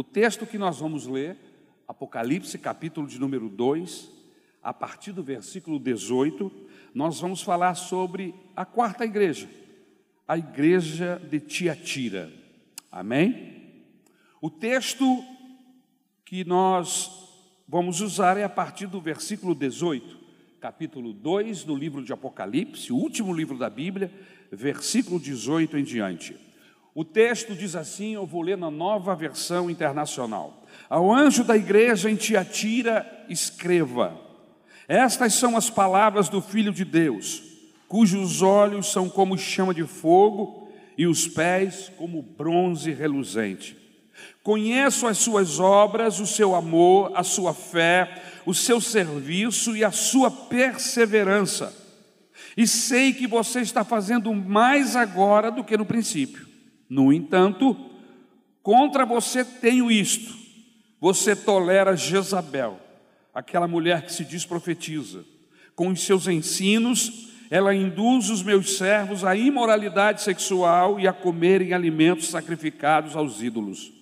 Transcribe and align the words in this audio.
O 0.00 0.02
texto 0.02 0.46
que 0.46 0.56
nós 0.56 0.78
vamos 0.78 1.06
ler, 1.06 1.36
Apocalipse, 1.86 2.58
capítulo 2.58 3.06
de 3.06 3.20
número 3.20 3.50
2, 3.50 4.10
a 4.62 4.72
partir 4.72 5.12
do 5.12 5.22
versículo 5.22 5.78
18, 5.78 6.50
nós 6.94 7.20
vamos 7.20 7.42
falar 7.42 7.74
sobre 7.74 8.34
a 8.56 8.64
quarta 8.64 9.04
igreja, 9.04 9.46
a 10.26 10.38
igreja 10.38 11.20
de 11.28 11.38
Tiatira. 11.38 12.32
Amém? 12.90 13.84
O 14.40 14.48
texto 14.48 15.22
que 16.24 16.46
nós 16.46 17.10
vamos 17.68 18.00
usar 18.00 18.38
é 18.38 18.42
a 18.42 18.48
partir 18.48 18.86
do 18.86 19.02
versículo 19.02 19.54
18, 19.54 20.18
capítulo 20.62 21.12
2 21.12 21.62
do 21.64 21.76
livro 21.76 22.02
de 22.02 22.10
Apocalipse, 22.10 22.90
o 22.90 22.96
último 22.96 23.34
livro 23.34 23.58
da 23.58 23.68
Bíblia, 23.68 24.10
versículo 24.50 25.20
18 25.20 25.76
em 25.76 25.84
diante. 25.84 26.49
O 26.94 27.04
texto 27.04 27.54
diz 27.54 27.76
assim, 27.76 28.14
eu 28.14 28.26
vou 28.26 28.42
ler 28.42 28.56
na 28.56 28.70
nova 28.70 29.14
versão 29.14 29.70
internacional. 29.70 30.64
Ao 30.88 31.12
anjo 31.12 31.44
da 31.44 31.56
igreja 31.56 32.10
em 32.10 32.16
Tiatira, 32.16 33.24
escreva: 33.28 34.20
Estas 34.88 35.34
são 35.34 35.56
as 35.56 35.70
palavras 35.70 36.28
do 36.28 36.42
Filho 36.42 36.72
de 36.72 36.84
Deus, 36.84 37.42
cujos 37.86 38.42
olhos 38.42 38.90
são 38.90 39.08
como 39.08 39.38
chama 39.38 39.72
de 39.72 39.84
fogo 39.84 40.68
e 40.98 41.06
os 41.06 41.28
pés 41.28 41.92
como 41.96 42.22
bronze 42.22 42.90
reluzente. 42.90 43.78
Conheço 44.42 45.06
as 45.06 45.18
suas 45.18 45.60
obras, 45.60 46.18
o 46.18 46.26
seu 46.26 46.54
amor, 46.56 47.12
a 47.14 47.22
sua 47.22 47.54
fé, 47.54 48.22
o 48.44 48.52
seu 48.52 48.80
serviço 48.80 49.76
e 49.76 49.84
a 49.84 49.92
sua 49.92 50.30
perseverança. 50.30 51.72
E 52.56 52.66
sei 52.66 53.12
que 53.12 53.26
você 53.26 53.60
está 53.60 53.84
fazendo 53.84 54.34
mais 54.34 54.96
agora 54.96 55.50
do 55.50 55.62
que 55.62 55.76
no 55.76 55.86
princípio. 55.86 56.49
No 56.90 57.12
entanto, 57.12 57.76
contra 58.64 59.06
você 59.06 59.44
tenho 59.44 59.88
isto: 59.88 60.36
você 61.00 61.36
tolera 61.36 61.96
Jezabel, 61.96 62.80
aquela 63.32 63.68
mulher 63.68 64.02
que 64.02 64.12
se 64.12 64.24
diz 64.24 64.44
profetiza. 64.44 65.24
Com 65.76 65.88
os 65.88 66.04
seus 66.04 66.26
ensinos, 66.26 67.30
ela 67.48 67.72
induz 67.72 68.28
os 68.28 68.42
meus 68.42 68.76
servos 68.76 69.24
à 69.24 69.36
imoralidade 69.36 70.20
sexual 70.22 70.98
e 70.98 71.06
a 71.06 71.12
comerem 71.12 71.72
alimentos 71.72 72.28
sacrificados 72.28 73.14
aos 73.14 73.40
ídolos. 73.40 73.92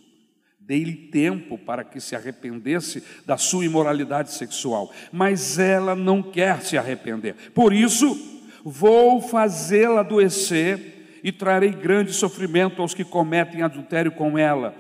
Dei-lhe 0.58 0.94
tempo 0.94 1.56
para 1.56 1.84
que 1.84 2.00
se 2.00 2.16
arrependesse 2.16 3.02
da 3.24 3.36
sua 3.36 3.64
imoralidade 3.64 4.32
sexual, 4.32 4.92
mas 5.12 5.58
ela 5.58 5.94
não 5.94 6.22
quer 6.22 6.62
se 6.62 6.76
arrepender. 6.76 7.34
Por 7.54 7.72
isso, 7.72 8.18
vou 8.64 9.22
fazê-la 9.22 10.00
adoecer 10.00 10.97
e 11.22 11.32
trarei 11.32 11.70
grande 11.70 12.12
sofrimento 12.12 12.80
aos 12.82 12.94
que 12.94 13.04
cometem 13.04 13.62
adultério 13.62 14.12
com 14.12 14.38
ela, 14.38 14.74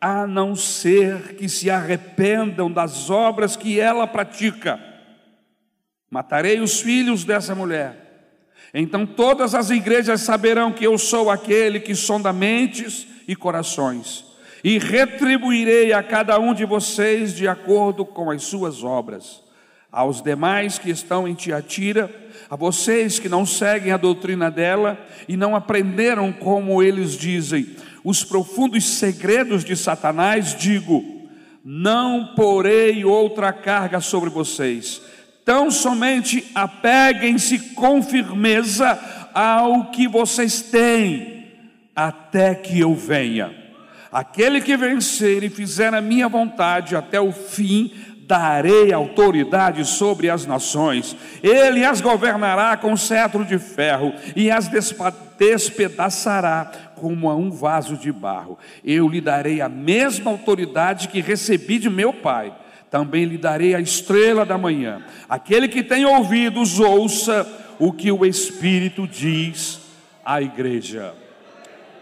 a 0.00 0.26
não 0.26 0.54
ser 0.54 1.36
que 1.36 1.48
se 1.48 1.70
arrependam 1.70 2.70
das 2.70 3.10
obras 3.10 3.56
que 3.56 3.80
ela 3.80 4.06
pratica. 4.06 4.78
Matarei 6.10 6.60
os 6.60 6.80
filhos 6.80 7.24
dessa 7.24 7.54
mulher. 7.54 8.06
Então 8.72 9.06
todas 9.06 9.54
as 9.54 9.70
igrejas 9.70 10.20
saberão 10.20 10.72
que 10.72 10.84
eu 10.84 10.96
sou 10.98 11.30
aquele 11.30 11.80
que 11.80 11.94
sonda 11.94 12.32
mentes 12.32 13.06
e 13.26 13.34
corações 13.34 14.28
e 14.62 14.78
retribuirei 14.78 15.92
a 15.92 16.02
cada 16.02 16.38
um 16.38 16.52
de 16.52 16.64
vocês 16.64 17.34
de 17.34 17.46
acordo 17.46 18.04
com 18.04 18.30
as 18.30 18.42
suas 18.42 18.82
obras. 18.82 19.42
Aos 19.90 20.20
demais 20.22 20.78
que 20.78 20.90
estão 20.90 21.26
em 21.26 21.34
Tiatira, 21.34 22.10
a 22.50 22.56
vocês 22.56 23.18
que 23.18 23.28
não 23.28 23.46
seguem 23.46 23.90
a 23.90 23.96
doutrina 23.96 24.50
dela 24.50 24.98
e 25.26 25.36
não 25.36 25.56
aprenderam 25.56 26.30
como 26.30 26.82
eles 26.82 27.12
dizem, 27.12 27.74
os 28.04 28.22
profundos 28.22 28.84
segredos 28.84 29.64
de 29.64 29.74
Satanás, 29.74 30.54
digo: 30.54 31.02
não 31.64 32.34
porei 32.36 33.04
outra 33.04 33.52
carga 33.52 34.00
sobre 34.00 34.28
vocês, 34.28 35.00
tão 35.44 35.70
somente 35.70 36.50
apeguem-se 36.54 37.58
com 37.74 38.02
firmeza 38.02 38.98
ao 39.32 39.90
que 39.90 40.06
vocês 40.06 40.60
têm, 40.60 41.46
até 41.96 42.54
que 42.54 42.78
eu 42.78 42.94
venha. 42.94 43.54
Aquele 44.12 44.60
que 44.60 44.76
vencer 44.76 45.42
e 45.42 45.50
fizer 45.50 45.92
a 45.92 46.00
minha 46.00 46.28
vontade 46.28 46.96
até 46.96 47.20
o 47.20 47.32
fim, 47.32 47.92
darei 48.28 48.92
autoridade 48.92 49.84
sobre 49.86 50.28
as 50.28 50.44
nações. 50.44 51.16
Ele 51.42 51.82
as 51.84 52.02
governará 52.02 52.76
com 52.76 52.94
cetro 52.94 53.42
de 53.42 53.58
ferro 53.58 54.12
e 54.36 54.50
as 54.50 54.68
despedaçará 55.38 56.70
como 56.94 57.30
a 57.30 57.34
um 57.34 57.50
vaso 57.50 57.96
de 57.96 58.12
barro. 58.12 58.58
Eu 58.84 59.08
lhe 59.08 59.20
darei 59.20 59.62
a 59.62 59.68
mesma 59.68 60.30
autoridade 60.30 61.08
que 61.08 61.22
recebi 61.22 61.78
de 61.78 61.88
meu 61.88 62.12
Pai. 62.12 62.54
Também 62.90 63.24
lhe 63.24 63.38
darei 63.38 63.74
a 63.74 63.80
estrela 63.80 64.44
da 64.44 64.58
manhã. 64.58 65.02
Aquele 65.28 65.66
que 65.66 65.82
tem 65.82 66.04
ouvidos, 66.04 66.78
ouça 66.78 67.46
o 67.78 67.92
que 67.92 68.12
o 68.12 68.26
Espírito 68.26 69.06
diz 69.06 69.80
à 70.24 70.42
igreja. 70.42 71.14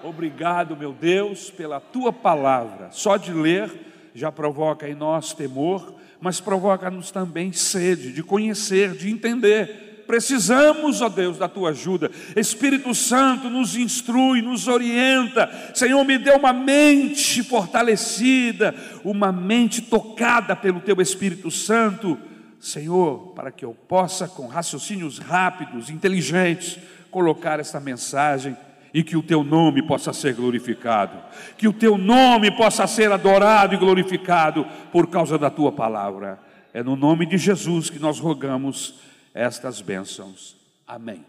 Obrigado, 0.02 0.76
meu 0.76 0.92
Deus, 0.92 1.50
pela 1.50 1.80
tua 1.80 2.12
palavra. 2.12 2.88
Só 2.90 3.16
de 3.16 3.32
ler 3.32 3.86
já 4.16 4.32
provoca 4.32 4.88
em 4.88 4.94
nós 4.94 5.34
temor, 5.34 5.95
mas 6.20 6.40
provoca-nos 6.40 7.10
também 7.10 7.52
sede 7.52 8.12
de 8.12 8.22
conhecer, 8.22 8.92
de 8.92 9.10
entender. 9.10 10.04
Precisamos, 10.06 11.02
ó 11.02 11.08
Deus, 11.08 11.36
da 11.36 11.48
tua 11.48 11.70
ajuda. 11.70 12.10
Espírito 12.36 12.94
Santo 12.94 13.50
nos 13.50 13.76
instrui, 13.76 14.40
nos 14.40 14.68
orienta. 14.68 15.50
Senhor, 15.74 16.02
me 16.04 16.16
dê 16.16 16.30
uma 16.30 16.52
mente 16.52 17.42
fortalecida, 17.42 18.74
uma 19.04 19.32
mente 19.32 19.82
tocada 19.82 20.54
pelo 20.54 20.80
teu 20.80 21.00
Espírito 21.00 21.50
Santo. 21.50 22.16
Senhor, 22.60 23.32
para 23.34 23.50
que 23.50 23.64
eu 23.64 23.74
possa, 23.74 24.28
com 24.28 24.46
raciocínios 24.46 25.18
rápidos, 25.18 25.90
inteligentes, 25.90 26.78
colocar 27.10 27.58
essa 27.58 27.80
mensagem 27.80 28.56
e 28.96 29.04
que 29.04 29.14
o 29.14 29.22
teu 29.22 29.44
nome 29.44 29.82
possa 29.82 30.10
ser 30.10 30.32
glorificado, 30.32 31.22
que 31.58 31.68
o 31.68 31.72
teu 31.74 31.98
nome 31.98 32.50
possa 32.50 32.86
ser 32.86 33.12
adorado 33.12 33.74
e 33.74 33.76
glorificado 33.76 34.64
por 34.90 35.10
causa 35.10 35.36
da 35.36 35.50
tua 35.50 35.70
palavra. 35.70 36.40
É 36.72 36.82
no 36.82 36.96
nome 36.96 37.26
de 37.26 37.36
Jesus 37.36 37.90
que 37.90 37.98
nós 37.98 38.18
rogamos 38.18 38.98
estas 39.34 39.82
bênçãos. 39.82 40.56
Amém. 40.86 41.26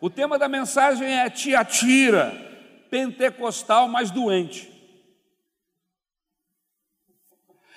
O 0.00 0.08
tema 0.08 0.38
da 0.38 0.48
mensagem 0.48 1.08
é 1.08 1.28
Tiatira, 1.28 2.30
pentecostal 2.88 3.88
mais 3.88 4.12
doente. 4.12 4.70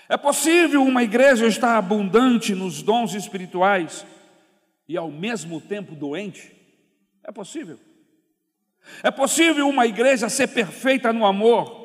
É 0.08 0.18
possível 0.18 0.84
uma 0.84 1.02
igreja 1.02 1.48
estar 1.48 1.80
abundante 1.80 2.54
nos 2.54 2.84
dons 2.84 3.16
espirituais 3.16 4.06
e 4.88 4.96
ao 4.96 5.10
mesmo 5.10 5.60
tempo 5.60 5.96
doente? 5.96 6.56
É 7.24 7.32
possível. 7.32 7.89
É 9.04 9.12
possível 9.12 9.68
uma 9.68 9.86
igreja 9.86 10.30
ser 10.30 10.48
perfeita 10.48 11.14
no 11.14 11.26
amor 11.26 11.78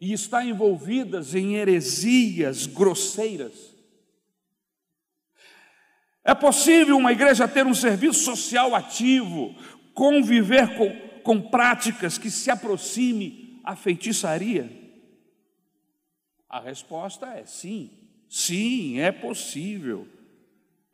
e 0.00 0.12
estar 0.12 0.44
envolvida 0.44 1.20
em 1.34 1.56
heresias 1.56 2.66
grosseiras? 2.66 3.74
É 6.24 6.34
possível 6.34 6.96
uma 6.96 7.12
igreja 7.12 7.48
ter 7.48 7.66
um 7.66 7.74
serviço 7.74 8.20
social 8.20 8.74
ativo, 8.74 9.54
conviver 9.94 10.76
com, 10.76 11.22
com 11.22 11.40
práticas 11.40 12.18
que 12.18 12.30
se 12.30 12.50
aproxime 12.50 13.60
à 13.64 13.74
feitiçaria? 13.74 14.70
A 16.48 16.60
resposta 16.60 17.26
é 17.26 17.44
sim, 17.44 17.90
sim, 18.28 19.00
é 19.00 19.10
possível. 19.10 20.06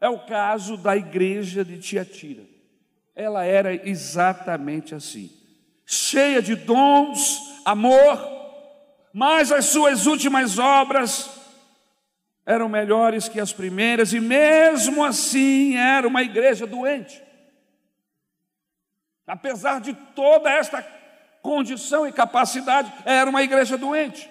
É 0.00 0.08
o 0.08 0.24
caso 0.24 0.76
da 0.76 0.96
igreja 0.96 1.64
de 1.64 1.78
Tiatira 1.78 2.53
ela 3.14 3.44
era 3.44 3.74
exatamente 3.88 4.94
assim, 4.94 5.30
cheia 5.86 6.42
de 6.42 6.56
dons, 6.56 7.60
amor, 7.64 8.18
mas 9.12 9.52
as 9.52 9.66
suas 9.66 10.06
últimas 10.06 10.58
obras 10.58 11.30
eram 12.44 12.68
melhores 12.68 13.28
que 13.28 13.40
as 13.40 13.52
primeiras, 13.52 14.12
e 14.12 14.20
mesmo 14.20 15.04
assim 15.04 15.76
era 15.76 16.06
uma 16.06 16.22
igreja 16.22 16.66
doente. 16.66 17.22
Apesar 19.26 19.80
de 19.80 19.94
toda 20.14 20.50
esta 20.50 20.82
condição 21.40 22.06
e 22.06 22.12
capacidade, 22.12 22.92
era 23.04 23.30
uma 23.30 23.42
igreja 23.42 23.78
doente. 23.78 24.28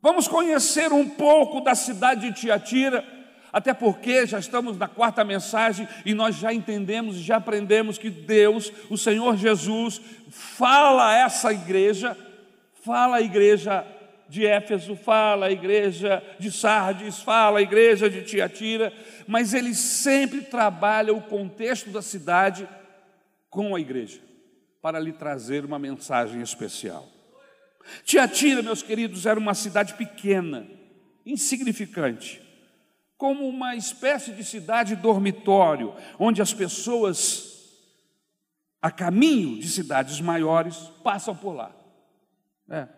Vamos 0.00 0.26
conhecer 0.26 0.92
um 0.92 1.08
pouco 1.08 1.60
da 1.60 1.74
cidade 1.74 2.30
de 2.30 2.40
Tiatira 2.40 3.04
até 3.52 3.74
porque 3.74 4.26
já 4.26 4.38
estamos 4.38 4.78
na 4.78 4.88
quarta 4.88 5.22
mensagem 5.22 5.86
e 6.06 6.14
nós 6.14 6.36
já 6.36 6.54
entendemos, 6.54 7.16
já 7.16 7.36
aprendemos 7.36 7.98
que 7.98 8.08
Deus, 8.08 8.72
o 8.88 8.96
Senhor 8.96 9.36
Jesus, 9.36 10.00
fala 10.30 11.10
a 11.10 11.14
essa 11.18 11.52
igreja, 11.52 12.16
fala 12.82 13.16
a 13.18 13.20
igreja 13.20 13.86
de 14.28 14.46
Éfeso, 14.46 14.96
fala 14.96 15.46
a 15.46 15.52
igreja 15.52 16.22
de 16.38 16.50
Sardes, 16.50 17.20
fala 17.20 17.58
a 17.58 17.62
igreja 17.62 18.08
de 18.08 18.22
Tiatira, 18.22 18.90
mas 19.28 19.52
ele 19.52 19.74
sempre 19.74 20.40
trabalha 20.40 21.12
o 21.12 21.20
contexto 21.20 21.90
da 21.90 22.00
cidade 22.00 22.66
com 23.50 23.76
a 23.76 23.80
igreja, 23.80 24.20
para 24.80 24.98
lhe 24.98 25.12
trazer 25.12 25.66
uma 25.66 25.78
mensagem 25.78 26.40
especial. 26.40 27.06
Tiatira, 28.04 28.62
meus 28.62 28.82
queridos, 28.82 29.26
era 29.26 29.38
uma 29.38 29.52
cidade 29.52 29.92
pequena, 29.94 30.66
insignificante, 31.26 32.41
como 33.22 33.46
uma 33.46 33.76
espécie 33.76 34.32
de 34.32 34.42
cidade 34.42 34.96
dormitório, 34.96 35.94
onde 36.18 36.42
as 36.42 36.52
pessoas, 36.52 37.72
a 38.82 38.90
caminho 38.90 39.60
de 39.60 39.68
cidades 39.68 40.20
maiores, 40.20 40.76
passam 41.04 41.32
por 41.32 41.52
lá. 41.52 41.70
É. 42.68 42.88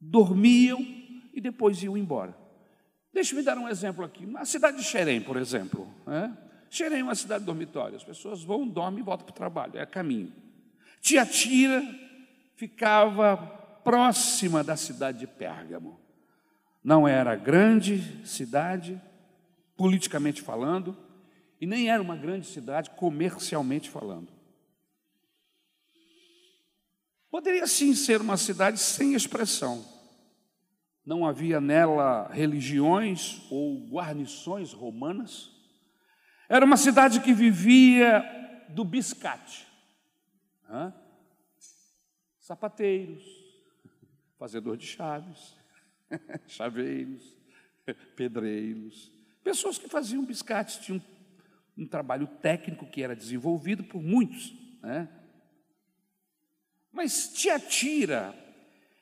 Dormiam 0.00 0.78
e 1.32 1.40
depois 1.40 1.82
iam 1.82 1.96
embora. 1.96 2.32
Deixe-me 3.12 3.42
dar 3.42 3.58
um 3.58 3.68
exemplo 3.68 4.04
aqui. 4.04 4.24
A 4.36 4.44
cidade 4.44 4.76
de 4.76 4.84
Xerém, 4.84 5.20
por 5.20 5.36
exemplo. 5.36 5.92
É? 6.06 6.30
Xerém 6.70 7.00
é 7.00 7.02
uma 7.02 7.16
cidade 7.16 7.44
dormitória. 7.44 7.96
As 7.96 8.04
pessoas 8.04 8.44
vão, 8.44 8.68
dormem 8.68 9.00
e 9.00 9.02
voltam 9.02 9.26
para 9.26 9.32
o 9.32 9.36
trabalho. 9.36 9.76
É 9.76 9.84
caminho. 9.84 10.32
Tiatira 11.00 11.82
ficava 12.54 13.36
próxima 13.82 14.62
da 14.62 14.76
cidade 14.76 15.18
de 15.18 15.26
Pérgamo. 15.26 15.98
Não 16.84 17.08
era 17.08 17.34
grande 17.34 18.24
cidade, 18.24 19.02
politicamente 19.76 20.42
falando, 20.42 20.96
e 21.60 21.66
nem 21.66 21.90
era 21.90 22.02
uma 22.02 22.16
grande 22.16 22.46
cidade 22.46 22.90
comercialmente 22.90 23.88
falando. 23.90 24.32
Poderia 27.30 27.66
sim 27.66 27.94
ser 27.94 28.20
uma 28.20 28.36
cidade 28.36 28.78
sem 28.78 29.14
expressão. 29.14 29.84
Não 31.04 31.26
havia 31.26 31.60
nela 31.60 32.28
religiões 32.32 33.42
ou 33.50 33.88
guarnições 33.88 34.72
romanas. 34.72 35.50
Era 36.48 36.64
uma 36.64 36.76
cidade 36.76 37.20
que 37.20 37.32
vivia 37.32 38.22
do 38.68 38.84
biscate. 38.84 39.66
Hã? 40.68 40.94
Sapateiros, 42.38 43.24
fazedor 44.38 44.76
de 44.76 44.86
chaves, 44.86 45.56
chaveiros, 46.46 47.36
pedreiros, 48.16 49.10
pessoas 49.44 49.76
que 49.76 49.88
faziam 49.88 50.24
biscates, 50.24 50.78
tinham 50.78 51.00
um, 51.76 51.86
trabalho 51.86 52.26
técnico 52.40 52.86
que 52.86 53.02
era 53.02 53.14
desenvolvido 53.14 53.84
por 53.84 54.02
muitos. 54.02 54.54
Né? 54.82 55.06
Mas 56.90 57.28
Tiatira, 57.28 58.34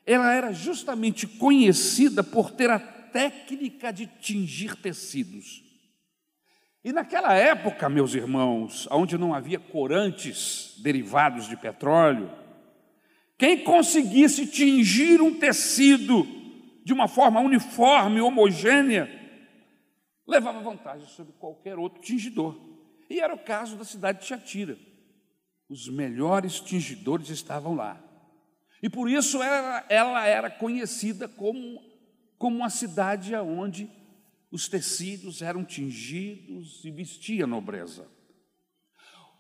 ela 0.05 0.35
era 0.35 0.53
justamente 0.53 1.27
conhecida 1.27 2.25
por 2.25 2.51
ter 2.51 2.69
a 2.69 2.81
técnica 2.81 3.93
de 3.93 4.07
tingir 4.07 4.75
tecidos. 4.75 5.63
E 6.85 6.93
naquela 6.93 7.33
época, 7.35 7.89
meus 7.89 8.13
irmãos, 8.13 8.89
onde 8.91 9.17
não 9.17 9.33
havia 9.33 9.61
corantes 9.61 10.75
derivados 10.79 11.47
de 11.47 11.57
petróleo, 11.57 12.29
quem 13.39 13.63
conseguisse 13.63 14.47
tingir 14.47 15.21
um 15.21 15.39
tecido 15.39 16.27
de 16.85 16.93
uma 16.93 17.07
forma 17.07 17.41
uniforme, 17.41 18.21
homogênea, 18.21 19.22
levava 20.27 20.61
vantagem 20.61 21.09
sobre 21.09 21.33
qualquer 21.35 21.79
outro 21.79 22.01
tingidor. 22.01 22.59
E 23.09 23.21
era 23.21 23.35
o 23.35 23.39
caso 23.39 23.77
da 23.77 23.85
cidade 23.85 24.21
de 24.21 24.27
Tiatira. 24.27 24.79
Os 25.69 25.89
melhores 25.89 26.61
tingidores 26.61 27.29
estavam 27.29 27.75
lá. 27.75 28.03
E 28.83 28.89
por 28.89 29.09
isso 29.09 29.43
ela, 29.43 29.85
ela 29.89 30.27
era 30.27 30.51
conhecida 30.51 31.29
como, 31.29 31.81
como 32.39 32.57
uma 32.57 32.71
cidade 32.71 33.35
onde 33.35 33.89
os 34.51 34.69
tecidos 34.69 35.41
eram 35.41 35.65
tingidos 35.65 36.85
e 36.85 36.91
vestia 36.91 37.47
nobreza. 37.47 38.07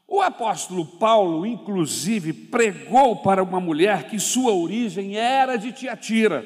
O 0.06 0.20
apóstolo 0.20 0.85
Paulo, 0.99 1.46
inclusive, 1.46 2.32
pregou 2.32 3.23
para 3.23 3.43
uma 3.43 3.61
mulher 3.61 4.08
que 4.08 4.19
sua 4.19 4.52
origem 4.52 5.17
era 5.17 5.56
de 5.56 5.73
Tiatira. 5.73 6.44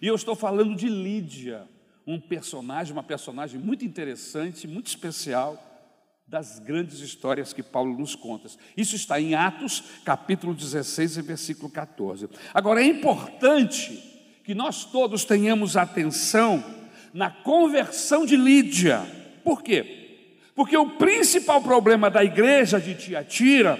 E 0.00 0.06
eu 0.06 0.14
estou 0.14 0.34
falando 0.34 0.76
de 0.76 0.88
Lídia, 0.88 1.68
um 2.06 2.20
personagem, 2.20 2.92
uma 2.92 3.02
personagem 3.02 3.58
muito 3.58 3.84
interessante, 3.84 4.68
muito 4.68 4.86
especial, 4.86 5.62
das 6.26 6.58
grandes 6.58 7.00
histórias 7.00 7.52
que 7.52 7.62
Paulo 7.62 7.96
nos 7.96 8.14
conta. 8.14 8.48
Isso 8.76 8.96
está 8.96 9.20
em 9.20 9.34
Atos, 9.34 9.82
capítulo 10.04 10.54
16, 10.54 11.18
versículo 11.18 11.70
14. 11.70 12.28
Agora, 12.52 12.82
é 12.82 12.84
importante 12.84 14.02
que 14.42 14.54
nós 14.54 14.84
todos 14.84 15.24
tenhamos 15.24 15.76
atenção 15.76 16.64
na 17.14 17.30
conversão 17.30 18.26
de 18.26 18.36
Lídia. 18.36 19.00
Por 19.44 19.62
quê? 19.62 20.06
Porque 20.54 20.76
o 20.76 20.90
principal 20.90 21.62
problema 21.62 22.10
da 22.10 22.24
igreja 22.24 22.80
de 22.80 22.94
Tiatira 22.94 23.78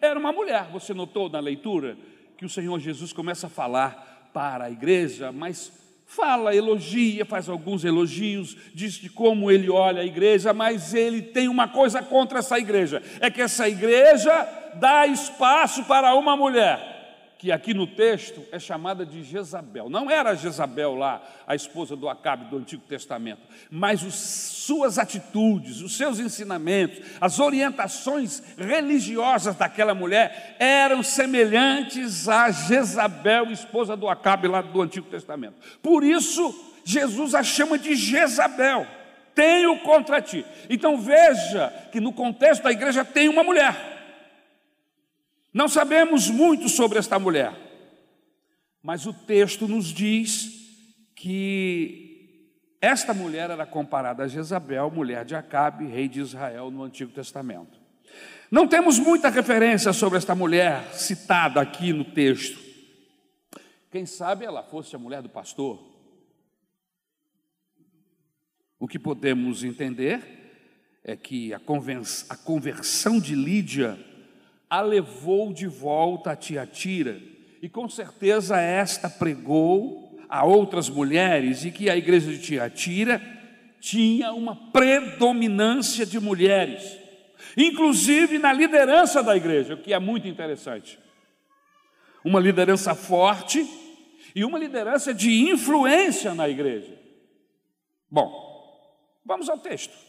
era 0.00 0.18
uma 0.18 0.32
mulher. 0.32 0.68
Você 0.72 0.92
notou 0.92 1.30
na 1.30 1.40
leitura 1.40 1.96
que 2.36 2.44
o 2.44 2.50
Senhor 2.50 2.78
Jesus 2.78 3.12
começa 3.12 3.46
a 3.46 3.50
falar 3.50 4.30
para 4.34 4.66
a 4.66 4.70
igreja, 4.70 5.32
mas 5.32 5.72
fala, 6.06 6.54
elogia, 6.54 7.26
faz 7.26 7.48
alguns 7.48 7.84
elogios, 7.84 8.56
diz 8.72 8.94
de 8.94 9.10
como 9.10 9.50
ele 9.50 9.68
olha 9.68 10.00
a 10.00 10.06
igreja, 10.06 10.54
mas 10.54 10.94
ele 10.94 11.20
tem 11.20 11.48
uma 11.48 11.68
coisa 11.68 12.00
contra 12.00 12.38
essa 12.38 12.58
igreja: 12.58 13.02
é 13.20 13.30
que 13.30 13.42
essa 13.42 13.68
igreja 13.68 14.48
dá 14.76 15.06
espaço 15.06 15.84
para 15.84 16.14
uma 16.14 16.36
mulher 16.36 16.95
que 17.38 17.52
aqui 17.52 17.74
no 17.74 17.86
texto 17.86 18.42
é 18.50 18.58
chamada 18.58 19.04
de 19.04 19.22
Jezabel. 19.22 19.90
Não 19.90 20.10
era 20.10 20.34
Jezabel 20.34 20.94
lá, 20.94 21.22
a 21.46 21.54
esposa 21.54 21.94
do 21.94 22.08
Acabe 22.08 22.46
do 22.46 22.56
Antigo 22.56 22.82
Testamento, 22.88 23.42
mas 23.70 24.00
suas 24.00 24.98
atitudes, 24.98 25.82
os 25.82 25.96
seus 25.96 26.18
ensinamentos, 26.18 27.00
as 27.20 27.38
orientações 27.38 28.42
religiosas 28.56 29.54
daquela 29.54 29.94
mulher 29.94 30.56
eram 30.58 31.02
semelhantes 31.02 32.28
a 32.28 32.50
Jezabel, 32.50 33.50
esposa 33.50 33.96
do 33.96 34.08
Acabe 34.08 34.48
lá 34.48 34.62
do 34.62 34.80
Antigo 34.80 35.08
Testamento. 35.08 35.56
Por 35.82 36.02
isso, 36.02 36.54
Jesus 36.84 37.34
a 37.34 37.42
chama 37.42 37.78
de 37.78 37.94
Jezabel. 37.94 38.86
Tenho 39.34 39.78
contra 39.80 40.22
ti. 40.22 40.46
Então 40.70 40.96
veja 40.96 41.70
que 41.92 42.00
no 42.00 42.12
contexto 42.12 42.62
da 42.62 42.72
igreja 42.72 43.04
tem 43.04 43.28
uma 43.28 43.44
mulher 43.44 43.95
não 45.56 45.68
sabemos 45.68 46.28
muito 46.28 46.68
sobre 46.68 46.98
esta 46.98 47.18
mulher, 47.18 47.50
mas 48.82 49.06
o 49.06 49.12
texto 49.14 49.66
nos 49.66 49.86
diz 49.86 50.50
que 51.14 52.52
esta 52.78 53.14
mulher 53.14 53.48
era 53.48 53.64
comparada 53.64 54.22
a 54.22 54.28
Jezabel, 54.28 54.90
mulher 54.90 55.24
de 55.24 55.34
Acabe, 55.34 55.86
rei 55.86 56.08
de 56.08 56.20
Israel, 56.20 56.70
no 56.70 56.82
Antigo 56.82 57.10
Testamento. 57.10 57.80
Não 58.50 58.68
temos 58.68 58.98
muita 58.98 59.30
referência 59.30 59.94
sobre 59.94 60.18
esta 60.18 60.34
mulher 60.34 60.92
citada 60.92 61.58
aqui 61.58 61.90
no 61.90 62.04
texto. 62.04 62.58
Quem 63.90 64.04
sabe 64.04 64.44
ela 64.44 64.62
fosse 64.62 64.94
a 64.94 64.98
mulher 64.98 65.22
do 65.22 65.30
pastor? 65.30 65.82
O 68.78 68.86
que 68.86 68.98
podemos 68.98 69.64
entender 69.64 71.00
é 71.02 71.16
que 71.16 71.54
a 71.54 71.58
conversão 72.44 73.18
de 73.18 73.34
Lídia 73.34 73.98
a 74.68 74.80
levou 74.80 75.52
de 75.52 75.66
volta 75.66 76.32
a 76.32 76.36
Tiatira, 76.36 77.20
e 77.62 77.68
com 77.68 77.88
certeza 77.88 78.60
esta 78.60 79.08
pregou 79.08 80.18
a 80.28 80.44
outras 80.44 80.88
mulheres, 80.88 81.64
e 81.64 81.70
que 81.70 81.88
a 81.88 81.96
igreja 81.96 82.30
de 82.30 82.38
Tiatira 82.38 83.20
tinha 83.80 84.32
uma 84.32 84.56
predominância 84.72 86.04
de 86.04 86.18
mulheres, 86.18 86.98
inclusive 87.56 88.38
na 88.38 88.52
liderança 88.52 89.22
da 89.22 89.36
igreja, 89.36 89.74
o 89.74 89.82
que 89.82 89.92
é 89.92 89.98
muito 89.98 90.26
interessante. 90.26 90.98
Uma 92.24 92.40
liderança 92.40 92.94
forte 92.94 93.64
e 94.34 94.44
uma 94.44 94.58
liderança 94.58 95.14
de 95.14 95.48
influência 95.48 96.34
na 96.34 96.48
igreja. 96.48 96.98
Bom, 98.10 98.30
vamos 99.24 99.48
ao 99.48 99.58
texto. 99.58 100.05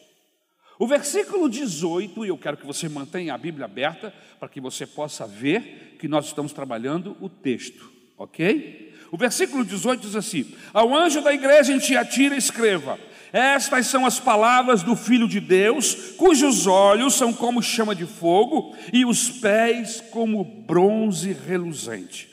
O 0.80 0.86
versículo 0.86 1.50
18, 1.50 2.24
e 2.26 2.28
eu 2.30 2.38
quero 2.38 2.58
que 2.58 2.66
você 2.66 2.88
mantenha 2.88 3.34
a 3.34 3.38
Bíblia 3.38 3.66
aberta 3.66 4.14
para 4.40 4.48
que 4.48 4.62
você 4.62 4.86
possa 4.86 5.26
ver 5.26 5.96
que 6.00 6.08
nós 6.08 6.28
estamos 6.28 6.54
trabalhando 6.54 7.18
o 7.20 7.28
texto, 7.28 7.92
ok? 8.16 8.94
O 9.12 9.18
versículo 9.18 9.66
18 9.66 10.02
diz 10.02 10.16
assim: 10.16 10.54
Ao 10.72 10.96
anjo 10.96 11.22
da 11.22 11.34
igreja 11.34 11.74
em 11.74 11.80
Tiatira, 11.80 12.38
escreva: 12.38 13.00
Estas 13.34 13.88
são 13.88 14.06
as 14.06 14.20
palavras 14.20 14.84
do 14.84 14.96
Filho 14.96 15.28
de 15.28 15.40
Deus, 15.40 16.14
cujos 16.16 16.68
olhos 16.68 17.16
são 17.16 17.34
como 17.34 17.64
chama 17.64 17.96
de 17.96 18.06
fogo 18.06 18.76
e 18.94 19.04
os 19.04 19.30
pés 19.30 20.02
como 20.12 20.44
bronze 20.44 21.34
reluzente. 21.34 22.30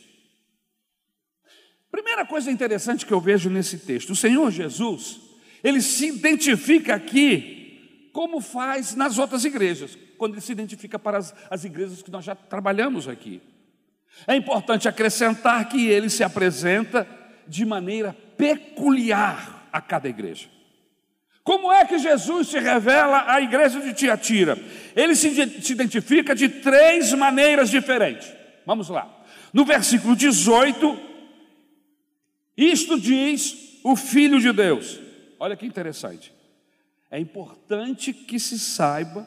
Primeira 1.90 2.26
coisa 2.26 2.50
interessante 2.50 3.06
que 3.06 3.12
eu 3.12 3.20
vejo 3.20 3.48
nesse 3.48 3.78
texto: 3.78 4.10
o 4.10 4.16
Senhor 4.16 4.50
Jesus, 4.50 5.18
ele 5.62 5.80
se 5.80 6.08
identifica 6.08 6.94
aqui 6.94 7.53
como 8.14 8.40
faz 8.40 8.94
nas 8.94 9.18
outras 9.18 9.44
igrejas, 9.44 9.98
quando 10.16 10.34
ele 10.34 10.40
se 10.40 10.52
identifica 10.52 11.00
para 11.00 11.18
as, 11.18 11.34
as 11.50 11.64
igrejas 11.64 12.00
que 12.00 12.12
nós 12.12 12.24
já 12.24 12.36
trabalhamos 12.36 13.08
aqui. 13.08 13.42
É 14.24 14.36
importante 14.36 14.88
acrescentar 14.88 15.68
que 15.68 15.88
ele 15.88 16.08
se 16.08 16.22
apresenta 16.22 17.08
de 17.48 17.64
maneira 17.64 18.16
peculiar 18.38 19.68
a 19.72 19.80
cada 19.80 20.08
igreja. 20.08 20.48
Como 21.42 21.72
é 21.72 21.84
que 21.84 21.98
Jesus 21.98 22.46
se 22.46 22.58
revela 22.60 23.24
à 23.26 23.40
igreja 23.40 23.80
de 23.80 23.92
Tiatira? 23.92 24.56
Ele 24.94 25.16
se, 25.16 25.60
se 25.60 25.72
identifica 25.72 26.36
de 26.36 26.48
três 26.48 27.12
maneiras 27.12 27.68
diferentes. 27.68 28.32
Vamos 28.64 28.88
lá. 28.88 29.12
No 29.52 29.64
versículo 29.64 30.14
18, 30.14 31.00
Isto 32.56 32.98
diz 32.98 33.80
o 33.82 33.96
Filho 33.96 34.40
de 34.40 34.52
Deus. 34.52 35.00
Olha 35.40 35.56
que 35.56 35.66
interessante. 35.66 36.33
É 37.14 37.20
importante 37.20 38.12
que 38.12 38.40
se 38.40 38.58
saiba 38.58 39.24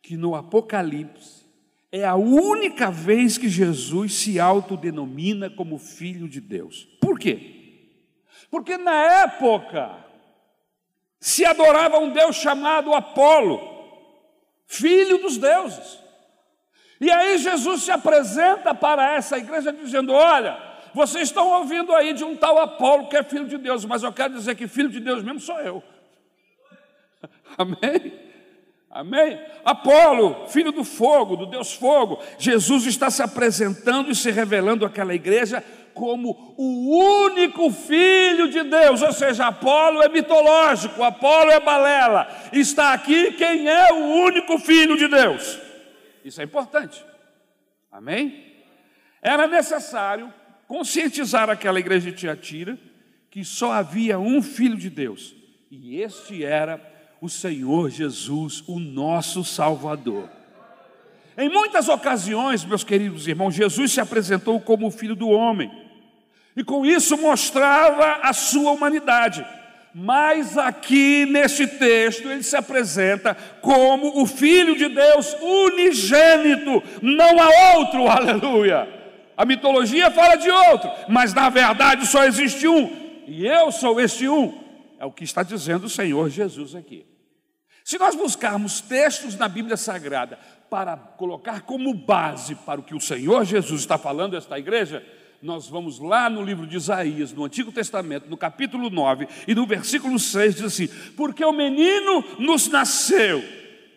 que 0.00 0.16
no 0.16 0.36
Apocalipse 0.36 1.44
é 1.90 2.04
a 2.04 2.14
única 2.14 2.92
vez 2.92 3.36
que 3.36 3.48
Jesus 3.48 4.14
se 4.14 4.38
autodenomina 4.38 5.50
como 5.50 5.80
Filho 5.80 6.28
de 6.28 6.40
Deus. 6.40 6.84
Por 7.00 7.18
quê? 7.18 7.96
Porque 8.48 8.78
na 8.78 8.94
época 9.24 9.98
se 11.18 11.44
adorava 11.44 11.98
um 11.98 12.12
Deus 12.12 12.36
chamado 12.36 12.94
Apolo, 12.94 13.58
filho 14.68 15.18
dos 15.18 15.38
deuses. 15.38 15.98
E 17.00 17.10
aí 17.10 17.36
Jesus 17.38 17.82
se 17.82 17.90
apresenta 17.90 18.72
para 18.72 19.16
essa 19.16 19.36
igreja 19.36 19.72
dizendo: 19.72 20.12
Olha, 20.12 20.56
vocês 20.94 21.24
estão 21.24 21.48
ouvindo 21.48 21.92
aí 21.96 22.12
de 22.12 22.22
um 22.22 22.36
tal 22.36 22.60
Apolo 22.60 23.08
que 23.08 23.16
é 23.16 23.24
filho 23.24 23.48
de 23.48 23.58
Deus, 23.58 23.84
mas 23.84 24.04
eu 24.04 24.12
quero 24.12 24.34
dizer 24.34 24.54
que 24.54 24.68
filho 24.68 24.88
de 24.88 25.00
Deus 25.00 25.24
mesmo 25.24 25.40
sou 25.40 25.58
eu. 25.58 25.82
Amém? 27.56 28.28
Amém? 28.90 29.38
Apolo, 29.64 30.48
filho 30.48 30.72
do 30.72 30.82
fogo, 30.82 31.36
do 31.36 31.46
Deus 31.46 31.74
fogo, 31.74 32.18
Jesus 32.38 32.86
está 32.86 33.10
se 33.10 33.22
apresentando 33.22 34.10
e 34.10 34.14
se 34.14 34.30
revelando 34.30 34.84
àquela 34.86 35.14
igreja 35.14 35.62
como 35.92 36.54
o 36.56 37.24
único 37.26 37.70
filho 37.70 38.48
de 38.48 38.62
Deus, 38.62 39.02
ou 39.02 39.12
seja, 39.12 39.48
Apolo 39.48 40.00
é 40.00 40.08
mitológico, 40.08 41.02
Apolo 41.02 41.50
é 41.50 41.60
balela. 41.60 42.28
Está 42.52 42.92
aqui 42.92 43.32
quem 43.32 43.68
é 43.68 43.92
o 43.92 44.24
único 44.24 44.58
filho 44.58 44.96
de 44.96 45.08
Deus. 45.08 45.58
Isso 46.24 46.40
é 46.40 46.44
importante. 46.44 47.04
Amém? 47.90 48.46
Era 49.20 49.48
necessário 49.48 50.32
conscientizar 50.68 51.50
aquela 51.50 51.80
igreja 51.80 52.10
de 52.10 52.16
Tiatira 52.16 52.78
que 53.30 53.44
só 53.44 53.72
havia 53.72 54.18
um 54.18 54.40
filho 54.40 54.76
de 54.76 54.88
Deus, 54.88 55.34
e 55.70 56.00
este 56.00 56.44
era 56.44 56.78
o 57.20 57.28
Senhor 57.28 57.90
Jesus, 57.90 58.62
o 58.66 58.78
nosso 58.78 59.44
Salvador. 59.44 60.28
Em 61.36 61.48
muitas 61.48 61.88
ocasiões, 61.88 62.64
meus 62.64 62.84
queridos 62.84 63.26
irmãos, 63.26 63.54
Jesus 63.54 63.92
se 63.92 64.00
apresentou 64.00 64.60
como 64.60 64.86
o 64.86 64.90
filho 64.90 65.14
do 65.14 65.28
homem, 65.28 65.70
e 66.56 66.64
com 66.64 66.84
isso 66.84 67.16
mostrava 67.16 68.20
a 68.22 68.32
sua 68.32 68.72
humanidade. 68.72 69.46
Mas 69.94 70.58
aqui 70.58 71.26
nesse 71.26 71.66
texto 71.66 72.28
ele 72.28 72.42
se 72.42 72.56
apresenta 72.56 73.36
como 73.60 74.20
o 74.20 74.26
Filho 74.26 74.76
de 74.76 74.88
Deus 74.88 75.34
unigênito, 75.40 76.82
não 77.00 77.40
há 77.40 77.76
outro, 77.76 78.06
aleluia. 78.10 78.88
A 79.36 79.44
mitologia 79.44 80.10
fala 80.10 80.36
de 80.36 80.50
outro, 80.50 80.90
mas 81.08 81.32
na 81.32 81.48
verdade 81.48 82.06
só 82.06 82.24
existe 82.24 82.66
um, 82.66 82.90
e 83.26 83.46
eu 83.46 83.70
sou 83.70 84.00
este 84.00 84.28
um, 84.28 84.67
é 84.98 85.06
o 85.06 85.12
que 85.12 85.24
está 85.24 85.42
dizendo 85.42 85.84
o 85.84 85.90
Senhor 85.90 86.28
Jesus 86.28 86.74
aqui. 86.74 87.06
Se 87.84 87.98
nós 87.98 88.14
buscarmos 88.14 88.80
textos 88.82 89.34
na 89.36 89.48
Bíblia 89.48 89.76
Sagrada 89.76 90.38
para 90.68 90.96
colocar 90.96 91.62
como 91.62 91.94
base 91.94 92.54
para 92.54 92.80
o 92.80 92.82
que 92.82 92.94
o 92.94 93.00
Senhor 93.00 93.44
Jesus 93.44 93.80
está 93.80 93.96
falando 93.96 94.34
a 94.34 94.38
esta 94.38 94.58
igreja, 94.58 95.02
nós 95.40 95.68
vamos 95.68 95.98
lá 95.98 96.28
no 96.28 96.42
livro 96.42 96.66
de 96.66 96.76
Isaías, 96.76 97.32
no 97.32 97.44
Antigo 97.44 97.72
Testamento, 97.72 98.28
no 98.28 98.36
capítulo 98.36 98.90
9 98.90 99.28
e 99.46 99.54
no 99.54 99.66
versículo 99.66 100.18
6, 100.18 100.56
diz 100.56 100.64
assim: 100.64 100.88
Porque 101.16 101.44
o 101.44 101.52
menino 101.52 102.24
nos 102.38 102.68
nasceu, 102.68 103.42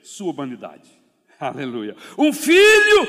sua 0.03 0.31
humanidade, 0.31 0.89
aleluia. 1.39 1.95
Um 2.17 2.31
filho 2.31 3.07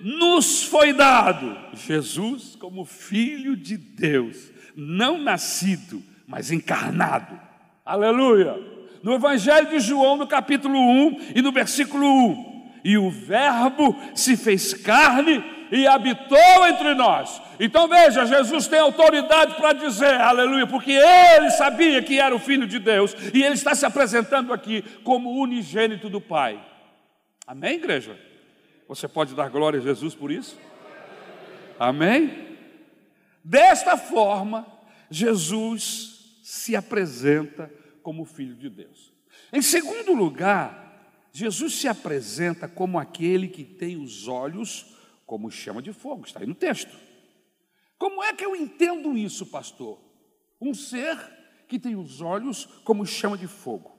nos 0.00 0.62
foi 0.62 0.92
dado, 0.92 1.54
Jesus, 1.74 2.56
como 2.56 2.84
filho 2.84 3.56
de 3.56 3.76
Deus, 3.76 4.50
não 4.76 5.18
nascido, 5.18 6.02
mas 6.26 6.50
encarnado, 6.50 7.38
aleluia. 7.84 8.56
No 9.02 9.12
Evangelho 9.12 9.68
de 9.68 9.80
João, 9.80 10.16
no 10.16 10.26
capítulo 10.26 10.78
1 10.78 11.32
e 11.34 11.42
no 11.42 11.52
versículo 11.52 12.06
1, 12.06 12.54
e 12.84 12.98
o 12.98 13.10
Verbo 13.10 13.96
se 14.14 14.36
fez 14.36 14.74
carne 14.74 15.42
e 15.70 15.86
habitou 15.86 16.66
entre 16.66 16.94
nós. 16.94 17.40
Então 17.58 17.88
veja, 17.88 18.26
Jesus 18.26 18.66
tem 18.66 18.78
autoridade 18.78 19.54
para 19.54 19.72
dizer, 19.72 20.20
aleluia, 20.20 20.66
porque 20.66 20.92
ele 20.92 21.50
sabia 21.50 22.02
que 22.02 22.20
era 22.20 22.34
o 22.34 22.38
Filho 22.38 22.66
de 22.66 22.78
Deus 22.78 23.16
e 23.32 23.42
ele 23.42 23.54
está 23.54 23.74
se 23.74 23.86
apresentando 23.86 24.52
aqui 24.52 24.82
como 25.02 25.40
unigênito 25.40 26.08
do 26.08 26.20
Pai. 26.20 26.60
Amém, 27.46 27.74
igreja? 27.74 28.18
Você 28.88 29.08
pode 29.08 29.34
dar 29.34 29.48
glória 29.48 29.80
a 29.80 29.82
Jesus 29.82 30.14
por 30.14 30.30
isso? 30.30 30.58
Amém? 31.78 32.56
Desta 33.42 33.96
forma, 33.96 34.66
Jesus 35.10 36.13
se 36.44 36.76
apresenta 36.76 37.72
como 38.02 38.26
Filho 38.26 38.54
de 38.54 38.68
Deus. 38.68 39.14
Em 39.50 39.62
segundo 39.62 40.12
lugar, 40.12 41.26
Jesus 41.32 41.76
se 41.76 41.88
apresenta 41.88 42.68
como 42.68 42.98
aquele 42.98 43.48
que 43.48 43.64
tem 43.64 43.96
os 43.96 44.28
olhos 44.28 44.94
como 45.24 45.50
chama 45.50 45.80
de 45.80 45.90
fogo, 45.90 46.26
está 46.26 46.40
aí 46.40 46.46
no 46.46 46.54
texto. 46.54 46.94
Como 47.96 48.22
é 48.22 48.34
que 48.34 48.44
eu 48.44 48.54
entendo 48.54 49.16
isso, 49.16 49.46
pastor? 49.46 49.98
Um 50.60 50.74
ser 50.74 51.16
que 51.66 51.78
tem 51.78 51.96
os 51.96 52.20
olhos 52.20 52.66
como 52.84 53.06
chama 53.06 53.38
de 53.38 53.46
fogo. 53.46 53.96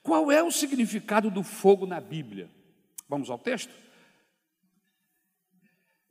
Qual 0.00 0.30
é 0.30 0.40
o 0.40 0.52
significado 0.52 1.28
do 1.28 1.42
fogo 1.42 1.86
na 1.86 2.00
Bíblia? 2.00 2.48
Vamos 3.08 3.30
ao 3.30 3.38
texto? 3.38 3.74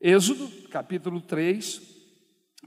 Êxodo, 0.01 0.50
capítulo 0.67 1.21
3, 1.21 1.81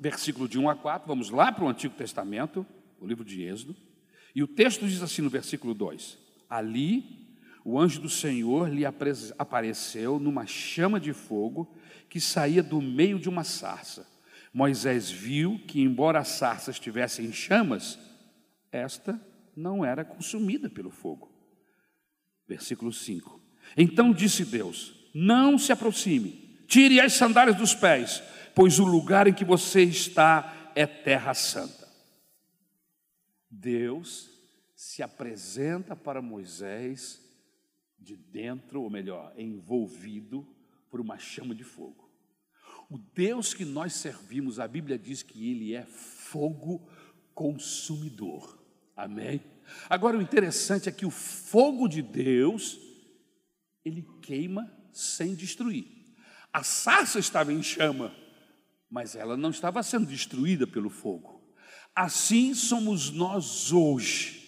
versículo 0.01 0.49
de 0.49 0.59
1 0.59 0.71
a 0.71 0.75
4. 0.75 1.07
Vamos 1.07 1.29
lá 1.29 1.53
para 1.53 1.65
o 1.65 1.69
Antigo 1.69 1.95
Testamento, 1.95 2.67
o 3.03 3.07
livro 3.07 3.25
de 3.25 3.43
Êxodo. 3.43 3.77
E 4.35 4.43
o 4.43 4.47
texto 4.47 4.87
diz 4.87 5.03
assim 5.03 5.23
no 5.23 5.29
versículo 5.29 5.75
2: 5.75 6.19
Ali 6.49 7.23
o 7.65 7.79
anjo 7.79 8.01
do 8.01 8.09
Senhor 8.09 8.69
lhe 8.69 8.85
apareceu 8.85 10.19
numa 10.19 10.47
chama 10.47 10.99
de 10.99 11.13
fogo 11.13 11.77
que 12.09 12.21
saía 12.21 12.63
do 12.63 12.81
meio 12.81 13.19
de 13.19 13.29
uma 13.29 13.45
sarça. 13.45 14.07
Moisés 14.53 15.11
viu 15.11 15.61
que, 15.67 15.81
embora 15.81 16.19
a 16.19 16.25
sarça 16.25 16.71
estivesse 16.71 17.23
em 17.23 17.33
chamas, 17.33 17.99
esta 18.71 19.21
não 19.57 19.85
era 19.85 20.05
consumida 20.05 20.69
pelo 20.69 20.91
fogo. 20.91 21.31
Versículo 22.47 22.93
5. 22.93 23.41
Então 23.77 24.13
disse 24.13 24.45
Deus: 24.45 24.95
Não 25.15 25.57
se 25.57 25.73
aproxime, 25.73 26.59
tire 26.67 27.01
as 27.01 27.15
sandálias 27.15 27.57
dos 27.57 27.75
pés, 27.75 28.23
pois 28.55 28.79
o 28.79 28.85
lugar 28.85 29.27
em 29.27 29.33
que 29.33 29.45
você 29.45 29.83
está 29.83 30.73
é 30.75 30.87
terra 30.87 31.33
santa. 31.33 31.82
Deus 33.53 34.31
se 34.75 35.03
apresenta 35.03 35.95
para 35.95 36.23
Moisés 36.23 37.21
de 37.99 38.17
dentro, 38.17 38.83
ou 38.83 38.91
melhor, 38.91 39.33
envolvido 39.39 40.47
por 40.91 41.01
uma 41.01 41.19
chama 41.19 41.55
de 41.55 41.63
fogo. 41.63 42.11
O 42.91 42.99
Deus 42.99 43.55
que 43.55 43.65
nós 43.65 43.93
servimos, 43.93 44.59
a 44.59 44.67
Bíblia 44.67 44.99
diz 44.99 45.23
que 45.23 45.51
ele 45.51 45.75
é 45.75 45.85
fogo 45.85 46.89
consumidor. 47.35 48.59
Amém? 48.97 49.41
Agora 49.89 50.19
o 50.19 50.23
interessante 50.23 50.89
é 50.89 50.93
que 50.93 51.07
o 51.07 51.11
fogo 51.11 51.87
de 51.87 52.03
Deus, 52.03 52.79
ele 53.85 54.03
queima 54.21 54.71
sem 54.93 55.35
destruir. 55.35 55.87
A 56.53 56.63
sarça 56.63 57.19
estava 57.19 57.53
em 57.53 57.63
chama, 57.63 58.15
mas 58.91 59.15
ela 59.15 59.37
não 59.37 59.51
estava 59.51 59.83
sendo 59.83 60.07
destruída 60.07 60.67
pelo 60.67 60.91
fogo. 60.91 61.32
Assim 61.95 62.55
somos 62.55 63.11
nós 63.11 63.73
hoje. 63.73 64.41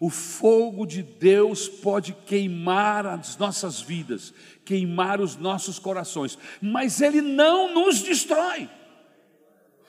O 0.00 0.10
fogo 0.10 0.86
de 0.86 1.02
Deus 1.02 1.68
pode 1.68 2.12
queimar 2.26 3.04
as 3.04 3.36
nossas 3.36 3.80
vidas, 3.80 4.32
queimar 4.64 5.20
os 5.20 5.36
nossos 5.36 5.78
corações, 5.78 6.38
mas 6.60 7.00
ele 7.00 7.20
não 7.20 7.74
nos 7.74 8.00
destrói. 8.02 8.68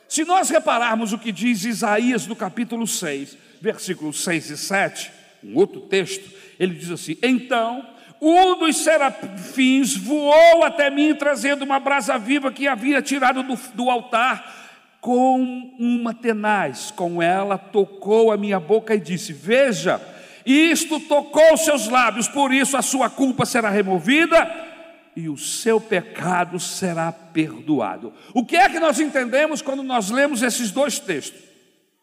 Se 0.07 0.25
nós 0.25 0.49
repararmos 0.49 1.13
o 1.13 1.19
que 1.19 1.31
diz 1.31 1.63
Isaías 1.63 2.25
no 2.25 2.35
capítulo 2.35 2.87
6, 2.87 3.37
versículos 3.61 4.23
6 4.23 4.49
e 4.49 4.57
7, 4.57 5.11
um 5.43 5.55
outro 5.55 5.81
texto, 5.81 6.27
ele 6.59 6.73
diz 6.73 6.89
assim: 6.89 7.15
Então 7.21 7.87
um 8.21 8.57
dos 8.57 8.77
serafins 8.77 9.95
voou 9.95 10.63
até 10.63 10.89
mim, 10.89 11.15
trazendo 11.15 11.63
uma 11.63 11.79
brasa 11.79 12.17
viva 12.17 12.51
que 12.51 12.67
havia 12.67 13.01
tirado 13.01 13.43
do, 13.43 13.55
do 13.75 13.89
altar 13.89 14.58
com 15.01 15.73
uma 15.79 16.13
tenaz, 16.13 16.91
com 16.91 17.21
ela 17.21 17.57
tocou 17.57 18.31
a 18.31 18.37
minha 18.37 18.59
boca 18.59 18.93
e 18.93 18.99
disse: 18.99 19.33
Veja, 19.33 20.01
isto 20.45 20.99
tocou 21.01 21.57
seus 21.57 21.87
lábios, 21.87 22.27
por 22.27 22.53
isso 22.53 22.75
a 22.75 22.81
sua 22.81 23.09
culpa 23.09 23.45
será 23.45 23.69
removida 23.69 24.67
e 25.15 25.29
o 25.29 25.37
seu 25.37 25.79
pecado 25.79 26.59
será 26.59 27.11
perdoado. 27.11 28.13
O 28.33 28.45
que 28.45 28.55
é 28.55 28.69
que 28.69 28.79
nós 28.79 28.99
entendemos 28.99 29.61
quando 29.61 29.83
nós 29.83 30.09
lemos 30.09 30.41
esses 30.41 30.71
dois 30.71 30.99
textos? 30.99 31.41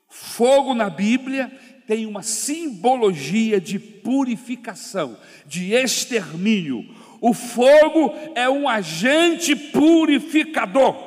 Fogo 0.08 0.74
na 0.74 0.88
Bíblia 0.88 1.50
tem 1.86 2.06
uma 2.06 2.22
simbologia 2.22 3.60
de 3.60 3.78
purificação, 3.78 5.16
de 5.46 5.72
extermínio. 5.72 6.84
O 7.20 7.32
fogo 7.32 8.14
é 8.34 8.48
um 8.48 8.68
agente 8.68 9.54
purificador. 9.54 11.05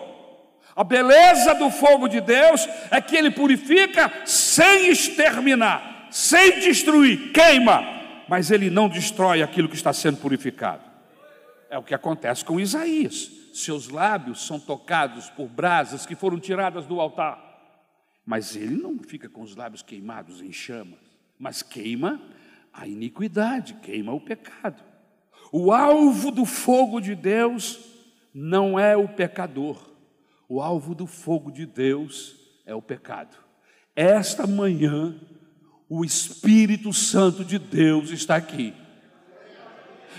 A 0.79 0.83
beleza 0.85 1.53
do 1.55 1.69
fogo 1.69 2.07
de 2.07 2.21
Deus 2.21 2.65
é 2.89 3.01
que 3.01 3.13
ele 3.13 3.29
purifica 3.29 4.09
sem 4.25 4.89
exterminar, 4.89 6.07
sem 6.09 6.61
destruir, 6.61 7.33
queima, 7.33 7.83
mas 8.29 8.49
ele 8.49 8.69
não 8.69 8.87
destrói 8.87 9.43
aquilo 9.43 9.67
que 9.67 9.75
está 9.75 9.91
sendo 9.91 10.19
purificado. 10.19 10.81
É 11.69 11.77
o 11.77 11.83
que 11.83 11.93
acontece 11.93 12.45
com 12.45 12.61
Isaías. 12.61 13.29
Seus 13.53 13.89
lábios 13.89 14.47
são 14.47 14.57
tocados 14.57 15.29
por 15.31 15.49
brasas 15.49 16.05
que 16.05 16.15
foram 16.15 16.39
tiradas 16.39 16.85
do 16.85 17.01
altar. 17.01 17.37
Mas 18.25 18.55
ele 18.55 18.81
não 18.81 18.99
fica 18.99 19.27
com 19.27 19.41
os 19.41 19.57
lábios 19.57 19.81
queimados 19.81 20.41
em 20.41 20.53
chamas, 20.53 20.99
mas 21.37 21.61
queima 21.61 22.21
a 22.71 22.87
iniquidade, 22.87 23.73
queima 23.81 24.13
o 24.13 24.21
pecado. 24.21 24.81
O 25.51 25.73
alvo 25.73 26.31
do 26.31 26.45
fogo 26.45 27.01
de 27.01 27.15
Deus 27.15 27.81
não 28.33 28.79
é 28.79 28.95
o 28.95 29.09
pecador, 29.09 29.88
o 30.49 30.59
alvo 30.59 30.95
do 30.95 31.05
fogo 31.05 31.51
de 31.51 31.67
Deus 31.67 32.35
é 32.65 32.73
o 32.73 32.81
pecado. 32.81 33.37
Esta 33.95 34.47
manhã, 34.47 35.15
o 35.87 36.03
Espírito 36.03 36.91
Santo 36.91 37.45
de 37.45 37.59
Deus 37.59 38.09
está 38.09 38.35
aqui. 38.35 38.73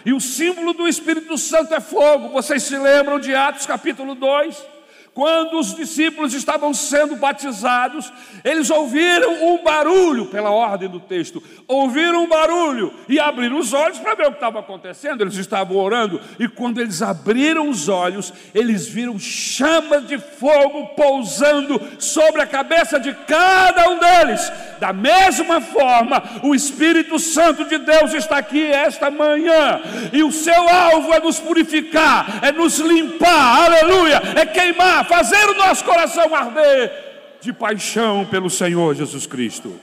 E 0.07 0.13
o 0.13 0.21
símbolo 0.21 0.73
do 0.73 0.87
Espírito 0.87 1.37
Santo 1.37 1.75
é 1.75 1.81
fogo. 1.81 2.29
Vocês 2.29 2.63
se 2.63 2.79
lembram 2.79 3.19
de 3.19 3.35
Atos 3.35 3.67
capítulo 3.67 4.15
2? 4.15 4.80
Quando 5.13 5.59
os 5.59 5.75
discípulos 5.75 6.35
estavam 6.35 6.73
sendo 6.73 7.17
batizados, 7.17 8.13
eles 8.45 8.71
ouviram 8.71 9.53
um 9.53 9.63
barulho, 9.63 10.27
pela 10.27 10.51
ordem 10.51 10.89
do 10.89 11.01
texto, 11.01 11.43
ouviram 11.67 12.25
um 12.25 12.29
barulho 12.29 12.95
e 13.09 13.19
abriram 13.19 13.59
os 13.59 13.73
olhos 13.73 13.99
para 13.99 14.15
ver 14.15 14.27
o 14.29 14.31
que 14.31 14.37
estava 14.37 14.61
acontecendo. 14.61 15.21
Eles 15.21 15.37
estavam 15.37 15.77
orando, 15.77 16.21
e 16.39 16.47
quando 16.47 16.81
eles 16.81 17.03
abriram 17.03 17.69
os 17.69 17.89
olhos, 17.89 18.33
eles 18.55 18.89
viram 18.89 19.19
chamas 19.19 20.07
de 20.07 20.17
fogo 20.17 20.89
pousando 20.95 21.81
sobre 21.99 22.43
a 22.43 22.47
cabeça 22.47 22.99
de 23.01 23.13
cada 23.13 23.91
um 23.91 23.99
deles. 23.99 24.53
Da 24.79 24.93
mesma 24.93 25.61
forma, 25.61 26.23
o 26.43 26.55
Espírito 26.55 27.19
Santo 27.19 27.65
de 27.65 27.79
Deus 27.79 28.15
está 28.15 28.39
aqui 28.39 28.65
esta 28.65 29.11
manhã, 29.11 29.81
e 30.13 30.23
o 30.23 30.31
seu 30.31 30.69
alvo 30.69 31.13
é 31.13 31.21
nos 31.21 31.41
purificar, 31.41 32.39
é 32.43 32.53
nos 32.53 32.79
limpar, 32.79 33.65
aleluia, 33.65 34.23
é 34.37 34.47
queimar, 34.47 35.00
fazer 35.05 35.49
o 35.51 35.57
nosso 35.57 35.85
coração 35.85 36.35
arder 36.35 37.39
de 37.41 37.53
paixão 37.53 38.27
pelo 38.27 38.51
Senhor 38.51 38.95
Jesus 38.95 39.27
Cristo. 39.27 39.79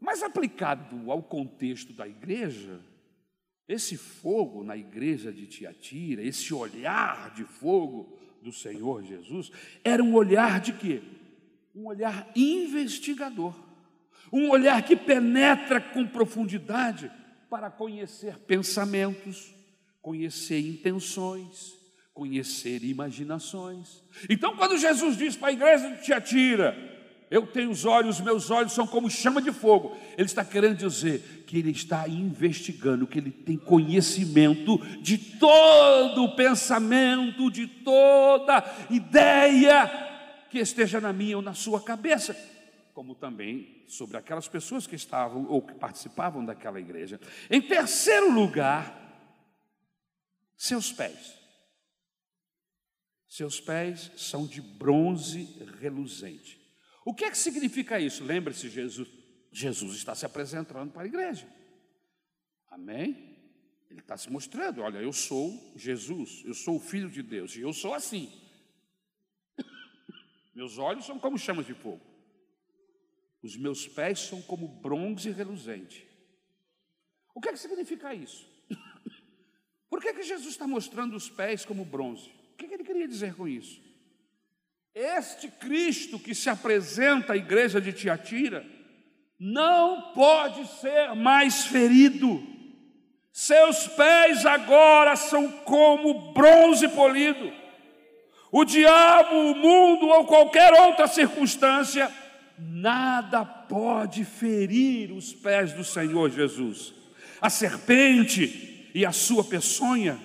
Mas 0.00 0.22
aplicado 0.22 1.10
ao 1.10 1.22
contexto 1.22 1.92
da 1.92 2.06
igreja, 2.06 2.80
esse 3.68 3.96
fogo 3.96 4.62
na 4.62 4.76
igreja 4.76 5.32
de 5.32 5.46
Tiatira, 5.46 6.22
esse 6.22 6.54
olhar 6.54 7.34
de 7.34 7.44
fogo 7.44 8.16
do 8.40 8.52
Senhor 8.52 9.02
Jesus, 9.02 9.50
era 9.82 10.02
um 10.02 10.14
olhar 10.14 10.60
de 10.60 10.72
quê? 10.72 11.02
Um 11.74 11.86
olhar 11.86 12.30
investigador, 12.36 13.54
um 14.32 14.50
olhar 14.50 14.82
que 14.82 14.94
penetra 14.94 15.80
com 15.80 16.06
profundidade 16.06 17.10
para 17.50 17.70
conhecer 17.70 18.38
pensamentos, 18.38 19.52
conhecer 20.00 20.60
intenções, 20.60 21.75
conhecer 22.16 22.82
imaginações. 22.82 24.02
Então, 24.30 24.56
quando 24.56 24.78
Jesus 24.78 25.18
diz 25.18 25.36
para 25.36 25.48
a 25.48 25.52
igreja 25.52 25.90
de 25.90 26.02
Tiatira, 26.02 26.74
eu 27.30 27.46
tenho 27.46 27.70
os 27.70 27.84
olhos, 27.84 28.22
meus 28.22 28.50
olhos 28.50 28.72
são 28.72 28.86
como 28.86 29.10
chama 29.10 29.42
de 29.42 29.52
fogo. 29.52 29.94
Ele 30.16 30.24
está 30.24 30.42
querendo 30.42 30.78
dizer 30.78 31.44
que 31.46 31.58
ele 31.58 31.72
está 31.72 32.08
investigando, 32.08 33.06
que 33.06 33.18
ele 33.18 33.30
tem 33.30 33.58
conhecimento 33.58 34.78
de 35.02 35.18
todo 35.18 36.24
o 36.24 36.34
pensamento, 36.34 37.50
de 37.50 37.66
toda 37.66 38.64
ideia 38.88 39.86
que 40.48 40.58
esteja 40.58 41.02
na 41.02 41.12
minha 41.12 41.36
ou 41.36 41.42
na 41.42 41.52
sua 41.52 41.82
cabeça, 41.82 42.34
como 42.94 43.14
também 43.14 43.84
sobre 43.86 44.16
aquelas 44.16 44.48
pessoas 44.48 44.86
que 44.86 44.96
estavam 44.96 45.46
ou 45.50 45.60
que 45.60 45.74
participavam 45.74 46.42
daquela 46.42 46.80
igreja. 46.80 47.20
Em 47.50 47.60
terceiro 47.60 48.32
lugar, 48.32 49.02
seus 50.56 50.90
pés. 50.90 51.35
Seus 53.28 53.60
pés 53.60 54.12
são 54.16 54.46
de 54.46 54.60
bronze 54.60 55.44
reluzente. 55.80 56.60
O 57.04 57.14
que 57.14 57.24
é 57.24 57.30
que 57.30 57.38
significa 57.38 58.00
isso? 58.00 58.24
Lembre-se, 58.24 58.68
Jesus, 58.68 59.08
Jesus 59.52 59.96
está 59.96 60.14
se 60.14 60.24
apresentando 60.24 60.92
para 60.92 61.02
a 61.02 61.06
igreja. 61.06 61.48
Amém? 62.68 63.36
Ele 63.90 64.00
está 64.00 64.16
se 64.16 64.30
mostrando: 64.30 64.82
olha, 64.82 64.98
eu 64.98 65.12
sou 65.12 65.72
Jesus, 65.76 66.42
eu 66.44 66.54
sou 66.54 66.76
o 66.76 66.80
Filho 66.80 67.10
de 67.10 67.22
Deus, 67.22 67.56
e 67.56 67.60
eu 67.60 67.72
sou 67.72 67.94
assim. 67.94 68.30
Meus 70.54 70.78
olhos 70.78 71.04
são 71.04 71.18
como 71.18 71.38
chamas 71.38 71.66
de 71.66 71.74
fogo, 71.74 72.04
os 73.42 73.56
meus 73.56 73.86
pés 73.86 74.20
são 74.20 74.42
como 74.42 74.66
bronze 74.66 75.30
reluzente. 75.30 76.06
O 77.34 77.40
que 77.40 77.48
é 77.48 77.52
que 77.52 77.58
significa 77.58 78.14
isso? 78.14 78.48
Por 79.88 80.00
que, 80.00 80.12
que 80.12 80.22
Jesus 80.22 80.48
está 80.48 80.66
mostrando 80.66 81.14
os 81.14 81.30
pés 81.30 81.64
como 81.64 81.84
bronze? 81.84 82.32
O 82.56 82.58
que, 82.58 82.72
ele 82.72 82.84
queria 82.84 83.06
dizer 83.06 83.34
com 83.34 83.46
isso? 83.46 83.82
Este 84.94 85.48
Cristo 85.48 86.18
que 86.18 86.34
se 86.34 86.48
apresenta 86.48 87.34
à 87.34 87.36
igreja 87.36 87.82
de 87.82 87.92
Tiatira 87.92 88.64
não 89.38 90.14
pode 90.14 90.66
ser 90.80 91.14
mais 91.14 91.66
ferido. 91.66 92.42
Seus 93.30 93.86
pés 93.88 94.46
agora 94.46 95.16
são 95.16 95.52
como 95.52 96.32
bronze 96.32 96.88
polido. 96.88 97.52
O 98.50 98.64
diabo, 98.64 99.34
o 99.34 99.54
mundo 99.54 100.06
ou 100.06 100.24
qualquer 100.24 100.72
outra 100.72 101.06
circunstância, 101.06 102.10
nada 102.58 103.44
pode 103.44 104.24
ferir 104.24 105.12
os 105.12 105.34
pés 105.34 105.74
do 105.74 105.84
Senhor 105.84 106.30
Jesus. 106.30 106.94
A 107.38 107.50
serpente 107.50 108.90
e 108.94 109.04
a 109.04 109.12
sua 109.12 109.44
peçonha 109.44 110.18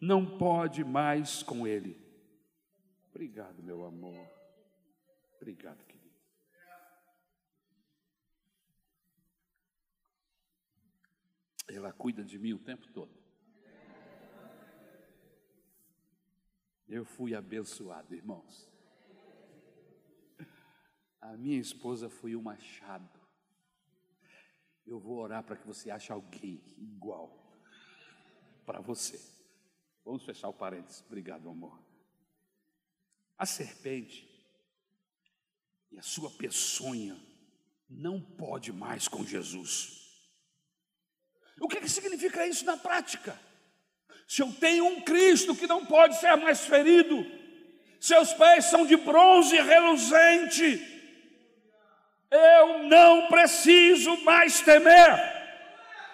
não 0.00 0.38
pode 0.38 0.82
mais 0.82 1.42
com 1.42 1.66
ele. 1.66 2.00
Obrigado, 3.10 3.62
meu 3.62 3.84
amor. 3.84 4.26
Obrigado, 5.36 5.84
querido. 5.84 6.00
Ela 11.68 11.92
cuida 11.92 12.24
de 12.24 12.38
mim 12.38 12.54
o 12.54 12.58
tempo 12.58 12.90
todo. 12.92 13.20
Eu 16.88 17.04
fui 17.04 17.34
abençoado, 17.34 18.14
irmãos. 18.14 18.68
A 21.20 21.36
minha 21.36 21.60
esposa 21.60 22.08
foi 22.08 22.34
um 22.34 22.42
machado. 22.42 23.20
Eu 24.86 24.98
vou 24.98 25.18
orar 25.18 25.44
para 25.44 25.56
que 25.56 25.66
você 25.66 25.90
ache 25.90 26.10
alguém 26.10 26.60
igual 26.78 27.38
para 28.64 28.80
você. 28.80 29.39
Vamos 30.10 30.24
fechar 30.24 30.48
o 30.48 30.52
parênteses. 30.52 31.04
Obrigado, 31.06 31.48
amor. 31.48 31.78
A 33.38 33.46
serpente 33.46 34.28
e 35.88 35.96
a 36.00 36.02
sua 36.02 36.28
peçonha 36.30 37.16
não 37.88 38.20
pode 38.20 38.72
mais 38.72 39.06
com 39.06 39.24
Jesus. 39.24 40.00
O 41.60 41.68
que, 41.68 41.80
que 41.80 41.88
significa 41.88 42.44
isso 42.44 42.64
na 42.64 42.76
prática? 42.76 43.40
Se 44.26 44.42
eu 44.42 44.52
tenho 44.54 44.84
um 44.84 45.00
Cristo 45.02 45.54
que 45.54 45.68
não 45.68 45.86
pode 45.86 46.16
ser 46.16 46.34
mais 46.34 46.66
ferido, 46.66 47.24
seus 48.00 48.32
pés 48.32 48.64
são 48.64 48.84
de 48.84 48.96
bronze 48.96 49.54
reluzente, 49.60 50.84
eu 52.32 52.82
não 52.88 53.28
preciso 53.28 54.16
mais 54.24 54.60
temer, 54.60 55.14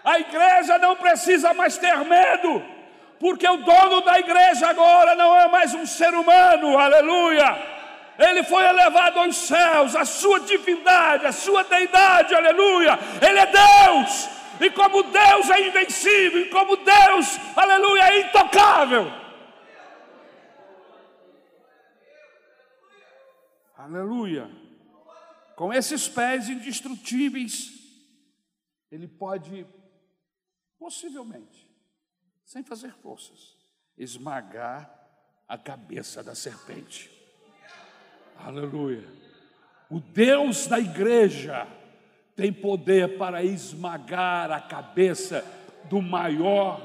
a 0.04 0.20
igreja 0.20 0.76
não 0.76 0.96
precisa 0.96 1.54
mais 1.54 1.78
ter 1.78 1.96
medo, 2.04 2.75
porque 3.18 3.48
o 3.48 3.56
dono 3.58 4.00
da 4.02 4.18
igreja 4.18 4.68
agora 4.68 5.14
não 5.14 5.34
é 5.36 5.48
mais 5.48 5.74
um 5.74 5.86
ser 5.86 6.12
humano, 6.14 6.78
aleluia. 6.78 7.76
Ele 8.18 8.42
foi 8.44 8.64
elevado 8.64 9.18
aos 9.20 9.36
céus, 9.36 9.94
a 9.94 10.04
sua 10.04 10.40
divindade, 10.40 11.26
a 11.26 11.32
sua 11.32 11.62
deidade, 11.64 12.34
aleluia. 12.34 12.98
Ele 13.20 13.38
é 13.38 13.46
Deus, 13.46 14.28
e 14.60 14.70
como 14.70 15.02
Deus 15.02 15.50
é 15.50 15.68
invencível, 15.68 16.40
e 16.40 16.48
como 16.48 16.76
Deus, 16.76 17.38
aleluia, 17.54 18.02
é 18.02 18.20
intocável. 18.20 19.12
Aleluia. 23.76 24.50
Com 25.54 25.72
esses 25.72 26.08
pés 26.08 26.48
indestrutíveis, 26.48 27.70
ele 28.90 29.06
pode, 29.06 29.66
possivelmente, 30.78 31.65
sem 32.46 32.62
fazer 32.62 32.92
forças, 32.92 33.56
esmagar 33.98 34.88
a 35.48 35.58
cabeça 35.58 36.22
da 36.22 36.34
serpente. 36.34 37.10
Aleluia. 38.38 39.04
O 39.90 39.98
Deus 39.98 40.68
da 40.68 40.78
igreja 40.78 41.66
tem 42.36 42.52
poder 42.52 43.18
para 43.18 43.42
esmagar 43.42 44.52
a 44.52 44.60
cabeça 44.60 45.44
do 45.90 46.00
maior 46.00 46.80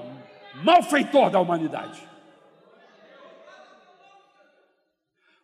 malfeitor 0.64 1.30
da 1.30 1.40
humanidade. 1.40 2.10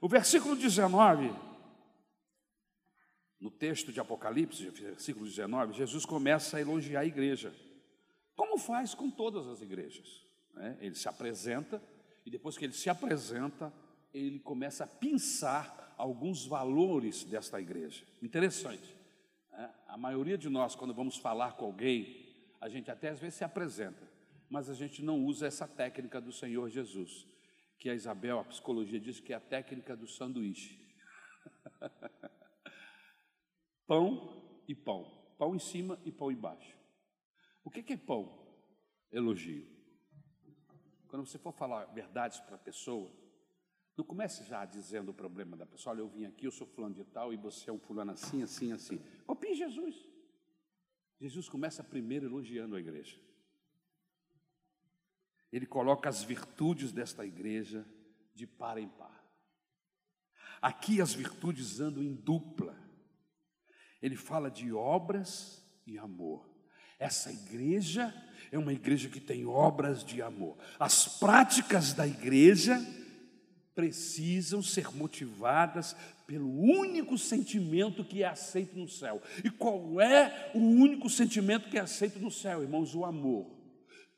O 0.02 0.08
versículo 0.08 0.56
19, 0.56 1.32
no 3.40 3.52
texto 3.52 3.92
de 3.92 4.00
Apocalipse, 4.00 4.68
versículo 4.70 5.26
19, 5.26 5.74
Jesus 5.74 6.06
começa 6.06 6.58
a 6.58 6.62
elogiar 6.62 7.02
a 7.02 7.06
igreja. 7.06 7.54
Como 8.38 8.60
faz 8.60 8.94
com 8.94 9.10
todas 9.10 9.48
as 9.48 9.62
igrejas. 9.62 10.24
Né? 10.54 10.78
Ele 10.80 10.94
se 10.94 11.10
apresenta, 11.10 11.82
e 12.24 12.30
depois 12.30 12.56
que 12.56 12.64
ele 12.64 12.74
se 12.74 12.88
apresenta, 12.88 13.74
ele 14.14 14.40
começa 14.40 14.84
a 14.84 14.88
pensar 14.88 15.96
alguns 15.98 16.46
valores 16.46 17.24
desta 17.24 17.60
igreja. 17.60 18.06
Interessante. 18.22 18.96
Né? 19.52 19.74
A 19.88 19.98
maioria 19.98 20.38
de 20.38 20.50
nós, 20.50 20.76
quando 20.76 20.94
vamos 20.94 21.18
falar 21.18 21.54
com 21.54 21.66
alguém, 21.66 22.28
a 22.62 22.70
gente 22.70 22.92
até 22.92 23.10
às 23.10 23.20
vezes 23.20 23.40
se 23.40 23.44
apresenta, 23.44 24.08
mas 24.48 24.70
a 24.70 24.76
gente 24.76 25.02
não 25.02 25.26
usa 25.26 25.48
essa 25.48 25.68
técnica 25.68 26.22
do 26.22 26.32
Senhor 26.32 26.70
Jesus, 26.70 27.28
que 27.80 27.90
a 27.90 27.96
Isabel, 27.96 28.40
a 28.40 28.44
psicologia 28.44 29.00
diz 29.00 29.20
que 29.20 29.34
é 29.34 29.36
a 29.36 29.40
técnica 29.40 29.98
do 29.98 30.08
sanduíche. 30.08 30.80
pão 33.88 34.62
e 34.68 34.76
pão. 34.76 35.12
Pão 35.40 35.56
em 35.56 35.60
cima 35.60 36.00
e 36.06 36.12
pão 36.12 36.32
embaixo. 36.32 36.77
O 37.68 37.70
que 37.70 37.92
é 37.92 37.98
pão? 37.98 38.34
Elogio. 39.12 39.68
Quando 41.10 41.26
você 41.26 41.38
for 41.38 41.52
falar 41.52 41.84
verdades 41.88 42.40
para 42.40 42.56
a 42.56 42.58
pessoa, 42.58 43.12
não 43.98 44.06
comece 44.06 44.46
já 44.46 44.64
dizendo 44.64 45.12
o 45.12 45.14
problema 45.14 45.58
da 45.58 45.66
pessoa. 45.66 45.94
Olha, 45.94 46.00
eu 46.00 46.08
vim 46.08 46.24
aqui, 46.24 46.46
eu 46.48 46.52
sou 46.52 46.66
fulano 46.66 46.96
de 46.96 47.04
tal, 47.04 47.34
e 47.34 47.36
você 47.36 47.70
é 47.70 47.74
um 47.74 47.78
fulano 47.78 48.12
assim, 48.12 48.42
assim, 48.42 48.72
assim. 48.72 48.98
Copie 49.26 49.54
Jesus. 49.54 50.10
Jesus 51.20 51.50
começa 51.50 51.84
primeiro 51.84 52.26
elogiando 52.26 52.74
a 52.74 52.80
igreja. 52.80 53.20
Ele 55.52 55.66
coloca 55.66 56.08
as 56.08 56.24
virtudes 56.24 56.94
desta 56.94 57.26
igreja 57.26 57.86
de 58.34 58.48
par 58.48 58.78
em 58.78 58.88
par. 58.88 59.30
Aqui 60.62 61.02
as 61.02 61.14
virtudes 61.14 61.82
andam 61.82 62.02
em 62.02 62.16
dupla. 62.16 62.82
Ele 64.02 64.16
fala 64.16 64.50
de 64.50 64.72
obras 64.72 65.62
e 65.86 65.98
amor. 65.98 66.57
Essa 67.00 67.32
igreja 67.32 68.14
é 68.52 68.58
uma 68.58 68.74
igreja 68.74 69.10
que 69.10 69.20
tem 69.20 69.46
obras 69.46 70.04
de 70.04 70.22
amor. 70.22 70.58
As 70.80 71.08
práticas 71.20 71.94
da 71.94 72.08
igreja 72.08 72.84
precisam 73.76 74.64
ser 74.64 74.92
motivadas 74.96 75.96
pelo 76.26 76.50
único 76.50 77.18
sentimento 77.18 78.04
que 78.04 78.24
é 78.24 78.28
aceito 78.28 78.78
no 78.78 78.90
céu. 78.90 79.22
E 79.44 79.50
qual 79.50 80.02
é 80.02 80.52
o 80.54 80.60
único 80.60 81.10
sentimento 81.10 81.70
que 81.70 81.78
é 81.78 81.82
aceito 81.82 82.20
no 82.20 82.32
céu, 82.32 82.64
irmãos? 82.64 82.96
O 82.96 83.06
amor. 83.06 83.46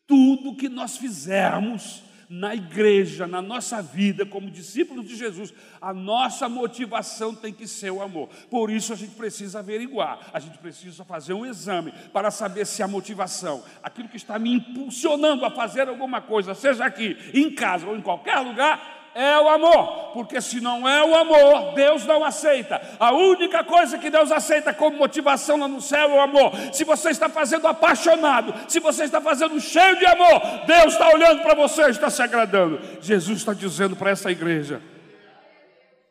Tudo 0.07 0.55
que 0.55 0.69
nós 0.69 0.97
fizermos 0.97 2.03
na 2.29 2.53
igreja, 2.53 3.25
na 3.25 3.41
nossa 3.41 3.81
vida, 3.81 4.23
como 4.23 4.51
discípulos 4.51 5.07
de 5.07 5.15
Jesus, 5.15 5.51
a 5.81 5.91
nossa 5.91 6.47
motivação 6.47 7.33
tem 7.33 7.51
que 7.51 7.67
ser 7.67 7.89
o 7.91 8.03
amor. 8.03 8.29
Por 8.51 8.69
isso 8.69 8.93
a 8.93 8.95
gente 8.95 9.15
precisa 9.15 9.59
averiguar, 9.59 10.29
a 10.31 10.39
gente 10.39 10.59
precisa 10.59 11.03
fazer 11.03 11.33
um 11.33 11.43
exame 11.43 11.91
para 12.13 12.29
saber 12.29 12.67
se 12.67 12.83
a 12.83 12.87
motivação, 12.87 13.63
aquilo 13.81 14.07
que 14.07 14.17
está 14.17 14.37
me 14.37 14.53
impulsionando 14.53 15.43
a 15.43 15.49
fazer 15.49 15.89
alguma 15.89 16.21
coisa, 16.21 16.53
seja 16.53 16.85
aqui, 16.85 17.17
em 17.33 17.49
casa 17.55 17.87
ou 17.87 17.97
em 17.97 18.01
qualquer 18.01 18.37
lugar, 18.39 18.98
é 19.13 19.39
o 19.39 19.49
amor, 19.49 20.11
porque 20.13 20.39
se 20.41 20.61
não 20.61 20.87
é 20.87 21.03
o 21.03 21.15
amor, 21.15 21.73
Deus 21.73 22.05
não 22.05 22.23
aceita. 22.23 22.81
A 22.99 23.11
única 23.11 23.63
coisa 23.63 23.97
que 23.97 24.09
Deus 24.09 24.31
aceita 24.31 24.73
como 24.73 24.97
motivação 24.97 25.57
lá 25.57 25.67
no 25.67 25.81
céu 25.81 26.11
é 26.11 26.15
o 26.15 26.21
amor. 26.21 26.51
Se 26.73 26.83
você 26.83 27.09
está 27.09 27.29
fazendo 27.29 27.67
apaixonado, 27.67 28.53
se 28.69 28.79
você 28.79 29.03
está 29.03 29.19
fazendo 29.19 29.59
cheio 29.59 29.97
de 29.97 30.05
amor, 30.05 30.65
Deus 30.65 30.93
está 30.93 31.09
olhando 31.09 31.41
para 31.41 31.55
você 31.55 31.83
e 31.83 31.91
está 31.91 32.09
se 32.09 32.21
agradando. 32.21 32.79
Jesus 33.01 33.39
está 33.39 33.53
dizendo 33.53 33.95
para 33.95 34.11
essa 34.11 34.31
igreja: 34.31 34.81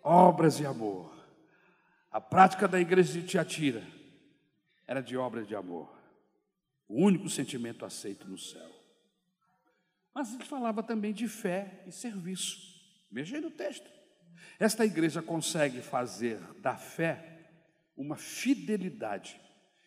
obras 0.03 0.57
de 0.57 0.67
amor. 0.67 1.09
A 2.11 2.21
prática 2.21 2.67
da 2.67 2.81
igreja 2.81 3.13
de 3.13 3.27
Tiatira 3.27 3.83
era 4.87 5.03
de 5.03 5.17
obras 5.17 5.47
de 5.47 5.55
amor, 5.55 5.89
o 6.89 7.05
único 7.05 7.29
sentimento 7.29 7.85
aceito 7.85 8.27
no 8.27 8.39
céu. 8.39 8.69
Mas 10.15 10.35
ele 10.35 10.45
falava 10.45 10.83
também 10.83 11.13
de 11.13 11.29
fé 11.29 11.83
e 11.87 11.93
serviço. 11.93 12.78
Veja 13.11 13.37
aí 13.37 13.43
no 13.43 13.51
texto. 13.51 13.91
Esta 14.59 14.85
igreja 14.85 15.23
consegue 15.23 15.81
fazer 15.81 16.41
da 16.61 16.77
fé 16.77 17.51
uma 17.97 18.17
fidelidade 18.17 19.41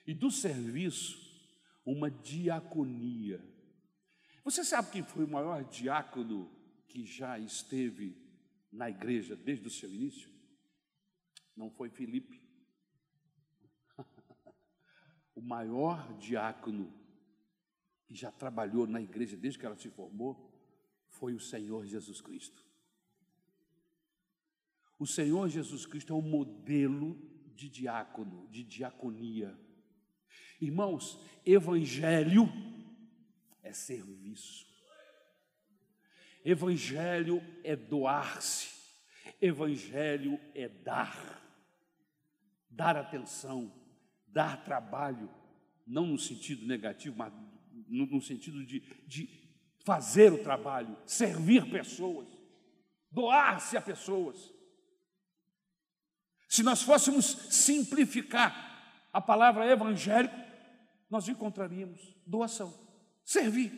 e 0.06 0.14
do 0.14 0.32
serviço 0.32 1.20
uma 1.86 2.10
diaconia. 2.10 3.44
Você 4.44 4.64
sabe 4.64 4.92
quem 4.92 5.04
foi 5.04 5.26
o 5.26 5.30
maior 5.30 5.64
diácono 5.64 6.52
que 6.88 7.06
já 7.06 7.38
esteve 7.38 8.18
na 8.72 8.90
igreja 8.90 9.36
desde 9.36 9.68
o 9.68 9.72
seu 9.72 9.90
início? 9.90 10.30
Não 11.56 11.70
foi 11.70 11.90
Filipe. 11.90 12.42
o 15.36 15.42
maior 15.42 16.18
diácono 16.18 16.94
que 18.06 18.16
já 18.16 18.32
trabalhou 18.32 18.88
na 18.88 19.02
igreja 19.02 19.38
desde 19.38 19.60
que 19.60 19.66
ela 19.66 19.78
se 19.78 19.90
formou 19.90 20.50
foi 21.10 21.34
o 21.34 21.40
Senhor 21.40 21.86
Jesus 21.86 22.20
Cristo. 22.20 22.71
O 25.02 25.08
Senhor 25.08 25.50
Jesus 25.50 25.88
Cristo 25.88 26.14
é 26.14 26.16
o 26.16 26.22
modelo 26.22 27.20
de 27.56 27.68
diácono, 27.68 28.48
de 28.52 28.64
diaconia. 28.64 29.60
Irmãos, 30.62 31.20
evangelho 31.44 32.48
é 33.64 33.74
serviço. 33.74 34.64
Evangelho 36.46 37.42
é 37.64 37.76
doar-se. 37.76 38.70
Evangelho 39.42 40.40
é 40.54 40.70
dar. 40.70 41.42
Dar 42.70 42.96
atenção, 42.96 43.74
dar 44.28 44.64
trabalho, 44.64 45.32
não 45.88 46.06
no 46.06 46.20
sentido 46.20 46.68
negativo, 46.68 47.18
mas 47.18 47.34
no, 47.88 48.22
sentido 48.22 48.64
de, 48.64 48.82
de 49.08 49.28
fazer 49.84 50.32
o 50.32 50.44
trabalho, 50.44 50.96
servir 51.08 51.68
pessoas, 51.72 52.28
doar-se 53.12 53.76
a 53.76 53.82
pessoas. 53.82 54.61
Se 56.52 56.64
nós 56.64 56.82
fôssemos 56.82 57.26
simplificar 57.50 59.08
a 59.14 59.22
palavra 59.22 59.66
evangélico, 59.66 60.36
nós 61.10 61.30
encontraríamos 61.30 62.14
doação, 62.28 62.78
servir. 63.24 63.72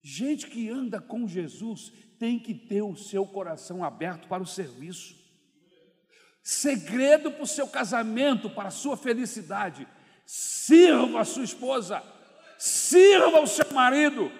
Gente 0.00 0.46
que 0.46 0.70
anda 0.70 1.00
com 1.00 1.26
Jesus 1.26 1.92
tem 2.20 2.38
que 2.38 2.54
ter 2.54 2.82
o 2.82 2.94
seu 2.94 3.26
coração 3.26 3.82
aberto 3.82 4.28
para 4.28 4.40
o 4.40 4.46
serviço. 4.46 5.16
Segredo 6.40 7.32
para 7.32 7.42
o 7.42 7.48
seu 7.48 7.66
casamento, 7.66 8.48
para 8.48 8.68
a 8.68 8.70
sua 8.70 8.96
felicidade. 8.96 9.88
Sirva 10.24 11.22
a 11.22 11.24
sua 11.24 11.42
esposa, 11.42 12.00
sirva 12.56 13.40
o 13.40 13.46
seu 13.48 13.72
marido, 13.72 14.30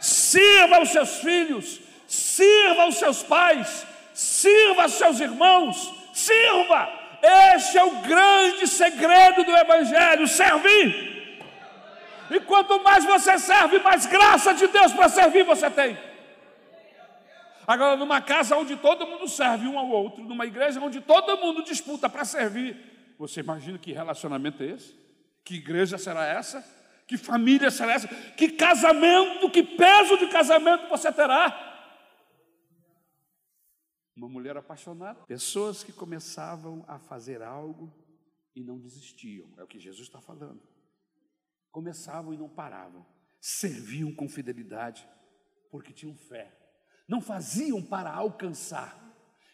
sirva 0.00 0.80
os 0.80 0.90
seus 0.90 1.18
filhos, 1.18 1.80
sirva 2.06 2.86
os 2.86 2.94
seus 2.94 3.20
pais, 3.24 3.84
sirva 4.18 4.88
seus 4.88 5.20
irmãos, 5.20 5.94
sirva. 6.12 6.92
Este 7.54 7.78
é 7.78 7.84
o 7.84 8.00
grande 8.00 8.66
segredo 8.66 9.44
do 9.44 9.56
Evangelho: 9.56 10.26
servir. 10.26 11.38
E 12.28 12.40
quanto 12.40 12.82
mais 12.82 13.04
você 13.04 13.38
serve, 13.38 13.78
mais 13.78 14.06
graça 14.06 14.52
de 14.52 14.66
Deus 14.66 14.92
para 14.92 15.08
servir 15.08 15.44
você 15.44 15.70
tem. 15.70 15.96
Agora, 17.64 17.96
numa 17.96 18.20
casa 18.20 18.56
onde 18.56 18.74
todo 18.76 19.06
mundo 19.06 19.28
serve 19.28 19.68
um 19.68 19.78
ao 19.78 19.88
outro, 19.88 20.24
numa 20.24 20.46
igreja 20.46 20.80
onde 20.80 21.00
todo 21.00 21.36
mundo 21.36 21.62
disputa 21.62 22.08
para 22.08 22.24
servir, 22.24 22.76
você 23.16 23.38
imagina 23.38 23.78
que 23.78 23.92
relacionamento 23.92 24.64
é 24.64 24.66
esse? 24.66 24.96
Que 25.44 25.54
igreja 25.54 25.96
será 25.96 26.26
essa? 26.26 26.64
Que 27.06 27.16
família 27.16 27.70
será 27.70 27.92
essa? 27.92 28.08
Que 28.08 28.48
casamento, 28.48 29.48
que 29.48 29.62
peso 29.62 30.18
de 30.18 30.26
casamento 30.26 30.88
você 30.88 31.12
terá? 31.12 31.67
Uma 34.18 34.28
mulher 34.28 34.56
apaixonada. 34.56 35.20
Pessoas 35.26 35.84
que 35.84 35.92
começavam 35.92 36.84
a 36.88 36.98
fazer 36.98 37.40
algo 37.40 37.94
e 38.52 38.64
não 38.64 38.76
desistiam. 38.76 39.48
É 39.56 39.62
o 39.62 39.66
que 39.68 39.78
Jesus 39.78 40.08
está 40.08 40.20
falando. 40.20 40.60
Começavam 41.70 42.34
e 42.34 42.36
não 42.36 42.48
paravam. 42.48 43.06
Serviam 43.40 44.12
com 44.12 44.28
fidelidade, 44.28 45.08
porque 45.70 45.92
tinham 45.92 46.16
fé. 46.16 46.52
Não 47.08 47.20
faziam 47.20 47.80
para 47.80 48.12
alcançar, 48.12 48.98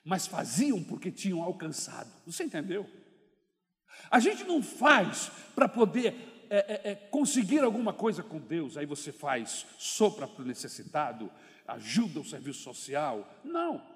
mas 0.02 0.26
faziam 0.26 0.82
porque 0.82 1.12
tinham 1.12 1.42
alcançado. 1.42 2.10
Você 2.24 2.44
entendeu? 2.44 2.88
A 4.10 4.18
gente 4.18 4.44
não 4.44 4.62
faz 4.62 5.30
para 5.54 5.68
poder 5.68 6.46
é, 6.48 6.56
é, 6.56 6.90
é, 6.92 6.94
conseguir 6.94 7.60
alguma 7.60 7.92
coisa 7.92 8.22
com 8.22 8.40
Deus, 8.40 8.78
aí 8.78 8.86
você 8.86 9.12
faz 9.12 9.66
sopra 9.78 10.26
para 10.26 10.42
o 10.42 10.46
necessitado, 10.46 11.30
ajuda 11.68 12.20
o 12.20 12.24
serviço 12.24 12.62
social. 12.62 13.28
Não. 13.44 13.93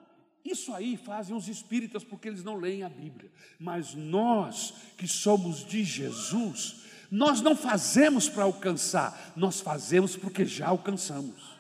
Isso 0.51 0.75
aí 0.75 0.97
fazem 0.97 1.37
os 1.37 1.47
espíritas 1.47 2.03
porque 2.03 2.27
eles 2.27 2.43
não 2.43 2.57
leem 2.57 2.83
a 2.83 2.89
Bíblia. 2.89 3.31
Mas 3.59 3.95
nós 3.95 4.73
que 4.97 5.07
somos 5.07 5.63
de 5.63 5.85
Jesus, 5.85 6.77
nós 7.11 7.43
não 7.43 7.55
fazemos 7.55 8.31
para 8.31 8.45
alcançar, 8.45 9.33
nós 9.37 9.61
fazemos 9.61 10.17
porque 10.17 10.47
já 10.47 10.69
alcançamos. 10.69 11.59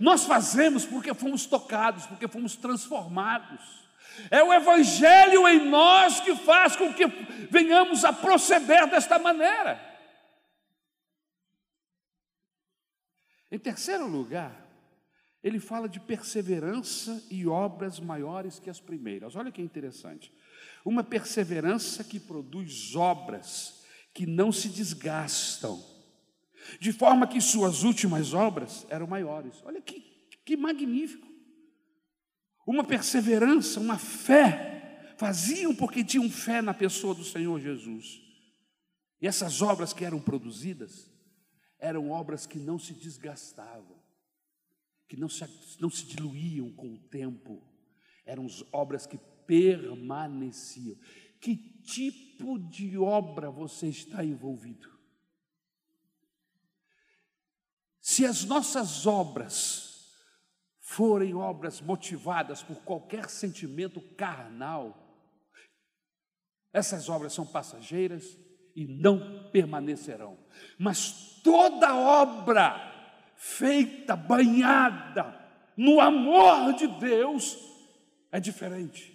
Nós 0.00 0.24
fazemos 0.24 0.84
porque 0.84 1.14
fomos 1.14 1.46
tocados, 1.46 2.04
porque 2.06 2.26
fomos 2.26 2.56
transformados. 2.56 3.60
É 4.32 4.42
o 4.42 4.52
Evangelho 4.52 5.46
em 5.46 5.70
nós 5.70 6.18
que 6.18 6.34
faz 6.34 6.74
com 6.74 6.92
que 6.92 7.06
venhamos 7.50 8.04
a 8.04 8.12
proceder 8.12 8.88
desta 8.88 9.16
maneira. 9.16 9.80
Em 13.48 13.60
terceiro 13.60 14.08
lugar, 14.08 14.61
ele 15.42 15.58
fala 15.58 15.88
de 15.88 15.98
perseverança 15.98 17.22
e 17.28 17.46
obras 17.46 17.98
maiores 17.98 18.60
que 18.60 18.70
as 18.70 18.80
primeiras. 18.80 19.34
Olha 19.34 19.50
que 19.50 19.60
interessante. 19.60 20.32
Uma 20.84 21.02
perseverança 21.02 22.04
que 22.04 22.20
produz 22.20 22.94
obras 22.94 23.82
que 24.14 24.26
não 24.26 24.52
se 24.52 24.68
desgastam, 24.68 25.82
de 26.78 26.92
forma 26.92 27.26
que 27.26 27.40
suas 27.40 27.82
últimas 27.82 28.34
obras 28.34 28.86
eram 28.88 29.06
maiores. 29.06 29.60
Olha 29.64 29.80
que, 29.80 30.00
que 30.44 30.56
magnífico. 30.56 31.26
Uma 32.64 32.84
perseverança, 32.84 33.80
uma 33.80 33.98
fé, 33.98 35.14
faziam 35.18 35.74
porque 35.74 36.04
tinham 36.04 36.30
fé 36.30 36.62
na 36.62 36.72
pessoa 36.72 37.14
do 37.14 37.24
Senhor 37.24 37.58
Jesus. 37.58 38.20
E 39.20 39.26
essas 39.26 39.60
obras 39.60 39.92
que 39.92 40.04
eram 40.04 40.20
produzidas 40.20 41.10
eram 41.80 42.10
obras 42.10 42.46
que 42.46 42.60
não 42.60 42.78
se 42.78 42.92
desgastavam 42.92 44.01
que 45.12 45.20
não 45.20 45.28
se, 45.28 45.44
não 45.78 45.90
se 45.90 46.06
diluíam 46.06 46.72
com 46.72 46.94
o 46.94 46.98
tempo, 46.98 47.62
eram 48.24 48.46
obras 48.72 49.06
que 49.06 49.18
permaneciam. 49.46 50.96
Que 51.38 51.54
tipo 51.82 52.58
de 52.58 52.96
obra 52.96 53.50
você 53.50 53.88
está 53.88 54.24
envolvido? 54.24 54.90
Se 58.00 58.24
as 58.24 58.42
nossas 58.46 59.06
obras 59.06 60.10
forem 60.78 61.34
obras 61.34 61.82
motivadas 61.82 62.62
por 62.62 62.76
qualquer 62.76 63.28
sentimento 63.28 64.00
carnal, 64.16 64.98
essas 66.72 67.10
obras 67.10 67.34
são 67.34 67.44
passageiras 67.44 68.38
e 68.74 68.86
não 68.86 69.50
permanecerão. 69.50 70.38
Mas 70.78 71.38
toda 71.42 71.94
obra 71.94 72.91
feita, 73.42 74.14
banhada 74.14 75.34
no 75.76 76.00
amor 76.00 76.74
de 76.74 76.86
Deus, 76.86 77.58
é 78.30 78.38
diferente. 78.38 79.12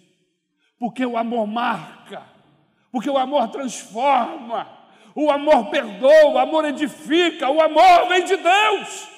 Porque 0.78 1.04
o 1.04 1.16
amor 1.16 1.46
marca, 1.46 2.22
porque 2.92 3.08
o 3.08 3.16
amor 3.16 3.48
transforma, 3.48 4.68
o 5.14 5.30
amor 5.30 5.70
perdoa, 5.70 6.26
o 6.26 6.38
amor 6.38 6.66
edifica, 6.66 7.48
o 7.48 7.62
amor 7.62 8.06
vem 8.08 8.22
de 8.24 8.36
Deus. 8.36 9.08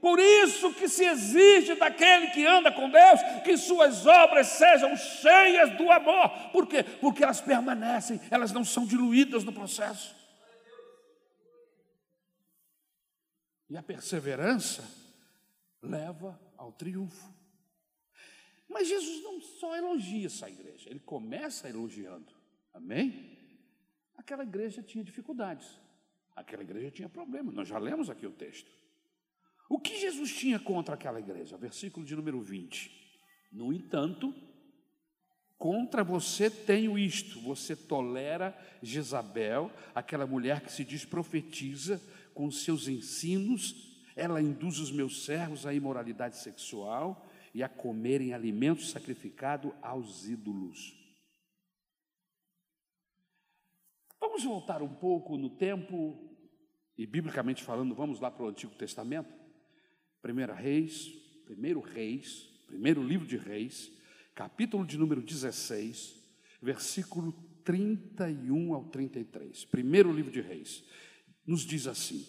Por 0.00 0.18
isso 0.18 0.72
que 0.72 0.88
se 0.88 1.04
exige 1.04 1.74
daquele 1.74 2.28
que 2.28 2.46
anda 2.46 2.72
com 2.72 2.88
Deus 2.88 3.20
que 3.44 3.56
suas 3.58 4.06
obras 4.06 4.46
sejam 4.46 4.96
cheias 4.96 5.76
do 5.76 5.92
amor. 5.92 6.30
Por 6.50 6.66
quê? 6.66 6.82
Porque 6.82 7.22
elas 7.22 7.42
permanecem, 7.42 8.18
elas 8.30 8.50
não 8.50 8.64
são 8.64 8.86
diluídas 8.86 9.44
no 9.44 9.52
processo. 9.52 10.21
E 13.72 13.76
a 13.78 13.82
perseverança 13.82 14.84
leva 15.80 16.38
ao 16.58 16.72
triunfo. 16.72 17.26
Mas 18.68 18.86
Jesus 18.86 19.22
não 19.22 19.40
só 19.40 19.74
elogia 19.74 20.26
essa 20.26 20.46
igreja, 20.46 20.90
ele 20.90 21.00
começa 21.00 21.70
elogiando. 21.70 22.30
Amém? 22.74 23.34
Aquela 24.14 24.42
igreja 24.42 24.82
tinha 24.82 25.02
dificuldades. 25.02 25.66
Aquela 26.36 26.62
igreja 26.62 26.90
tinha 26.90 27.08
problemas. 27.08 27.54
Nós 27.54 27.66
já 27.66 27.78
lemos 27.78 28.10
aqui 28.10 28.26
o 28.26 28.32
texto. 28.32 28.70
O 29.70 29.80
que 29.80 29.98
Jesus 29.98 30.30
tinha 30.36 30.60
contra 30.60 30.94
aquela 30.94 31.18
igreja? 31.18 31.56
Versículo 31.56 32.04
de 32.04 32.14
número 32.14 32.42
20. 32.42 32.90
No 33.50 33.72
entanto, 33.72 34.34
contra 35.56 36.04
você 36.04 36.50
tenho 36.50 36.98
isto: 36.98 37.40
você 37.40 37.74
tolera 37.74 38.54
Jezabel, 38.82 39.70
aquela 39.94 40.26
mulher 40.26 40.60
que 40.60 40.70
se 40.70 40.84
diz 40.84 41.06
profetiza, 41.06 41.98
com 42.34 42.50
seus 42.50 42.88
ensinos, 42.88 43.92
ela 44.14 44.40
induz 44.40 44.78
os 44.78 44.90
meus 44.90 45.24
servos 45.24 45.66
à 45.66 45.72
imoralidade 45.72 46.36
sexual 46.36 47.26
e 47.54 47.62
a 47.62 47.68
comerem 47.68 48.32
alimentos 48.32 48.90
sacrificados 48.90 49.72
aos 49.82 50.28
ídolos. 50.28 50.96
Vamos 54.20 54.44
voltar 54.44 54.82
um 54.82 54.94
pouco 54.94 55.36
no 55.36 55.50
tempo, 55.50 56.18
e 56.96 57.06
biblicamente 57.06 57.62
falando, 57.62 57.94
vamos 57.94 58.20
lá 58.20 58.30
para 58.30 58.44
o 58.44 58.48
Antigo 58.48 58.74
Testamento. 58.74 59.32
Primeira 60.20 60.54
Reis, 60.54 61.08
primeiro 61.44 61.80
Reis, 61.80 62.48
primeiro 62.66 63.02
livro 63.02 63.26
de 63.26 63.36
Reis, 63.36 63.90
capítulo 64.34 64.86
de 64.86 64.96
número 64.96 65.20
16, 65.20 66.16
versículo 66.60 67.32
31 67.64 68.74
ao 68.74 68.84
33. 68.84 69.64
Primeiro 69.66 70.12
livro 70.12 70.30
de 70.30 70.40
Reis 70.40 70.84
nos 71.46 71.62
diz 71.62 71.86
assim: 71.86 72.26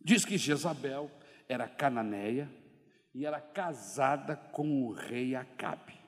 diz 0.00 0.24
que 0.24 0.38
Jezabel 0.38 1.10
era 1.48 1.68
cananeia 1.68 2.50
e 3.14 3.26
era 3.26 3.40
casada 3.40 4.36
com 4.36 4.86
o 4.86 4.92
rei 4.92 5.34
Acabe. 5.34 5.98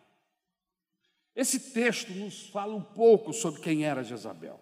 Esse 1.34 1.72
texto 1.72 2.12
nos 2.12 2.48
fala 2.48 2.74
um 2.74 2.82
pouco 2.82 3.32
sobre 3.32 3.60
quem 3.60 3.84
era 3.84 4.04
Jezabel. 4.04 4.60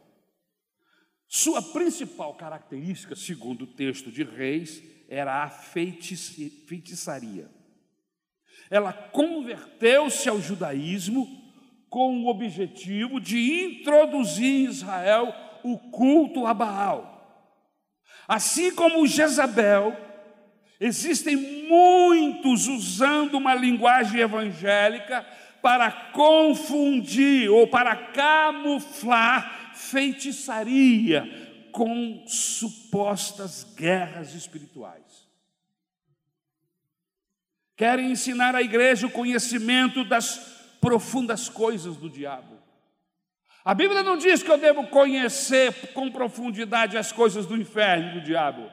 Sua 1.26 1.62
principal 1.62 2.34
característica, 2.34 3.14
segundo 3.14 3.62
o 3.62 3.74
texto 3.74 4.10
de 4.10 4.22
Reis, 4.22 4.82
era 5.08 5.42
a 5.42 5.48
feitiçaria. 5.48 7.50
Ela 8.70 8.92
converteu-se 8.92 10.28
ao 10.28 10.40
judaísmo 10.40 11.26
com 11.88 12.22
o 12.22 12.28
objetivo 12.28 13.20
de 13.20 13.64
introduzir 13.64 14.44
em 14.44 14.64
Israel 14.64 15.34
o 15.64 15.76
culto 15.90 16.46
a 16.46 16.54
Baal. 16.54 17.09
Assim 18.30 18.72
como 18.72 19.08
Jezabel, 19.08 19.92
existem 20.78 21.34
muitos 21.34 22.68
usando 22.68 23.34
uma 23.34 23.56
linguagem 23.56 24.20
evangélica 24.20 25.26
para 25.60 25.90
confundir 25.90 27.50
ou 27.50 27.66
para 27.66 27.96
camuflar 27.96 29.74
feitiçaria 29.74 31.68
com 31.72 32.22
supostas 32.24 33.64
guerras 33.76 34.32
espirituais. 34.32 35.28
Querem 37.76 38.12
ensinar 38.12 38.54
à 38.54 38.62
igreja 38.62 39.08
o 39.08 39.10
conhecimento 39.10 40.04
das 40.04 40.36
profundas 40.80 41.48
coisas 41.48 41.96
do 41.96 42.08
diabo. 42.08 42.59
A 43.64 43.74
Bíblia 43.74 44.02
não 44.02 44.16
diz 44.16 44.42
que 44.42 44.50
eu 44.50 44.56
devo 44.56 44.86
conhecer 44.86 45.92
com 45.92 46.10
profundidade 46.10 46.96
as 46.96 47.12
coisas 47.12 47.44
do 47.46 47.56
inferno 47.56 48.08
e 48.08 48.14
do 48.14 48.20
diabo. 48.22 48.70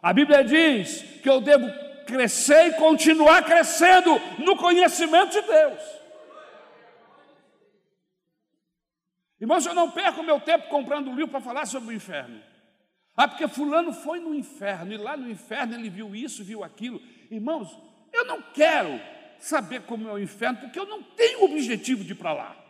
A 0.00 0.12
Bíblia 0.12 0.44
diz 0.44 1.02
que 1.22 1.28
eu 1.28 1.40
devo 1.40 1.66
crescer 2.06 2.68
e 2.68 2.74
continuar 2.74 3.42
crescendo 3.44 4.18
no 4.38 4.56
conhecimento 4.56 5.32
de 5.32 5.42
Deus. 5.42 5.80
Irmãos, 9.40 9.66
eu 9.66 9.74
não 9.74 9.90
perco 9.90 10.22
meu 10.22 10.40
tempo 10.40 10.68
comprando 10.68 11.10
livro 11.10 11.28
para 11.28 11.40
falar 11.40 11.66
sobre 11.66 11.90
o 11.90 11.92
inferno. 11.92 12.40
Ah, 13.16 13.26
porque 13.26 13.48
fulano 13.48 13.92
foi 13.92 14.20
no 14.20 14.32
inferno, 14.32 14.92
e 14.92 14.96
lá 14.96 15.16
no 15.16 15.28
inferno 15.28 15.74
ele 15.74 15.90
viu 15.90 16.14
isso, 16.14 16.44
viu 16.44 16.62
aquilo. 16.62 17.00
Irmãos, 17.30 17.76
eu 18.12 18.24
não 18.24 18.40
quero 18.40 19.00
saber 19.38 19.82
como 19.82 20.08
é 20.08 20.12
o 20.12 20.18
inferno, 20.18 20.58
porque 20.60 20.78
eu 20.78 20.86
não 20.86 21.02
tenho 21.02 21.42
objetivo 21.42 22.04
de 22.04 22.12
ir 22.12 22.16
para 22.16 22.32
lá. 22.32 22.67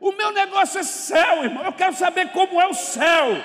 O 0.00 0.12
meu 0.12 0.32
negócio 0.32 0.80
é 0.80 0.82
céu, 0.82 1.44
irmão. 1.44 1.62
Eu 1.64 1.72
quero 1.72 1.94
saber 1.94 2.30
como 2.30 2.60
é 2.60 2.66
o 2.66 2.74
céu. 2.74 3.36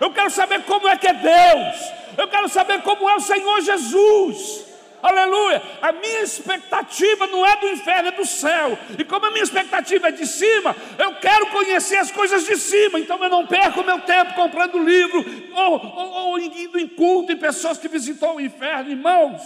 Eu 0.00 0.10
quero 0.10 0.30
saber 0.30 0.62
como 0.62 0.88
é 0.88 0.96
que 0.96 1.06
é 1.06 1.12
Deus. 1.12 1.92
Eu 2.16 2.28
quero 2.28 2.48
saber 2.48 2.80
como 2.82 3.08
é 3.08 3.14
o 3.14 3.20
Senhor 3.20 3.60
Jesus. 3.60 4.72
Aleluia. 5.02 5.60
A 5.82 5.92
minha 5.92 6.20
expectativa 6.20 7.26
não 7.26 7.44
é 7.44 7.56
do 7.56 7.68
inferno, 7.68 8.08
é 8.08 8.12
do 8.12 8.24
céu. 8.24 8.78
E 8.98 9.04
como 9.04 9.26
a 9.26 9.30
minha 9.32 9.42
expectativa 9.42 10.08
é 10.08 10.12
de 10.12 10.26
cima, 10.26 10.74
eu 10.96 11.16
quero 11.16 11.48
conhecer 11.48 11.98
as 11.98 12.10
coisas 12.10 12.46
de 12.46 12.56
cima. 12.56 12.98
Então 12.98 13.22
eu 13.22 13.28
não 13.28 13.46
perco 13.46 13.84
meu 13.84 14.00
tempo 14.00 14.32
comprando 14.32 14.78
livro 14.78 15.22
ou, 15.54 15.72
ou, 15.72 16.10
ou 16.28 16.38
indo 16.38 16.78
em 16.78 16.88
culto 16.88 17.32
em 17.32 17.36
pessoas 17.36 17.76
que 17.76 17.88
visitou 17.88 18.36
o 18.36 18.40
inferno. 18.40 18.90
Irmãos, 18.90 19.42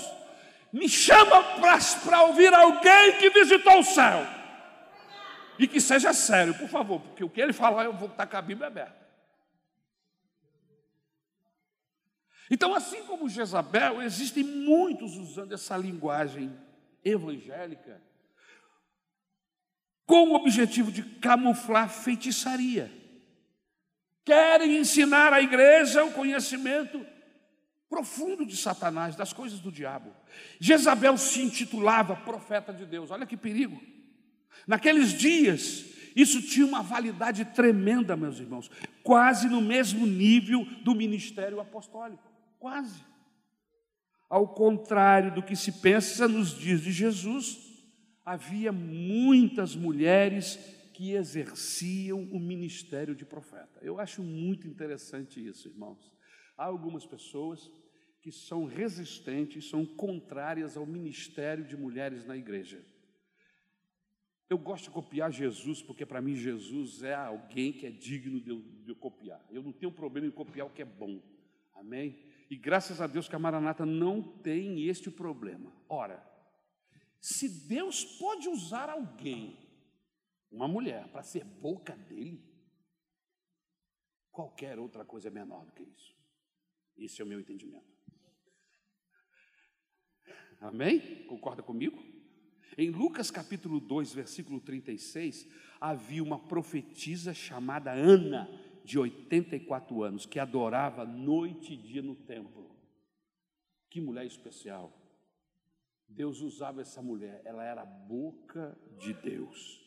me 0.72 0.88
chama 0.88 1.42
para 2.04 2.22
ouvir 2.22 2.54
alguém 2.54 3.12
que 3.12 3.30
visitou 3.30 3.80
o 3.80 3.84
céu. 3.84 4.35
E 5.58 5.66
que 5.66 5.80
seja 5.80 6.12
sério, 6.12 6.54
por 6.54 6.68
favor, 6.68 7.00
porque 7.00 7.24
o 7.24 7.30
que 7.30 7.40
ele 7.40 7.52
falar 7.52 7.84
eu 7.84 7.92
vou 7.92 8.08
estar 8.08 8.26
com 8.26 8.36
a 8.36 8.42
Bíblia 8.42 8.66
aberta. 8.66 9.06
Então, 12.50 12.74
assim 12.74 13.04
como 13.04 13.28
Jezabel, 13.28 14.02
existem 14.02 14.44
muitos 14.44 15.16
usando 15.16 15.52
essa 15.52 15.76
linguagem 15.76 16.56
evangélica 17.04 18.00
com 20.06 20.28
o 20.28 20.34
objetivo 20.34 20.92
de 20.92 21.02
camuflar 21.02 21.88
feitiçaria. 21.88 22.92
Querem 24.24 24.76
ensinar 24.76 25.32
à 25.32 25.40
igreja 25.40 26.04
o 26.04 26.12
conhecimento 26.12 27.04
profundo 27.88 28.44
de 28.44 28.56
Satanás, 28.56 29.16
das 29.16 29.32
coisas 29.32 29.60
do 29.60 29.70
diabo. 29.72 30.12
Jezabel 30.60 31.16
se 31.16 31.42
intitulava 31.42 32.16
profeta 32.16 32.72
de 32.72 32.84
Deus. 32.84 33.10
Olha 33.10 33.26
que 33.26 33.36
perigo. 33.36 33.80
Naqueles 34.66 35.12
dias, 35.12 35.84
isso 36.14 36.40
tinha 36.40 36.64
uma 36.64 36.82
validade 36.82 37.44
tremenda, 37.44 38.16
meus 38.16 38.38
irmãos, 38.38 38.70
quase 39.02 39.48
no 39.48 39.60
mesmo 39.60 40.06
nível 40.06 40.64
do 40.82 40.94
ministério 40.94 41.60
apostólico. 41.60 42.22
Quase. 42.58 43.04
Ao 44.28 44.48
contrário 44.48 45.34
do 45.34 45.42
que 45.42 45.54
se 45.54 45.72
pensa 45.72 46.26
nos 46.26 46.58
dias 46.58 46.80
de 46.80 46.90
Jesus, 46.90 47.58
havia 48.24 48.72
muitas 48.72 49.76
mulheres 49.76 50.58
que 50.94 51.12
exerciam 51.12 52.22
o 52.32 52.40
ministério 52.40 53.14
de 53.14 53.24
profeta. 53.24 53.78
Eu 53.82 54.00
acho 54.00 54.22
muito 54.22 54.66
interessante 54.66 55.46
isso, 55.46 55.68
irmãos. 55.68 56.12
Há 56.56 56.64
algumas 56.64 57.04
pessoas 57.04 57.70
que 58.22 58.32
são 58.32 58.64
resistentes, 58.64 59.68
são 59.68 59.84
contrárias 59.84 60.76
ao 60.76 60.86
ministério 60.86 61.64
de 61.64 61.76
mulheres 61.76 62.24
na 62.24 62.36
igreja. 62.36 62.82
Eu 64.48 64.58
gosto 64.58 64.84
de 64.84 64.90
copiar 64.90 65.32
Jesus, 65.32 65.82
porque 65.82 66.06
para 66.06 66.22
mim 66.22 66.36
Jesus 66.36 67.02
é 67.02 67.14
alguém 67.14 67.72
que 67.72 67.86
é 67.86 67.90
digno 67.90 68.40
de 68.40 68.50
eu, 68.50 68.62
de 68.62 68.90
eu, 68.90 68.96
copiar. 68.96 69.44
Eu 69.50 69.62
não 69.62 69.72
tenho 69.72 69.90
problema 69.90 70.26
em 70.26 70.30
copiar 70.30 70.66
o 70.66 70.70
que 70.70 70.82
é 70.82 70.84
bom. 70.84 71.20
Amém? 71.74 72.16
E 72.48 72.56
graças 72.56 73.00
a 73.00 73.08
Deus 73.08 73.28
que 73.28 73.34
a 73.34 73.40
Maranata 73.40 73.84
não 73.84 74.22
tem 74.22 74.86
este 74.86 75.10
problema. 75.10 75.72
Ora, 75.88 76.24
se 77.20 77.48
Deus 77.66 78.04
pode 78.04 78.48
usar 78.48 78.88
alguém, 78.88 79.58
uma 80.48 80.68
mulher, 80.68 81.08
para 81.08 81.24
ser 81.24 81.44
boca 81.44 81.96
dele, 81.96 82.40
qualquer 84.30 84.78
outra 84.78 85.04
coisa 85.04 85.26
é 85.26 85.30
menor 85.30 85.64
do 85.64 85.72
que 85.72 85.82
isso. 85.82 86.16
Esse 86.96 87.20
é 87.20 87.24
o 87.24 87.28
meu 87.28 87.40
entendimento. 87.40 87.96
Amém? 90.60 91.26
Concorda 91.26 91.64
comigo? 91.64 92.15
Em 92.76 92.90
Lucas 92.90 93.30
capítulo 93.30 93.80
2, 93.80 94.14
versículo 94.14 94.60
36, 94.60 95.48
havia 95.80 96.22
uma 96.22 96.38
profetisa 96.38 97.32
chamada 97.32 97.92
Ana, 97.92 98.48
de 98.84 98.98
84 98.98 100.02
anos, 100.02 100.26
que 100.26 100.38
adorava 100.38 101.04
noite 101.04 101.72
e 101.72 101.76
dia 101.76 102.02
no 102.02 102.14
templo. 102.14 102.70
Que 103.90 104.00
mulher 104.00 104.24
especial. 104.24 104.92
Deus 106.08 106.40
usava 106.40 106.80
essa 106.80 107.02
mulher, 107.02 107.42
ela 107.44 107.64
era 107.64 107.82
a 107.82 107.86
boca 107.86 108.78
de 108.98 109.12
Deus. 109.12 109.82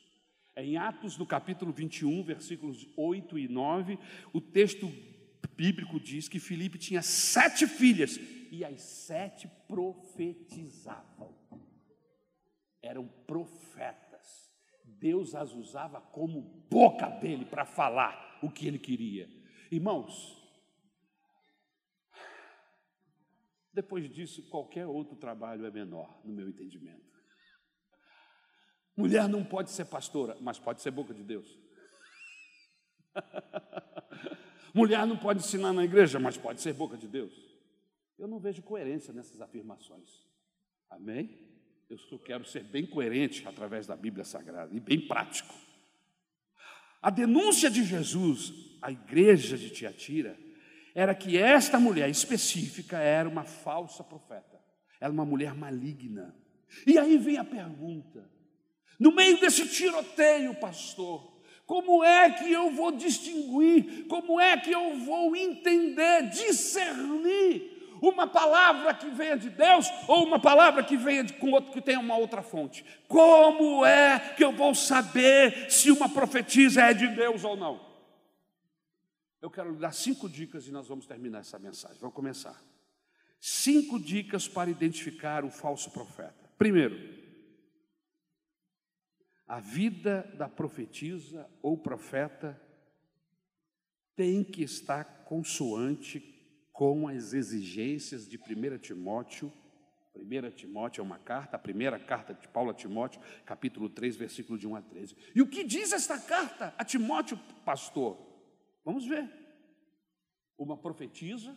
Em 0.56 0.76
Atos, 0.76 1.18
no 1.18 1.26
capítulo 1.26 1.72
21, 1.72 2.24
versículos 2.24 2.88
8 2.98 3.40
e 3.40 3.48
9, 3.48 3.98
o 4.34 4.42
texto 4.42 4.92
bíblico 5.56 6.00
diz 6.00 6.28
que 6.28 6.40
Filipe 6.40 6.78
tinha 6.78 7.02
sete 7.02 7.66
filhas 7.66 8.20
e 8.52 8.66
as 8.66 8.82
sete 8.82 9.50
profetizavam. 9.68 11.39
Eram 12.82 13.08
profetas. 13.28 14.50
Deus 14.84 15.36
as 15.36 15.54
usava 15.54 16.02
como 16.02 16.42
boca 16.70 17.10
dele 17.10 17.46
para 17.46 17.66
falar 17.66 18.40
o 18.42 18.50
que 18.50 18.68
ele 18.68 18.80
queria. 18.80 19.30
Irmãos, 19.72 20.40
depois 23.74 24.10
disso, 24.10 24.50
qualquer 24.50 24.86
outro 24.86 25.16
trabalho 25.16 25.66
é 25.66 25.72
menor, 25.72 26.22
no 26.26 26.34
meu 26.34 26.50
entendimento. 26.50 27.10
Mulher 28.96 29.30
não 29.30 29.46
pode 29.46 29.72
ser 29.72 29.86
pastora, 29.86 30.36
mas 30.42 30.60
pode 30.60 30.82
ser 30.82 30.92
boca 30.92 31.14
de 31.14 31.24
Deus. 31.24 31.58
Mulher 34.74 35.08
não 35.08 35.18
pode 35.18 35.40
ensinar 35.40 35.72
na 35.72 35.86
igreja, 35.86 36.20
mas 36.20 36.38
pode 36.38 36.62
ser 36.62 36.74
boca 36.74 36.98
de 36.98 37.08
Deus. 37.08 37.34
Eu 38.18 38.28
não 38.28 38.40
vejo 38.40 38.62
coerência 38.62 39.14
nessas 39.14 39.40
afirmações. 39.40 40.28
Amém? 40.90 41.49
Eu 41.90 41.98
só 41.98 42.20
quero 42.20 42.46
ser 42.46 42.64
bem 42.64 42.86
coerente 42.86 43.48
através 43.48 43.88
da 43.88 43.96
Bíblia 43.96 44.24
Sagrada 44.24 44.70
e 44.76 44.80
bem 44.80 45.08
prático. 45.08 45.56
A 47.02 47.10
denúncia 47.10 47.68
de 47.68 47.84
Jesus 47.84 48.54
à 48.80 48.92
igreja 48.92 49.58
de 49.58 49.72
Tiatira 49.72 50.38
era 50.94 51.16
que 51.16 51.36
esta 51.36 51.80
mulher 51.80 52.08
específica 52.08 53.00
era 53.00 53.28
uma 53.28 53.44
falsa 53.44 54.04
profeta, 54.04 54.62
era 55.02 55.12
uma 55.12 55.26
mulher 55.26 55.56
maligna. 55.56 56.36
E 56.86 56.96
aí 57.00 57.18
vem 57.18 57.38
a 57.38 57.44
pergunta: 57.44 58.30
no 59.00 59.12
meio 59.12 59.40
desse 59.40 59.68
tiroteio, 59.68 60.54
pastor, 60.60 61.42
como 61.66 62.04
é 62.04 62.30
que 62.30 62.52
eu 62.52 62.70
vou 62.70 62.92
distinguir? 62.92 64.06
Como 64.08 64.40
é 64.40 64.56
que 64.58 64.72
eu 64.72 64.96
vou 65.00 65.36
entender, 65.36 66.30
discernir 66.30 67.69
uma 68.02 68.28
palavra 68.28 68.94
que 68.94 69.10
venha 69.10 69.38
de 69.38 69.50
Deus 69.50 69.88
ou 70.08 70.26
uma 70.26 70.40
palavra 70.40 70.84
que 70.84 70.98
venha 70.98 71.24
de, 71.24 71.34
com 71.34 71.52
outro 71.52 71.72
que 71.72 71.82
tenha 71.82 72.00
uma 72.00 72.18
outra 72.18 72.42
fonte? 72.42 72.86
Como 73.08 73.86
é 73.86 74.34
que 74.36 74.44
eu 74.44 74.52
vou 74.52 74.74
saber 74.74 75.72
se 75.72 75.92
uma 75.92 76.10
profetisa 76.10 76.84
é 76.84 76.94
de 76.94 77.08
Deus 77.08 77.44
ou 77.44 77.56
não? 77.56 77.90
Eu 79.42 79.50
quero 79.50 79.72
lhe 79.72 79.78
dar 79.78 79.94
cinco 79.94 80.28
dicas 80.30 80.68
e 80.68 80.72
nós 80.72 80.88
vamos 80.88 81.06
terminar 81.06 81.40
essa 81.40 81.58
mensagem. 81.58 81.98
Vamos 82.00 82.16
começar. 82.16 82.62
Cinco 83.40 84.00
dicas 84.00 84.48
para 84.48 84.70
identificar 84.70 85.46
o 85.46 85.50
falso 85.50 85.92
profeta. 85.92 86.50
Primeiro, 86.58 87.18
a 89.48 89.60
vida 89.60 90.30
da 90.38 90.50
profetisa 90.50 91.50
ou 91.62 91.78
profeta 91.78 92.60
tem 94.16 94.44
que 94.44 94.62
estar 94.62 95.24
consoante 95.24 96.20
com 96.80 97.10
as 97.10 97.34
exigências 97.34 98.26
de 98.26 98.38
1 98.38 98.78
Timóteo. 98.78 99.52
1 100.16 100.52
Timóteo 100.52 101.02
é 101.02 101.04
uma 101.04 101.20
carta, 101.20 101.58
a 101.58 101.60
primeira 101.60 102.00
carta 102.00 102.34
de 102.34 102.48
Paulo 102.48 102.72
a 102.72 102.74
Timóteo, 102.74 103.20
capítulo 103.46 103.90
3, 103.90 104.16
versículo 104.16 104.58
de 104.58 104.66
1 104.66 104.78
a 104.78 104.82
13. 104.82 105.14
E 105.36 105.42
o 105.42 105.48
que 105.48 105.66
diz 105.66 105.92
esta 105.92 106.18
carta 106.18 106.74
a 106.78 106.86
Timóteo, 106.86 107.38
pastor? 107.66 108.18
Vamos 108.86 109.06
ver. 109.06 109.30
Uma 110.58 110.78
profetisa, 110.78 111.54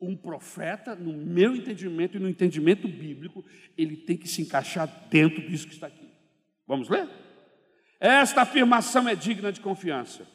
um 0.00 0.16
profeta, 0.16 0.94
no 0.94 1.12
meu 1.12 1.54
entendimento 1.54 2.16
e 2.16 2.20
no 2.20 2.26
entendimento 2.26 2.88
bíblico, 2.88 3.44
ele 3.76 3.94
tem 3.94 4.16
que 4.16 4.26
se 4.26 4.40
encaixar 4.40 4.88
dentro 5.10 5.46
disso 5.46 5.66
que 5.66 5.74
está 5.74 5.88
aqui. 5.88 6.08
Vamos 6.66 6.88
ler? 6.88 7.06
Esta 8.00 8.40
afirmação 8.40 9.06
é 9.06 9.14
digna 9.14 9.52
de 9.52 9.60
confiança. 9.60 10.26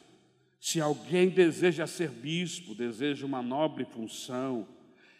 Se 0.64 0.80
alguém 0.80 1.28
deseja 1.28 1.88
ser 1.88 2.08
bispo, 2.08 2.72
deseja 2.72 3.26
uma 3.26 3.42
nobre 3.42 3.84
função, 3.84 4.68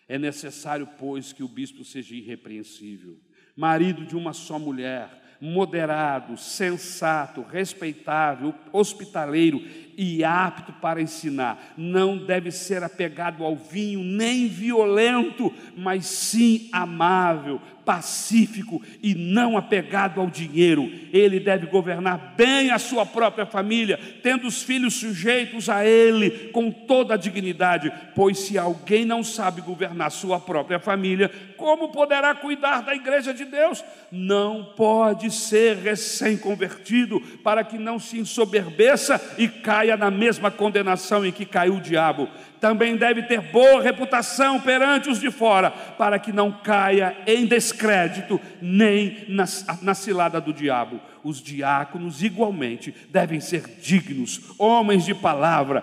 é 0.06 0.16
necessário, 0.16 0.88
pois, 0.96 1.32
que 1.32 1.42
o 1.42 1.48
bispo 1.48 1.84
seja 1.84 2.14
irrepreensível, 2.14 3.18
marido 3.56 4.06
de 4.06 4.14
uma 4.16 4.32
só 4.32 4.56
mulher, 4.56 5.36
moderado, 5.40 6.38
sensato, 6.38 7.42
respeitável, 7.42 8.54
hospitaleiro 8.72 9.60
e 9.96 10.24
apto 10.24 10.72
para 10.72 11.00
ensinar. 11.00 11.72
Não 11.76 12.16
deve 12.16 12.50
ser 12.50 12.82
apegado 12.82 13.44
ao 13.44 13.56
vinho, 13.56 14.02
nem 14.02 14.48
violento, 14.48 15.52
mas 15.76 16.06
sim 16.06 16.68
amável, 16.72 17.60
pacífico 17.84 18.80
e 19.02 19.14
não 19.14 19.56
apegado 19.56 20.20
ao 20.20 20.30
dinheiro. 20.30 20.90
Ele 21.12 21.40
deve 21.40 21.66
governar 21.66 22.34
bem 22.36 22.70
a 22.70 22.78
sua 22.78 23.04
própria 23.04 23.44
família, 23.44 23.98
tendo 24.22 24.46
os 24.46 24.62
filhos 24.62 24.94
sujeitos 24.94 25.68
a 25.68 25.84
ele 25.84 26.50
com 26.52 26.70
toda 26.70 27.14
a 27.14 27.18
dignidade, 27.18 27.92
pois 28.14 28.38
se 28.38 28.56
alguém 28.56 29.04
não 29.04 29.22
sabe 29.22 29.60
governar 29.60 30.10
sua 30.10 30.38
própria 30.38 30.78
família, 30.78 31.30
como 31.56 31.90
poderá 31.90 32.34
cuidar 32.34 32.82
da 32.82 32.94
igreja 32.94 33.32
de 33.32 33.44
Deus? 33.44 33.84
Não 34.10 34.64
pode 34.76 35.30
ser 35.30 35.76
recém-convertido 35.76 37.20
para 37.42 37.62
que 37.62 37.78
não 37.78 37.98
se 37.98 38.18
ensoberbeça 38.18 39.20
e 39.38 39.48
caia 39.48 39.81
na 39.96 40.10
mesma 40.10 40.50
condenação 40.50 41.24
em 41.26 41.32
que 41.32 41.44
caiu 41.44 41.76
o 41.76 41.80
diabo 41.80 42.28
também 42.62 42.96
deve 42.96 43.24
ter 43.24 43.40
boa 43.40 43.82
reputação 43.82 44.60
perante 44.60 45.10
os 45.10 45.18
de 45.18 45.32
fora, 45.32 45.68
para 45.68 46.16
que 46.16 46.32
não 46.32 46.52
caia 46.52 47.16
em 47.26 47.44
descrédito 47.44 48.40
nem 48.60 49.24
na, 49.26 49.44
na 49.82 49.94
cilada 49.94 50.40
do 50.40 50.52
diabo. 50.52 51.00
Os 51.24 51.42
diáconos, 51.42 52.22
igualmente, 52.22 52.94
devem 53.10 53.40
ser 53.40 53.64
dignos, 53.82 54.40
homens 54.56 55.04
de 55.04 55.12
palavra, 55.12 55.82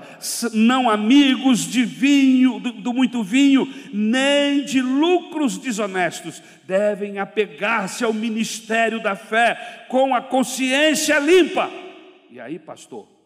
não 0.53 0.89
amigos 0.89 1.69
de 1.69 1.83
vinho, 1.83 2.61
do, 2.61 2.71
do 2.71 2.93
muito 2.93 3.21
vinho, 3.23 3.67
nem 3.91 4.63
de 4.63 4.81
lucros 4.81 5.57
desonestos. 5.57 6.41
Devem 6.65 7.19
apegar-se 7.19 8.05
ao 8.05 8.13
ministério 8.13 9.03
da 9.03 9.17
fé 9.17 9.85
com 9.89 10.15
a 10.15 10.21
consciência 10.21 11.19
limpa. 11.19 11.69
E 12.31 12.39
aí, 12.39 12.57
pastor, 12.57 13.18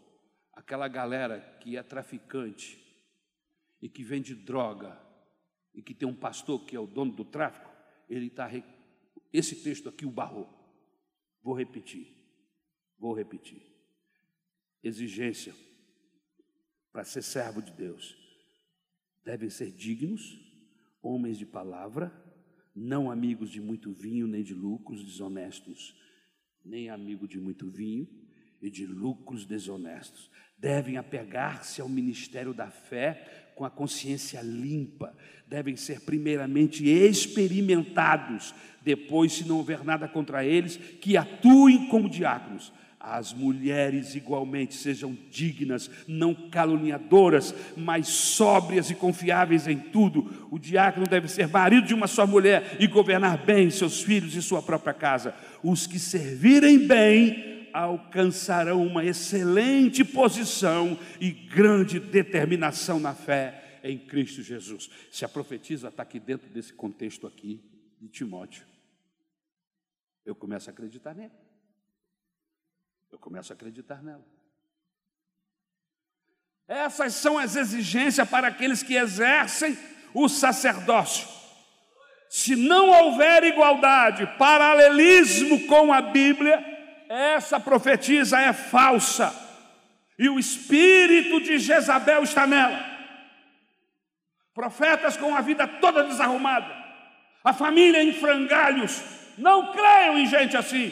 aquela 0.64 0.88
galera 0.88 1.40
que 1.62 1.78
é 1.78 1.84
traficante, 1.84 2.84
e 3.84 3.90
que 3.90 4.02
vende 4.02 4.34
droga 4.34 4.98
e 5.76 5.82
que 5.82 5.94
tem 5.94 6.08
um 6.08 6.16
pastor 6.16 6.66
que 6.66 6.74
é 6.74 6.80
o 6.80 6.88
dono 6.88 7.12
do 7.12 7.26
tráfico, 7.26 7.70
ele 8.10 8.28
está. 8.28 8.50
Esse 9.34 9.62
texto 9.62 9.90
aqui 9.90 10.06
o 10.06 10.10
barrou. 10.10 10.48
Vou 11.42 11.54
repetir. 11.54 12.08
Vou 12.98 13.14
repetir. 13.14 13.62
Exigência 14.82 15.54
para 16.94 17.04
ser 17.04 17.24
servo 17.24 17.62
de 17.62 17.74
Deus. 17.74 18.16
Devem 19.26 19.50
ser 19.50 19.70
dignos, 19.70 20.40
homens 21.02 21.38
de 21.38 21.46
palavra, 21.46 22.10
não 22.74 23.12
amigos 23.12 23.50
de 23.50 23.60
muito 23.60 23.92
vinho, 23.92 24.28
nem 24.28 24.44
de 24.44 24.54
lucros 24.54 25.04
desonestos, 25.04 25.94
nem 26.64 26.90
amigo 26.90 27.28
de 27.28 27.38
muito 27.38 27.70
vinho 27.70 28.08
e 28.62 28.70
de 28.70 28.86
lucros 28.86 29.46
desonestos. 29.46 30.32
Devem 30.64 30.96
apegar-se 30.96 31.82
ao 31.82 31.90
ministério 31.90 32.54
da 32.54 32.68
fé 32.68 33.22
com 33.54 33.66
a 33.66 33.70
consciência 33.70 34.40
limpa, 34.42 35.14
devem 35.46 35.76
ser 35.76 36.00
primeiramente 36.00 36.88
experimentados, 36.88 38.56
depois, 38.82 39.34
se 39.34 39.46
não 39.46 39.58
houver 39.58 39.84
nada 39.84 40.08
contra 40.08 40.46
eles, 40.46 40.78
que 40.78 41.18
atuem 41.18 41.90
como 41.90 42.10
diáconos 42.10 42.72
as 43.04 43.34
mulheres 43.34 44.16
igualmente 44.16 44.74
sejam 44.76 45.18
dignas, 45.30 45.92
não 46.08 46.34
caluniadoras, 46.34 47.54
mas 47.76 48.08
sóbrias 48.08 48.90
e 48.90 48.96
confiáveis 48.96 49.68
em 49.68 49.78
tudo. 49.78 50.48
O 50.50 50.58
diácono 50.58 51.06
deve 51.06 51.28
ser 51.28 51.50
marido 51.50 51.86
de 51.86 51.94
uma 51.94 52.08
só 52.08 52.26
mulher 52.26 52.78
e 52.80 52.88
governar 52.88 53.44
bem 53.46 53.70
seus 53.70 54.02
filhos 54.02 54.38
e 54.38 54.42
sua 54.42 54.62
própria 54.62 54.94
casa. 54.94 55.36
Os 55.62 55.86
que 55.86 56.00
servirem 56.00 56.88
bem 56.88 57.53
alcançarão 57.74 58.86
uma 58.86 59.04
excelente 59.04 60.04
posição 60.06 60.98
e 61.20 61.32
grande 61.32 62.00
determinação 62.00 63.00
na 63.00 63.14
fé 63.14 63.80
em 63.84 63.98
Cristo 63.98 64.42
Jesus. 64.42 64.90
Se 65.12 65.26
a 65.26 65.30
profetisa 65.30 65.90
está 65.90 66.04
aqui 66.04 66.20
dentro 66.20 66.48
desse 66.50 66.72
contexto 66.72 67.28
aqui 67.28 67.62
de 68.00 68.08
Timóteo, 68.08 68.66
eu 70.26 70.36
começo 70.36 70.70
a 70.70 70.74
acreditar 70.74 71.14
nele. 71.14 71.34
Eu 73.12 73.20
começo 73.20 73.52
a 73.52 73.56
acreditar 73.56 74.02
nela. 74.02 74.26
Essas 76.68 77.14
são 77.14 77.38
as 77.38 77.56
exigências 77.56 78.28
para 78.28 78.48
aqueles 78.48 78.82
que 78.82 78.96
exercem 78.96 79.78
o 80.14 80.30
sacerdócio. 80.30 81.28
Se 82.30 82.56
não 82.56 82.90
houver 82.90 83.44
igualdade, 83.44 84.26
paralelismo 84.38 85.68
com 85.68 85.94
a 85.94 86.02
Bíblia, 86.02 86.73
essa 87.14 87.60
profetisa 87.60 88.40
é 88.40 88.52
falsa. 88.52 89.32
E 90.18 90.28
o 90.30 90.40
espírito 90.40 91.42
de 91.42 91.60
Jezabel 91.60 92.24
está 92.24 92.48
nela. 92.48 92.92
Profetas 94.54 95.18
com 95.18 95.36
a 95.36 95.42
vida 95.42 95.68
toda 95.68 96.04
desarrumada, 96.04 96.72
a 97.44 97.54
família 97.54 98.04
em 98.04 98.14
frangalhos. 98.14 99.02
Não 99.38 99.72
creiam 99.72 100.18
em 100.18 100.26
gente 100.28 100.56
assim. 100.56 100.92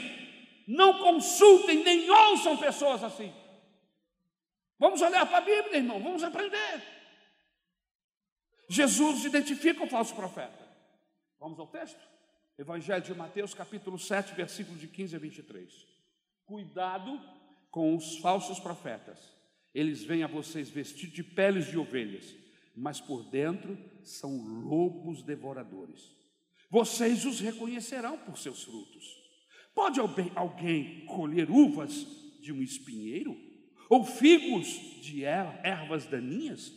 Não 0.67 0.99
consultem 0.99 1.83
nem 1.83 2.09
ouçam 2.09 2.57
pessoas 2.57 3.03
assim. 3.03 3.33
Vamos 4.79 5.01
olhar 5.01 5.25
para 5.25 5.37
a 5.37 5.41
Bíblia, 5.41 5.77
irmão, 5.77 6.01
vamos 6.01 6.23
aprender. 6.23 6.81
Jesus 8.67 9.25
identifica 9.25 9.83
o 9.83 9.87
falso 9.87 10.15
profeta. 10.15 10.67
Vamos 11.39 11.59
ao 11.59 11.67
texto? 11.67 11.99
Evangelho 12.57 13.01
de 13.01 13.13
Mateus, 13.13 13.53
capítulo 13.53 13.99
7, 13.99 14.33
versículo 14.33 14.77
de 14.77 14.87
15 14.87 15.15
a 15.15 15.19
23. 15.19 15.90
Cuidado 16.51 17.17
com 17.69 17.95
os 17.95 18.17
falsos 18.17 18.59
profetas. 18.59 19.17
Eles 19.73 20.03
vêm 20.03 20.21
a 20.21 20.27
vocês 20.27 20.69
vestidos 20.69 21.15
de 21.15 21.23
peles 21.23 21.67
de 21.67 21.77
ovelhas, 21.77 22.35
mas 22.75 22.99
por 22.99 23.23
dentro 23.29 23.77
são 24.03 24.35
lobos 24.65 25.23
devoradores. 25.23 26.13
Vocês 26.69 27.23
os 27.23 27.39
reconhecerão 27.39 28.17
por 28.17 28.37
seus 28.37 28.65
frutos. 28.65 29.17
Pode 29.73 30.01
alguém 30.35 31.05
colher 31.05 31.49
uvas 31.49 32.05
de 32.41 32.51
um 32.51 32.61
espinheiro? 32.61 33.33
Ou 33.89 34.03
figos 34.03 34.67
de 35.01 35.23
ervas 35.23 36.05
daninhas? 36.05 36.69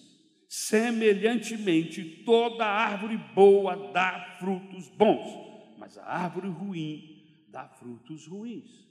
Semelhantemente, 0.49 2.23
toda 2.25 2.65
árvore 2.65 3.17
boa 3.35 3.91
dá 3.93 4.37
frutos 4.39 4.89
bons, 4.91 5.77
mas 5.77 5.99
a 5.99 6.05
árvore 6.05 6.47
ruim 6.47 7.49
dá 7.49 7.67
frutos 7.67 8.29
ruins. 8.29 8.85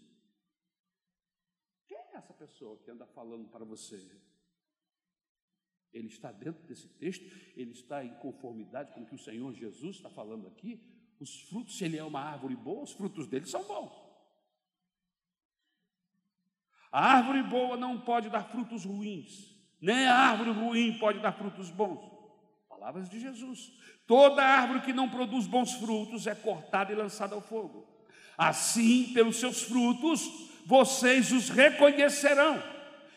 Essa 2.13 2.33
pessoa 2.33 2.77
que 2.77 2.91
anda 2.91 3.05
falando 3.07 3.47
para 3.49 3.65
você? 3.65 3.99
Ele 5.91 6.07
está 6.07 6.31
dentro 6.31 6.63
desse 6.63 6.87
texto, 6.87 7.25
ele 7.55 7.71
está 7.71 8.03
em 8.03 8.13
conformidade 8.15 8.93
com 8.93 9.01
o 9.01 9.05
que 9.05 9.15
o 9.15 9.19
Senhor 9.19 9.53
Jesus 9.53 9.97
está 9.97 10.09
falando 10.09 10.47
aqui, 10.47 10.81
os 11.19 11.41
frutos, 11.41 11.77
se 11.77 11.85
ele 11.85 11.97
é 11.97 12.03
uma 12.03 12.19
árvore 12.19 12.55
boa, 12.55 12.83
os 12.83 12.91
frutos 12.91 13.27
dele 13.27 13.45
são 13.45 13.63
bons. 13.63 13.91
A 16.91 17.17
árvore 17.17 17.43
boa 17.43 17.77
não 17.77 18.01
pode 18.01 18.29
dar 18.29 18.43
frutos 18.43 18.85
ruins, 18.85 19.55
nem 19.81 20.05
a 20.05 20.15
árvore 20.15 20.51
ruim 20.51 20.97
pode 20.99 21.19
dar 21.19 21.31
frutos 21.31 21.69
bons. 21.69 22.11
Palavras 22.67 23.09
de 23.09 23.19
Jesus. 23.19 23.71
Toda 24.05 24.43
árvore 24.43 24.81
que 24.81 24.93
não 24.93 25.09
produz 25.09 25.47
bons 25.47 25.73
frutos 25.73 26.27
é 26.27 26.35
cortada 26.35 26.91
e 26.91 26.95
lançada 26.95 27.33
ao 27.33 27.41
fogo. 27.41 27.87
Assim, 28.37 29.13
pelos 29.13 29.37
seus 29.37 29.61
frutos, 29.61 30.52
vocês 30.65 31.31
os 31.31 31.49
reconhecerão. 31.49 32.61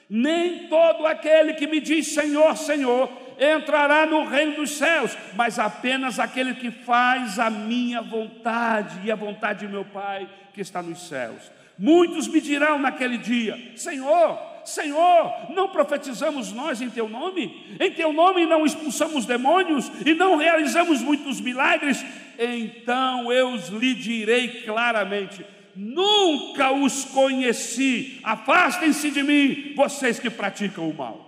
Nem 0.09 0.69
todo 0.69 1.07
aquele 1.07 1.55
que 1.55 1.67
me 1.67 1.81
diz 1.81 2.09
Senhor, 2.15 2.57
Senhor, 2.57 3.11
entrará 3.39 4.07
no 4.07 4.25
reino 4.25 4.57
dos 4.57 4.71
céus, 4.71 5.17
mas 5.35 5.59
apenas 5.59 6.19
aquele 6.19 6.55
que 6.55 6.71
faz 6.71 7.39
a 7.39 7.51
minha 7.51 8.01
vontade 8.01 9.01
e 9.05 9.11
a 9.11 9.17
vontade 9.17 9.67
de 9.67 9.73
meu 9.73 9.85
Pai 9.85 10.29
que 10.55 10.61
está 10.61 10.83
nos 10.83 11.09
céus. 11.09 11.51
Muitos 11.79 12.29
me 12.29 12.41
dirão 12.41 12.79
naquele 12.79 13.19
dia: 13.19 13.73
Senhor, 13.77 14.39
Senhor, 14.65 15.33
não 15.51 15.69
profetizamos 15.69 16.53
nós 16.53 16.81
em 16.81 16.89
teu 16.89 17.09
nome? 17.09 17.77
Em 17.79 17.91
teu 17.93 18.13
nome 18.13 18.47
não 18.47 18.65
expulsamos 18.65 19.27
demônios 19.27 19.91
e 20.05 20.15
não 20.15 20.37
realizamos 20.37 21.03
muitos 21.03 21.41
milagres? 21.41 22.05
Então 22.39 23.31
eu 23.31 23.57
lhe 23.79 23.95
direi 23.95 24.63
claramente: 24.63 25.45
nunca 25.77 26.73
os 26.73 27.05
conheci, 27.05 28.21
afastem-se 28.25 29.11
de 29.11 29.23
mim, 29.23 29.75
vocês 29.75 30.19
que 30.19 30.31
praticam 30.31 30.89
o 30.89 30.95
mal. 30.95 31.27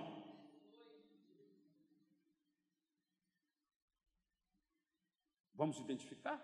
Vamos 5.54 5.78
identificar 5.78 6.38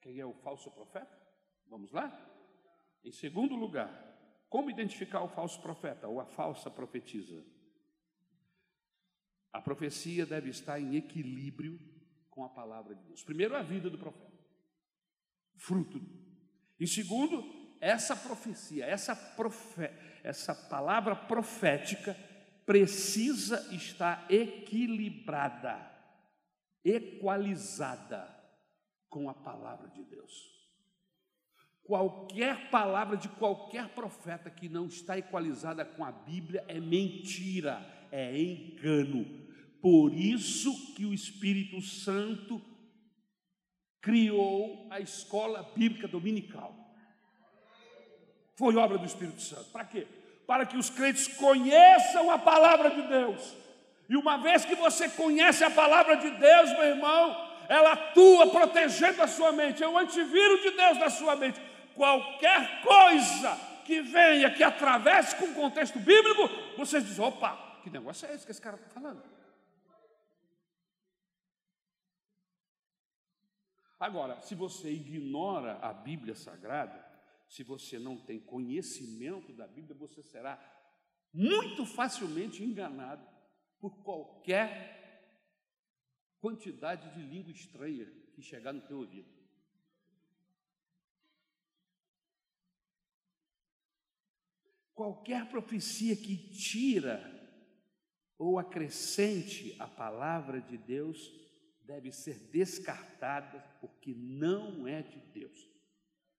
quem 0.00 0.20
é 0.20 0.26
o 0.26 0.34
falso 0.34 0.70
profeta? 0.70 1.18
Vamos 1.68 1.90
lá? 1.90 2.12
Em 3.02 3.10
segundo 3.10 3.56
lugar, 3.56 3.90
como 4.48 4.70
identificar 4.70 5.22
o 5.22 5.28
falso 5.28 5.60
profeta 5.60 6.06
ou 6.06 6.20
a 6.20 6.24
falsa 6.24 6.70
profetisa? 6.70 7.44
A 9.52 9.60
profecia 9.60 10.24
deve 10.24 10.50
estar 10.50 10.80
em 10.80 10.96
equilíbrio 10.96 11.78
com 12.30 12.44
a 12.44 12.48
palavra 12.48 12.94
de 12.94 13.04
Deus. 13.04 13.22
Primeiro, 13.22 13.56
a 13.56 13.62
vida 13.62 13.90
do 13.90 13.98
profeta, 13.98 14.32
fruto. 15.56 16.23
Em 16.78 16.86
segundo, 16.86 17.44
essa 17.80 18.16
profecia, 18.16 18.84
essa, 18.84 19.14
profe, 19.14 19.90
essa 20.22 20.54
palavra 20.54 21.14
profética 21.14 22.16
precisa 22.66 23.68
estar 23.74 24.26
equilibrada 24.30 25.94
equalizada 26.84 28.28
com 29.08 29.28
a 29.28 29.34
palavra 29.34 29.88
de 29.88 30.04
Deus. 30.04 30.52
Qualquer 31.82 32.70
palavra 32.70 33.16
de 33.16 33.28
qualquer 33.28 33.88
profeta 33.90 34.50
que 34.50 34.68
não 34.68 34.86
está 34.86 35.18
equalizada 35.18 35.84
com 35.84 36.04
a 36.04 36.12
Bíblia 36.12 36.64
é 36.68 36.80
mentira, 36.80 37.84
é 38.10 38.38
engano. 38.38 39.24
Por 39.80 40.14
isso 40.14 40.94
que 40.94 41.04
o 41.04 41.12
Espírito 41.12 41.80
Santo 41.80 42.60
criou 44.04 44.86
a 44.90 45.00
escola 45.00 45.68
bíblica 45.74 46.06
dominical. 46.06 46.72
Foi 48.54 48.76
obra 48.76 48.98
do 48.98 49.06
Espírito 49.06 49.40
Santo. 49.40 49.70
Para 49.72 49.84
quê? 49.84 50.06
Para 50.46 50.66
que 50.66 50.76
os 50.76 50.90
crentes 50.90 51.26
conheçam 51.26 52.30
a 52.30 52.38
palavra 52.38 52.90
de 52.90 53.02
Deus 53.08 53.64
e 54.08 54.16
uma 54.16 54.36
vez 54.36 54.64
que 54.64 54.74
você 54.74 55.08
conhece 55.08 55.64
a 55.64 55.70
palavra 55.70 56.16
de 56.16 56.30
Deus, 56.30 56.70
meu 56.72 56.84
irmão, 56.84 57.50
ela 57.68 57.92
atua 57.92 58.50
protegendo 58.50 59.22
a 59.22 59.26
sua 59.26 59.52
mente, 59.52 59.82
é 59.82 59.88
o 59.88 59.96
antivírus 59.96 60.62
de 60.62 60.70
Deus 60.72 60.98
na 60.98 61.08
sua 61.08 61.36
mente. 61.36 61.60
Qualquer 61.94 62.82
coisa 62.82 63.58
que 63.84 64.02
venha, 64.02 64.50
que 64.50 64.62
atravesse 64.62 65.36
com 65.36 65.46
o 65.46 65.54
contexto 65.54 65.98
bíblico, 65.98 66.50
você 66.76 67.00
diz: 67.00 67.18
opa, 67.18 67.58
que 67.82 67.90
negócio 67.90 68.28
é 68.28 68.34
esse 68.34 68.44
que 68.44 68.52
esse 68.52 68.60
cara 68.60 68.76
está 68.76 68.88
falando? 68.88 69.22
Agora, 74.04 74.38
se 74.42 74.54
você 74.54 74.92
ignora 74.92 75.78
a 75.78 75.90
Bíblia 75.90 76.34
Sagrada, 76.34 77.02
se 77.48 77.62
você 77.62 77.98
não 77.98 78.18
tem 78.18 78.38
conhecimento 78.38 79.50
da 79.50 79.66
Bíblia, 79.66 79.96
você 79.96 80.22
será 80.22 80.62
muito 81.32 81.86
facilmente 81.86 82.62
enganado 82.62 83.26
por 83.80 84.02
qualquer 84.02 85.40
quantidade 86.38 87.14
de 87.14 87.22
língua 87.22 87.50
estranha 87.50 88.04
que 88.34 88.42
chegar 88.42 88.74
no 88.74 88.82
teu 88.82 88.98
ouvido. 88.98 89.32
Qualquer 94.92 95.48
profecia 95.48 96.14
que 96.14 96.36
tira 96.52 97.24
ou 98.36 98.58
acrescente 98.58 99.74
a 99.78 99.88
palavra 99.88 100.60
de 100.60 100.76
Deus 100.76 101.43
deve 101.86 102.10
ser 102.10 102.38
descartada 102.50 103.64
porque 103.80 104.14
não 104.14 104.86
é 104.86 105.02
de 105.02 105.18
Deus. 105.32 105.68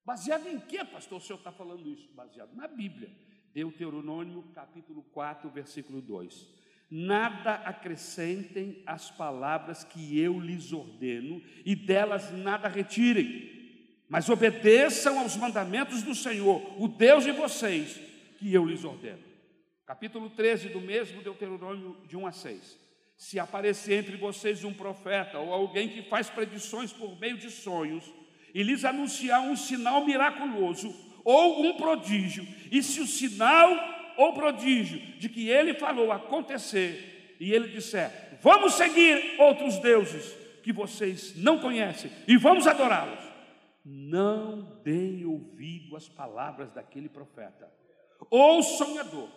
Baseado 0.04 0.48
em 0.48 0.60
que, 0.60 0.84
pastor, 0.86 1.18
o 1.18 1.22
senhor 1.22 1.40
está 1.40 1.52
falando 1.52 1.90
isso? 1.90 2.12
Baseado 2.14 2.54
na 2.56 2.68
Bíblia. 2.68 3.10
Deuteronômio 3.54 4.44
capítulo 4.54 5.02
4, 5.12 5.50
versículo 5.50 6.02
2. 6.02 6.48
Nada 6.92 7.56
acrescentem 7.56 8.84
às 8.86 9.10
palavras 9.10 9.84
que 9.84 10.20
eu 10.20 10.40
lhes 10.40 10.72
ordeno, 10.72 11.42
e 11.66 11.76
delas 11.76 12.32
nada 12.32 12.68
retirem, 12.68 14.04
mas 14.08 14.30
obedeçam 14.30 15.20
aos 15.20 15.36
mandamentos 15.36 16.04
do 16.04 16.14
Senhor, 16.14 16.62
o 16.80 16.88
Deus 16.88 17.24
de 17.24 17.32
vocês, 17.32 18.00
que 18.38 18.54
eu 18.54 18.66
lhes 18.66 18.84
ordeno. 18.84 19.24
Capítulo 19.86 20.30
13 20.30 20.70
do 20.70 20.82
mesmo 20.82 21.24
Deuteronômio, 21.24 21.98
de 22.08 22.16
1 22.16 22.28
a 22.28 22.32
6. 22.32 22.85
Se 23.16 23.40
aparecer 23.40 24.00
entre 24.00 24.18
vocês 24.18 24.64
um 24.64 24.74
profeta 24.74 25.40
ou 25.40 25.54
alguém 25.54 25.90
que 25.90 26.04
faz 26.04 26.30
predições 26.30 26.92
por 26.92 27.18
meio 27.20 27.38
de 27.38 27.50
sonhos, 27.50 28.04
e 28.54 28.64
lhes 28.64 28.86
anunciar 28.86 29.42
um 29.42 29.56
sinal 29.56 30.06
miraculoso 30.06 30.94
ou 31.24 31.66
um 31.66 31.76
prodígio, 31.76 32.48
e 32.72 32.82
se 32.82 33.02
o 33.02 33.08
sinal 33.08 33.70
ou 34.18 34.34
prodígio 34.34 35.00
de 35.20 35.28
que 35.28 35.50
ele 35.50 35.74
falou 35.74 36.12
acontecer, 36.12 37.36
e 37.40 37.52
ele 37.52 37.70
disser: 37.70 38.40
Vamos 38.42 38.74
seguir 38.74 39.36
outros 39.40 39.78
deuses 39.80 40.36
que 40.64 40.72
vocês 40.72 41.36
não 41.36 41.60
conhecem 41.60 42.12
e 42.28 42.38
vamos 42.38 42.66
adorá-los, 42.66 43.20
não 43.84 44.80
deem 44.84 45.26
ouvido 45.26 45.96
às 45.96 46.08
palavras 46.08 46.72
daquele 46.72 47.10
profeta 47.10 47.72
ou 48.30 48.64
sonhador. 48.64 49.30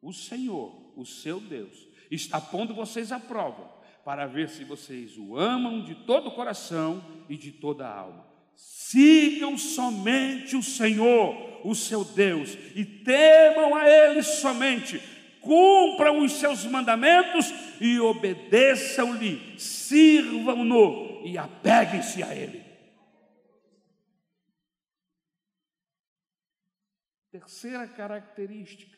O 0.00 0.12
Senhor, 0.12 0.92
o 0.96 1.04
seu 1.04 1.40
Deus, 1.40 1.88
está 2.14 2.40
pondo 2.40 2.74
vocês 2.74 3.12
à 3.12 3.18
prova 3.18 3.74
para 4.04 4.26
ver 4.26 4.48
se 4.48 4.64
vocês 4.64 5.16
o 5.16 5.36
amam 5.36 5.82
de 5.82 5.94
todo 5.94 6.28
o 6.28 6.34
coração 6.34 7.02
e 7.28 7.36
de 7.36 7.50
toda 7.50 7.86
a 7.86 7.98
alma. 7.98 8.26
Sigam 8.54 9.58
somente 9.58 10.56
o 10.56 10.62
Senhor, 10.62 11.66
o 11.66 11.74
seu 11.74 12.04
Deus, 12.04 12.56
e 12.74 12.84
temam 12.84 13.74
a 13.74 13.88
Ele 13.88 14.22
somente. 14.22 15.00
Cumpram 15.40 16.20
os 16.20 16.32
seus 16.32 16.64
mandamentos 16.64 17.52
e 17.80 17.98
obedeçam-lhe, 17.98 19.58
sirvam-no 19.58 21.26
e 21.26 21.36
apeguem-se 21.36 22.22
a 22.22 22.34
Ele. 22.34 22.62
Terceira 27.30 27.88
característica 27.88 28.96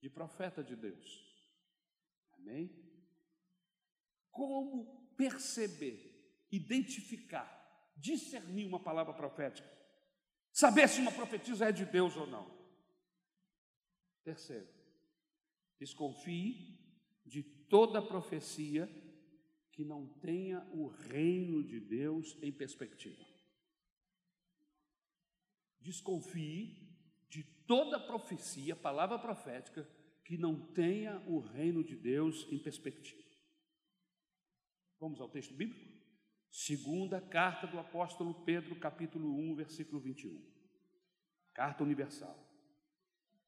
de 0.00 0.08
profeta 0.08 0.64
de 0.64 0.74
Deus. 0.74 1.29
Amém? 2.40 2.70
Como 4.30 5.14
perceber, 5.16 6.44
identificar 6.50 7.60
discernir 8.00 8.66
uma 8.66 8.80
palavra 8.80 9.12
profética, 9.12 9.68
saber 10.52 10.88
se 10.88 11.00
uma 11.00 11.12
profetisa 11.12 11.68
é 11.68 11.72
de 11.72 11.84
Deus 11.84 12.16
ou 12.16 12.26
não. 12.26 12.50
Terceiro, 14.24 14.68
desconfie 15.78 16.78
de 17.24 17.42
toda 17.42 18.02
profecia 18.02 18.88
que 19.72 19.84
não 19.84 20.06
tenha 20.20 20.60
o 20.72 20.88
reino 20.88 21.62
de 21.62 21.78
Deus 21.78 22.36
em 22.42 22.52
perspectiva. 22.52 23.24
Desconfie 25.80 26.88
de 27.28 27.44
toda 27.66 27.98
profecia, 27.98 28.76
palavra 28.76 29.18
profética, 29.18 29.88
que 30.30 30.38
não 30.38 30.54
tenha 30.54 31.20
o 31.26 31.40
reino 31.40 31.82
de 31.82 31.96
Deus 31.96 32.46
em 32.52 32.56
perspectiva. 32.56 33.20
Vamos 35.00 35.20
ao 35.20 35.28
texto 35.28 35.52
bíblico? 35.52 35.84
Segunda 36.48 37.20
carta 37.20 37.66
do 37.66 37.80
apóstolo 37.80 38.32
Pedro, 38.44 38.76
capítulo 38.76 39.28
1, 39.36 39.56
versículo 39.56 40.00
21. 40.00 40.40
Carta 41.52 41.82
universal. 41.82 42.38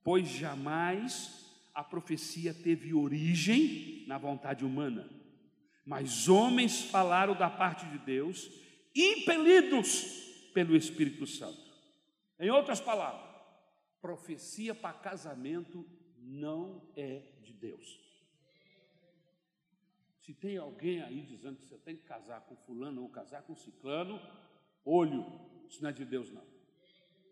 Pois 0.02 0.26
jamais 0.26 1.70
a 1.72 1.84
profecia 1.84 2.52
teve 2.52 2.92
origem 2.92 4.04
na 4.08 4.18
vontade 4.18 4.64
humana, 4.64 5.08
mas 5.86 6.28
homens 6.28 6.86
falaram 6.86 7.38
da 7.38 7.48
parte 7.48 7.86
de 7.90 7.98
Deus, 7.98 8.50
impelidos 8.92 10.50
pelo 10.52 10.74
Espírito 10.74 11.28
Santo. 11.28 11.62
Em 12.40 12.50
outras 12.50 12.80
palavras, 12.80 13.30
profecia 14.00 14.74
para 14.74 14.98
casamento 14.98 15.88
não 16.22 16.82
é 16.96 17.20
de 17.42 17.52
Deus. 17.52 18.00
Se 20.20 20.32
tem 20.32 20.56
alguém 20.56 21.02
aí 21.02 21.22
dizendo 21.22 21.58
que 21.58 21.66
você 21.66 21.78
tem 21.78 21.96
que 21.96 22.04
casar 22.04 22.42
com 22.42 22.56
fulano 22.56 23.02
ou 23.02 23.08
casar 23.08 23.42
com 23.42 23.56
ciclano, 23.56 24.20
olho, 24.84 25.24
isso 25.68 25.82
não 25.82 25.90
é 25.90 25.92
de 25.92 26.04
Deus 26.04 26.30
não. 26.30 26.46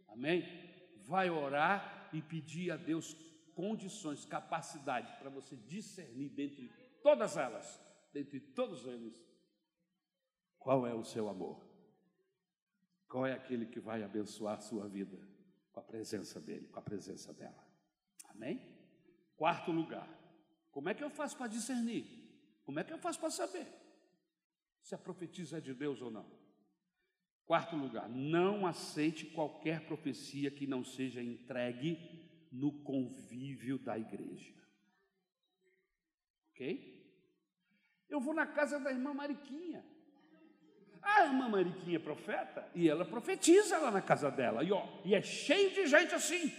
Amém? 0.09 0.45
Vai 1.07 1.31
orar 1.31 2.11
e 2.13 2.21
pedir 2.21 2.73
a 2.73 2.77
Deus 2.77 3.15
condições, 3.55 4.25
capacidade 4.25 5.13
para 5.19 5.31
você 5.31 5.57
discernir 5.57 6.31
dentre 6.31 6.69
todas 7.03 7.37
elas, 7.37 7.81
dentre 8.13 8.41
todos 8.41 8.85
eles, 8.87 9.25
qual 10.59 10.87
é 10.87 10.95
o 10.95 11.05
seu 11.05 11.29
amor. 11.29 11.65
Qual 13.09 13.27
é 13.27 13.33
aquele 13.33 13.67
que 13.67 13.81
vai 13.81 14.03
abençoar 14.03 14.59
a 14.59 14.61
sua 14.61 14.89
vida 14.89 15.19
com 15.73 15.81
a 15.81 15.83
presença 15.83 16.41
dele, 16.41 16.69
com 16.69 16.79
a 16.79 16.83
presença 16.83 17.33
dela. 17.33 17.67
Amém? 18.29 18.80
Quarto 19.41 19.73
lugar, 19.73 20.07
como 20.71 20.91
é 20.91 20.95
que 20.95 21.03
eu 21.03 21.09
faço 21.09 21.35
para 21.35 21.47
discernir? 21.47 22.05
Como 22.63 22.79
é 22.79 22.85
que 22.85 22.93
eu 22.93 22.99
faço 22.99 23.19
para 23.19 23.31
saber 23.31 23.67
se 24.83 24.95
a 24.95 24.99
profetisa 24.99 25.57
é 25.57 25.61
de 25.63 25.73
Deus 25.73 26.03
ou 26.03 26.11
não? 26.11 26.31
Quarto 27.47 27.75
lugar, 27.75 28.07
não 28.07 28.67
aceite 28.67 29.25
qualquer 29.25 29.87
profecia 29.87 30.51
que 30.51 30.67
não 30.67 30.85
seja 30.85 31.23
entregue 31.23 31.99
no 32.53 32.71
convívio 32.83 33.79
da 33.79 33.99
igreja. 33.99 34.53
Ok? 36.51 37.03
Eu 38.11 38.21
vou 38.21 38.35
na 38.35 38.47
casa 38.47 38.79
da 38.79 38.93
irmã 38.93 39.15
Mariquinha. 39.15 39.83
A 41.01 41.25
irmã 41.25 41.49
Mariquinha 41.49 41.97
é 41.97 41.99
profeta 41.99 42.71
e 42.75 42.91
ela 42.91 43.07
profetiza 43.07 43.79
lá 43.79 43.91
na 43.91 44.03
casa 44.03 44.31
dela. 44.31 44.63
E, 44.63 44.71
ó, 44.71 44.87
e 45.03 45.15
é 45.15 45.23
cheio 45.23 45.71
de 45.71 45.87
gente 45.87 46.15
assim. 46.15 46.53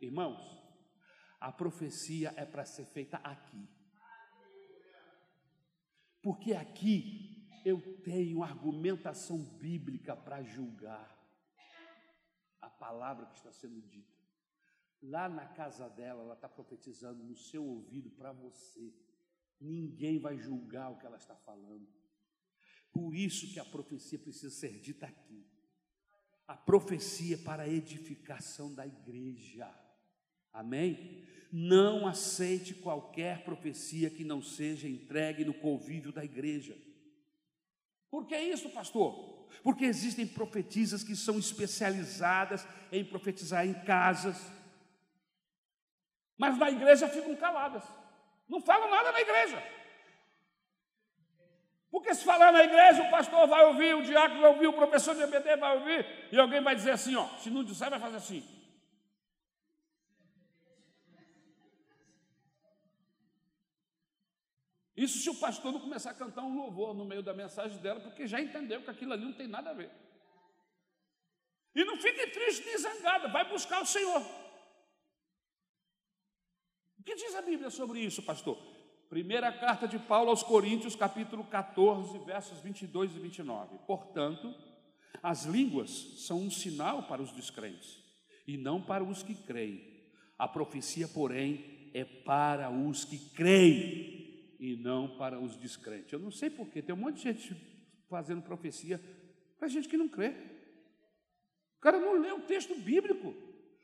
Irmãos, 0.00 0.54
a 1.44 1.52
profecia 1.52 2.32
é 2.38 2.46
para 2.46 2.64
ser 2.64 2.86
feita 2.86 3.18
aqui. 3.18 3.68
Porque 6.22 6.54
aqui 6.54 7.46
eu 7.66 8.00
tenho 8.02 8.42
argumentação 8.42 9.44
bíblica 9.58 10.16
para 10.16 10.42
julgar 10.42 11.14
a 12.62 12.70
palavra 12.70 13.26
que 13.26 13.36
está 13.36 13.52
sendo 13.52 13.82
dita. 13.82 14.16
Lá 15.02 15.28
na 15.28 15.46
casa 15.46 15.86
dela, 15.90 16.22
ela 16.22 16.32
está 16.32 16.48
profetizando 16.48 17.22
no 17.22 17.36
seu 17.36 17.62
ouvido 17.62 18.08
para 18.12 18.32
você. 18.32 18.94
Ninguém 19.60 20.18
vai 20.18 20.38
julgar 20.38 20.92
o 20.92 20.96
que 20.96 21.04
ela 21.04 21.18
está 21.18 21.36
falando. 21.36 21.86
Por 22.90 23.14
isso 23.14 23.52
que 23.52 23.60
a 23.60 23.64
profecia 23.66 24.18
precisa 24.18 24.48
ser 24.48 24.80
dita 24.80 25.04
aqui. 25.04 25.46
A 26.46 26.56
profecia 26.56 27.36
para 27.36 27.64
a 27.64 27.68
edificação 27.68 28.74
da 28.74 28.86
igreja. 28.86 29.83
Amém? 30.54 31.26
Não 31.50 32.06
aceite 32.06 32.72
qualquer 32.72 33.44
profecia 33.44 34.08
que 34.08 34.22
não 34.22 34.40
seja 34.40 34.88
entregue 34.88 35.44
no 35.44 35.52
convívio 35.52 36.12
da 36.12 36.24
igreja. 36.24 36.76
Por 38.08 38.24
que 38.24 38.38
isso, 38.38 38.70
pastor? 38.70 39.48
Porque 39.64 39.84
existem 39.84 40.26
profetisas 40.26 41.02
que 41.02 41.16
são 41.16 41.38
especializadas 41.38 42.66
em 42.92 43.04
profetizar 43.04 43.66
em 43.66 43.74
casas, 43.74 44.40
mas 46.38 46.56
na 46.56 46.70
igreja 46.70 47.08
ficam 47.08 47.34
caladas, 47.34 47.82
não 48.48 48.60
falam 48.60 48.88
nada 48.88 49.10
na 49.10 49.20
igreja. 49.20 49.62
Porque 51.90 52.14
se 52.14 52.24
falar 52.24 52.52
na 52.52 52.64
igreja, 52.64 53.02
o 53.02 53.10
pastor 53.10 53.46
vai 53.46 53.64
ouvir, 53.66 53.94
o 53.94 54.02
diácono 54.02 54.40
vai 54.40 54.50
ouvir, 54.50 54.66
o 54.66 54.72
professor 54.72 55.14
de 55.14 55.22
EBD 55.22 55.56
vai 55.56 55.78
ouvir, 55.78 56.06
e 56.30 56.38
alguém 56.38 56.60
vai 56.60 56.74
dizer 56.74 56.90
assim: 56.90 57.14
ó, 57.14 57.26
se 57.38 57.50
não 57.50 57.62
disser, 57.64 57.88
vai 57.88 58.00
fazer 58.00 58.16
assim. 58.16 58.53
Isso 64.96 65.18
se 65.18 65.28
o 65.28 65.34
pastor 65.34 65.72
não 65.72 65.80
começar 65.80 66.10
a 66.10 66.14
cantar 66.14 66.42
um 66.42 66.56
louvor 66.56 66.94
no 66.94 67.04
meio 67.04 67.22
da 67.22 67.34
mensagem 67.34 67.78
dela, 67.78 68.00
porque 68.00 68.26
já 68.26 68.40
entendeu 68.40 68.82
que 68.82 68.90
aquilo 68.90 69.12
ali 69.12 69.24
não 69.24 69.32
tem 69.32 69.48
nada 69.48 69.70
a 69.70 69.74
ver. 69.74 69.90
E 71.74 71.84
não 71.84 71.96
fique 71.96 72.26
triste 72.28 72.64
nem 72.64 72.78
zangada, 72.78 73.28
vai 73.28 73.48
buscar 73.48 73.82
o 73.82 73.86
Senhor. 73.86 74.22
O 76.98 77.02
que 77.02 77.16
diz 77.16 77.34
a 77.34 77.42
Bíblia 77.42 77.70
sobre 77.70 78.00
isso, 78.00 78.22
pastor? 78.22 78.56
Primeira 79.10 79.52
carta 79.52 79.86
de 79.86 79.98
Paulo 79.98 80.30
aos 80.30 80.42
Coríntios, 80.42 80.96
capítulo 80.96 81.44
14, 81.44 82.16
versos 82.20 82.60
22 82.60 83.16
e 83.16 83.18
29. 83.18 83.78
Portanto, 83.86 84.54
as 85.22 85.44
línguas 85.44 85.90
são 86.18 86.38
um 86.40 86.50
sinal 86.50 87.02
para 87.04 87.20
os 87.20 87.32
descrentes 87.32 88.02
e 88.46 88.56
não 88.56 88.80
para 88.80 89.02
os 89.02 89.22
que 89.22 89.34
creem. 89.34 89.92
A 90.38 90.46
profecia, 90.46 91.08
porém, 91.08 91.90
é 91.92 92.04
para 92.04 92.70
os 92.70 93.04
que 93.04 93.18
creem. 93.30 94.23
E 94.58 94.76
não 94.76 95.16
para 95.16 95.38
os 95.38 95.56
descrentes. 95.56 96.12
Eu 96.12 96.18
não 96.18 96.30
sei 96.30 96.50
porquê, 96.50 96.82
tem 96.82 96.94
um 96.94 96.98
monte 96.98 97.16
de 97.16 97.22
gente 97.22 97.56
fazendo 98.08 98.42
profecia 98.42 99.00
para 99.58 99.68
gente 99.68 99.88
que 99.88 99.96
não 99.96 100.08
crê. 100.08 100.30
O 101.78 101.80
cara 101.80 101.98
não 101.98 102.20
lê 102.20 102.32
o 102.32 102.40
texto 102.40 102.74
bíblico. 102.74 103.34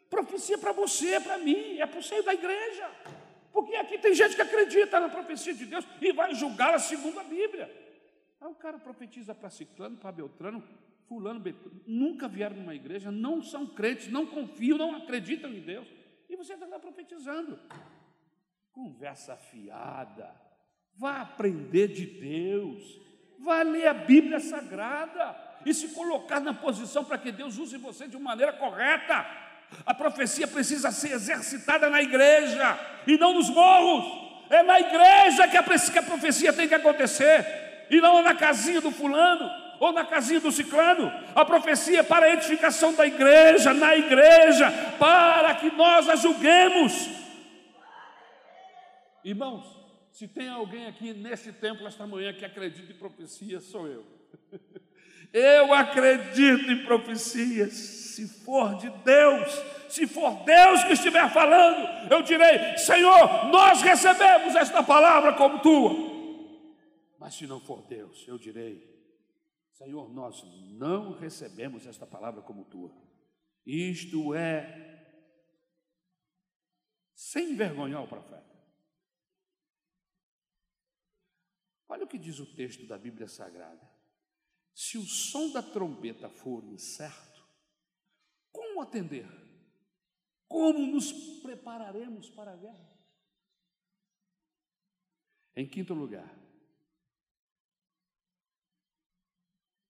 Profecia 0.09 0.59
para 0.59 0.73
você, 0.73 1.21
para 1.21 1.39
mim, 1.39 1.79
é 1.79 1.87
para 1.87 2.01
o 2.01 2.03
seio 2.03 2.23
da 2.23 2.35
igreja. 2.35 2.91
Porque 3.53 3.75
aqui 3.77 3.99
tem 3.99 4.15
gente 4.15 4.35
que 4.35 4.43
acredita 4.43 5.01
na 5.01 5.09
profecia 5.09 5.55
de 5.55 5.67
Deus 5.67 5.87
e 6.01 6.13
vai 6.13 6.35
julgá-la 6.35 6.79
segundo 6.79 7.19
a 7.19 7.25
Bíblia. 7.25 7.71
Aí 8.41 8.49
o 8.49 8.55
cara 8.55 8.79
profetiza 8.79 9.35
para 9.35 9.51
Ciclano, 9.51 9.97
para 9.97 10.13
Beltrano, 10.13 10.63
Fulano, 11.07 11.41
Beltrano, 11.41 11.81
nunca 11.87 12.29
vieram 12.29 12.57
numa 12.57 12.75
igreja, 12.75 13.11
não 13.11 13.43
são 13.43 13.67
crentes, 13.67 14.09
não 14.09 14.27
confiam, 14.27 14.79
não 14.79 14.95
acreditam 14.95 15.51
em 15.53 15.61
Deus. 15.61 15.87
E 16.29 16.37
você 16.37 16.55
está 16.55 16.67
lá 16.67 16.79
profetizando. 16.79 17.59
Conversa 18.73 19.37
fiada. 19.37 20.50
Vá 21.01 21.23
aprender 21.23 21.89
de 21.89 22.05
Deus. 22.05 23.01
Vá 23.39 23.63
ler 23.63 23.87
a 23.87 23.95
Bíblia 23.95 24.39
Sagrada 24.39 25.35
e 25.65 25.73
se 25.73 25.89
colocar 25.89 26.41
na 26.41 26.53
posição 26.53 27.03
para 27.03 27.17
que 27.17 27.33
Deus 27.33 27.57
use 27.57 27.79
você 27.79 28.07
de 28.07 28.19
uma 28.19 28.33
maneira 28.33 28.53
correta. 28.53 29.27
A 29.87 29.95
profecia 29.95 30.47
precisa 30.47 30.91
ser 30.91 31.13
exercitada 31.13 31.89
na 31.89 32.03
igreja 32.03 32.79
e 33.07 33.17
não 33.17 33.33
nos 33.33 33.49
morros. 33.49 34.29
É 34.51 34.63
na 34.63 34.79
igreja 34.79 35.49
que 35.49 35.57
a, 35.57 35.63
profecia 35.63 36.53
tem 36.53 36.69
que 36.69 36.75
acontecer 36.75 37.87
e 37.89 37.99
não 37.99 38.23
na 38.23 38.35
casinha 38.35 38.83
do 38.83 38.91
fulano 38.91 39.51
ou 39.81 39.93
na 39.93 40.05
casinha 40.05 40.41
do 40.41 40.53
ciclano. 40.53 41.11
A 41.35 41.47
profecia 41.47 42.01
é 42.01 42.03
para 42.03 42.27
a 42.27 42.33
edificação 42.35 42.93
da 42.93 43.07
igreja, 43.07 43.73
na 43.73 43.97
igreja, 43.97 44.71
para 44.99 45.55
que 45.55 45.71
nós 45.71 46.11
a 46.11 46.17
julguemos. 46.17 47.09
Irmãos, 49.25 49.80
se 50.11 50.27
tem 50.27 50.49
alguém 50.49 50.87
aqui 50.87 51.13
neste 51.13 51.53
templo 51.53 51.87
esta 51.87 52.07
manhã 52.07 52.33
que 52.33 52.45
acredita 52.45 52.93
em 52.93 52.97
profecia, 52.97 53.61
sou 53.61 53.87
eu. 53.87 54.05
Eu 55.33 55.73
acredito 55.73 56.71
em 56.71 56.85
profecias. 56.85 57.73
Se 57.73 58.27
for 58.45 58.75
de 58.77 58.91
Deus, 59.05 59.49
se 59.89 60.07
for 60.07 60.45
Deus 60.45 60.85
que 60.85 60.93
estiver 60.93 61.33
falando, 61.33 62.13
eu 62.13 62.23
direi: 62.23 62.77
Senhor, 62.77 63.47
nós 63.47 63.81
recebemos 63.81 64.57
esta 64.57 64.83
palavra 64.83 65.33
como 65.35 65.61
tua. 65.61 66.11
Mas 67.19 67.35
se 67.35 67.47
não 67.47 67.61
for 67.61 67.87
Deus, 67.87 68.27
eu 68.27 68.37
direi: 68.37 68.85
Senhor, 69.73 70.13
nós 70.13 70.45
não 70.73 71.13
recebemos 71.13 71.87
esta 71.87 72.07
palavra 72.07 72.43
como 72.43 72.65
tua. 72.65 72.91
Isto 73.65 74.35
é 74.35 74.91
sem 77.15 77.53
envergonhar 77.53 78.03
o 78.03 78.09
profeta. 78.09 78.50
Olha 81.91 82.05
o 82.05 82.07
que 82.09 82.17
diz 82.17 82.39
o 82.39 82.47
texto 82.47 82.87
da 82.87 82.97
Bíblia 82.97 83.27
Sagrada. 83.27 83.91
Se 84.73 84.97
o 84.97 85.03
som 85.03 85.51
da 85.51 85.61
trombeta 85.61 86.29
for 86.29 86.65
incerto, 86.65 87.45
como 88.53 88.81
atender? 88.81 89.29
Como 90.47 90.87
nos 90.87 91.13
prepararemos 91.43 92.31
para 92.31 92.53
a 92.53 92.57
guerra? 92.57 92.97
Em 95.57 95.69
quinto 95.69 95.93
lugar, 95.93 96.33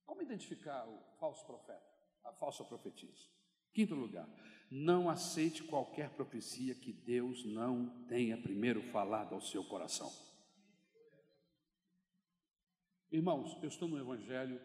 como 0.07 0.23
identificar 0.23 0.89
o 0.89 1.03
falso 1.19 1.45
profeta, 1.45 1.85
a 2.25 2.33
falsa 2.33 2.65
profetisa? 2.65 3.29
Quinto 3.75 3.95
lugar, 3.95 4.27
não 4.71 5.11
aceite 5.11 5.63
qualquer 5.65 6.09
profecia 6.15 6.75
que 6.75 6.95
Deus 6.95 7.45
não 7.45 8.07
tenha 8.07 8.41
primeiro 8.41 8.83
falado 8.91 9.35
ao 9.35 9.41
seu 9.43 9.63
coração. 9.63 10.30
Irmãos, 13.13 13.61
eu 13.61 13.69
estou 13.69 13.89
no 13.89 13.99
Evangelho 13.99 14.61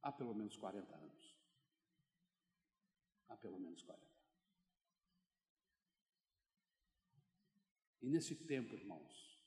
há 0.00 0.10
pelo 0.10 0.34
menos 0.34 0.56
40 0.56 0.96
anos. 0.96 1.36
Há 3.28 3.36
pelo 3.36 3.58
menos 3.58 3.82
40 3.82 4.02
anos. 4.02 4.16
E 8.00 8.08
nesse 8.08 8.34
tempo, 8.34 8.74
irmãos, 8.74 9.38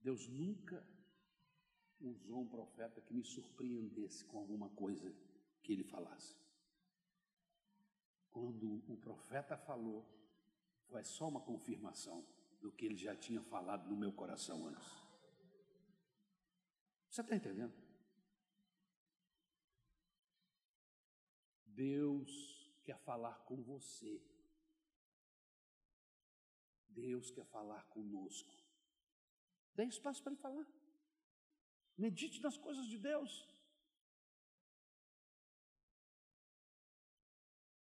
Deus 0.00 0.26
nunca 0.26 0.84
usou 2.00 2.40
um 2.40 2.48
profeta 2.48 3.00
que 3.00 3.14
me 3.14 3.22
surpreendesse 3.22 4.24
com 4.24 4.38
alguma 4.38 4.70
coisa 4.70 5.14
que 5.62 5.72
ele 5.72 5.84
falasse. 5.84 6.36
Quando 8.32 8.82
o 8.88 8.96
profeta 8.96 9.56
falou, 9.56 10.04
foi 10.88 11.04
só 11.04 11.28
uma 11.28 11.40
confirmação 11.40 12.26
do 12.60 12.72
que 12.72 12.86
ele 12.86 12.96
já 12.96 13.14
tinha 13.14 13.42
falado 13.42 13.88
no 13.88 13.96
meu 13.96 14.12
coração 14.12 14.66
antes. 14.66 14.88
Você 17.10 17.20
está 17.20 17.34
entendendo? 17.34 17.74
Deus 21.64 22.72
quer 22.84 22.98
falar 22.98 23.38
com 23.44 23.62
você. 23.62 24.22
Deus 26.88 27.30
quer 27.30 27.44
falar 27.46 27.82
conosco. 27.88 28.54
Dê 29.74 29.84
espaço 29.84 30.22
para 30.22 30.32
ele 30.32 30.40
falar. 30.40 30.66
Medite 31.96 32.40
nas 32.40 32.56
coisas 32.56 32.86
de 32.86 32.98
Deus. 32.98 33.46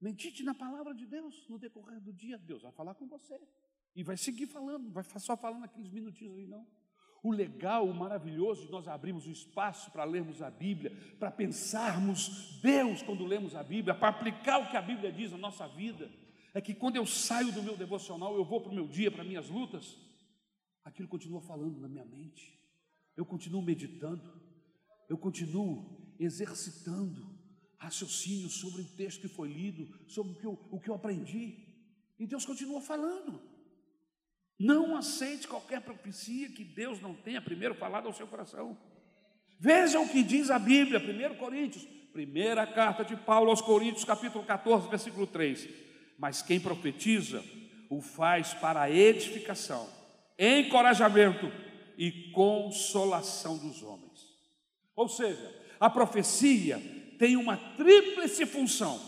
Medite 0.01 0.43
na 0.43 0.55
palavra 0.55 0.95
de 0.95 1.07
Deus 1.07 1.49
no 1.49 1.59
decorrer 1.59 2.01
do 2.01 2.13
dia. 2.13 2.37
Deus 2.37 2.63
vai 2.63 2.73
falar 2.73 2.95
com 2.95 3.07
você. 3.07 3.41
E 3.95 4.03
vai 4.03 4.17
seguir 4.17 4.47
falando, 4.47 4.91
vai 4.91 5.05
só 5.19 5.37
falando 5.37 5.65
aqueles 5.65 5.91
minutinhos 5.91 6.35
ali, 6.35 6.47
não. 6.47 6.67
O 7.23 7.31
legal, 7.33 7.89
o 7.89 7.95
maravilhoso 7.95 8.67
de 8.67 8.73
nós 8.73 8.87
abrirmos 8.87 9.27
o 9.27 9.31
espaço 9.31 9.91
para 9.91 10.05
lermos 10.05 10.43
a 10.43 10.51
Bíblia, 10.51 10.93
para 11.19 11.31
pensarmos 11.31 12.61
Deus 12.61 13.03
quando 13.03 13.25
lemos 13.25 13.55
a 13.55 13.63
Bíblia, 13.63 13.95
para 13.95 14.09
aplicar 14.09 14.59
o 14.59 14.71
que 14.71 14.77
a 14.77 14.83
Bíblia 14.83 15.11
diz 15.11 15.31
na 15.31 15.39
nossa 15.39 15.67
vida, 15.67 16.11
é 16.53 16.61
que 16.61 16.75
quando 16.75 16.97
eu 16.97 17.07
saio 17.07 17.51
do 17.53 17.63
meu 17.63 17.77
devocional, 17.77 18.37
eu 18.37 18.45
vou 18.45 18.61
para 18.61 18.71
o 18.71 18.75
meu 18.75 18.87
dia, 18.87 19.11
para 19.11 19.25
minhas 19.25 19.49
lutas, 19.49 19.97
aquilo 20.85 21.09
continua 21.09 21.41
falando 21.41 21.81
na 21.81 21.89
minha 21.89 22.05
mente, 22.05 22.61
eu 23.17 23.25
continuo 23.25 23.63
meditando, 23.63 24.43
eu 25.09 25.17
continuo 25.17 26.15
exercitando 26.19 27.35
raciocínio 27.79 28.51
sobre 28.51 28.83
o 28.83 28.97
texto 28.97 29.23
que 29.23 29.29
foi 29.29 29.49
lido, 29.49 29.89
sobre 30.09 30.33
o 30.33 30.37
que 30.37 30.47
eu, 30.47 30.69
o 30.71 30.81
que 30.81 30.91
eu 30.91 30.95
aprendi, 30.95 31.67
e 32.19 32.27
Deus 32.27 32.45
continua 32.45 32.81
falando. 32.81 33.54
Não 34.59 34.97
aceite 34.97 35.49
qualquer 35.49 35.81
profecia 35.81 36.49
que 36.49 36.65
Deus 36.65 37.01
não 37.01 37.15
tenha 37.15 37.41
primeiro 37.41 37.75
falado 37.75 38.07
ao 38.07 38.13
seu 38.15 38.27
coração. 38.27 38.77
Veja 39.59 40.01
o 40.01 40.09
que 40.09 40.23
diz 40.23 40.51
a 40.51 40.59
Bíblia, 40.59 41.01
1 41.01 41.37
Coríntios, 41.37 41.85
primeira 42.13 42.67
carta 42.67 43.05
de 43.05 43.17
Paulo 43.17 43.51
aos 43.51 43.61
Coríntios, 43.61 44.05
capítulo 44.05 44.45
14, 44.45 44.89
versículo 44.89 45.27
3. 45.27 45.69
Mas 46.19 46.43
quem 46.43 46.61
profetiza 46.61 47.43
o 47.91 48.01
faz 48.01 48.55
para 48.55 48.91
edificação, 48.91 49.89
encorajamento 50.39 51.51
e 51.99 52.31
consolação 52.33 53.59
dos 53.59 53.83
homens. 53.83 54.29
Ou 54.95 55.09
seja, 55.09 55.53
a 55.81 55.91
profecia 55.91 56.81
tem 57.19 57.37
uma 57.37 57.57
tríplice 57.57 58.47
função: 58.47 59.01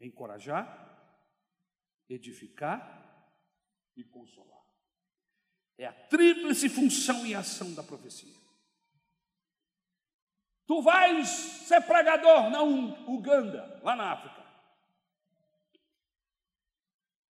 encorajar, 0.00 0.87
edificar 2.08 3.30
e 3.96 4.04
consolar. 4.04 4.64
É 5.76 5.86
a 5.86 5.92
tríplice 5.92 6.68
função 6.68 7.26
e 7.26 7.34
ação 7.34 7.74
da 7.74 7.82
profecia. 7.82 8.34
Tu 10.66 10.82
vais 10.82 11.28
ser 11.28 11.80
pregador 11.82 12.50
na 12.50 12.62
Uganda, 12.62 13.80
lá 13.82 13.96
na 13.96 14.12
África. 14.12 14.46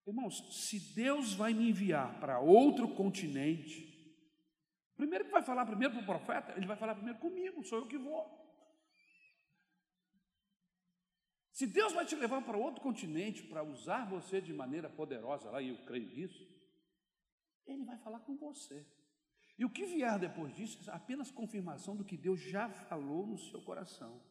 Irmãos, 0.06 0.66
se 0.66 0.80
Deus 0.94 1.34
vai 1.34 1.52
me 1.52 1.68
enviar 1.68 2.18
para 2.18 2.40
outro 2.40 2.88
continente, 2.94 3.86
primeiro 4.96 5.26
que 5.26 5.30
vai 5.30 5.42
falar 5.42 5.66
primeiro 5.66 5.94
para 5.94 6.02
o 6.02 6.06
profeta, 6.06 6.54
ele 6.56 6.66
vai 6.66 6.76
falar 6.76 6.94
primeiro 6.94 7.18
comigo, 7.18 7.62
sou 7.62 7.78
eu 7.78 7.86
que 7.86 7.98
vou. 7.98 8.47
Se 11.59 11.66
Deus 11.66 11.92
vai 11.92 12.06
te 12.06 12.14
levar 12.14 12.40
para 12.42 12.56
outro 12.56 12.80
continente 12.80 13.42
para 13.42 13.64
usar 13.64 14.09
você 14.09 14.40
de 14.40 14.52
maneira 14.52 14.88
poderosa 14.88 15.50
lá, 15.50 15.61
e 15.61 15.70
eu 15.70 15.84
creio 15.84 16.06
nisso, 16.06 16.48
Ele 17.66 17.82
vai 17.84 17.98
falar 17.98 18.20
com 18.20 18.36
você. 18.36 18.86
E 19.59 19.64
o 19.64 19.70
que 19.70 19.84
vier 19.84 20.20
depois 20.20 20.54
disso 20.54 20.88
é 20.88 20.94
apenas 20.94 21.32
confirmação 21.32 21.96
do 21.96 22.04
que 22.04 22.16
Deus 22.16 22.40
já 22.40 22.68
falou 22.68 23.26
no 23.26 23.36
seu 23.36 23.61
coração. 23.61 24.22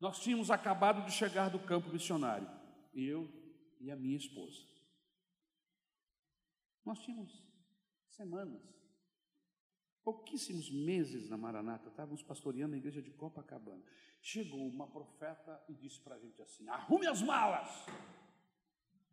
Nós 0.00 0.18
tínhamos 0.18 0.50
acabado 0.50 1.04
de 1.04 1.12
chegar 1.12 1.50
do 1.50 1.58
campo 1.58 1.90
missionário, 1.90 2.48
eu 2.94 3.30
e 3.78 3.90
a 3.90 3.96
minha 3.96 4.16
esposa. 4.16 4.66
Nós 6.82 6.98
tínhamos 7.00 7.44
semanas 8.08 8.75
pouquíssimos 10.06 10.70
meses 10.70 11.28
na 11.28 11.36
Maranata, 11.36 11.88
estávamos 11.88 12.22
pastoreando 12.22 12.70
na 12.70 12.76
igreja 12.76 13.02
de 13.02 13.10
Copacabana. 13.10 13.82
Chegou 14.22 14.64
uma 14.68 14.86
profeta 14.86 15.60
e 15.68 15.74
disse 15.74 16.00
para 16.00 16.14
a 16.14 16.18
gente 16.20 16.40
assim: 16.40 16.68
arrume 16.68 17.08
as 17.08 17.20
malas, 17.20 17.68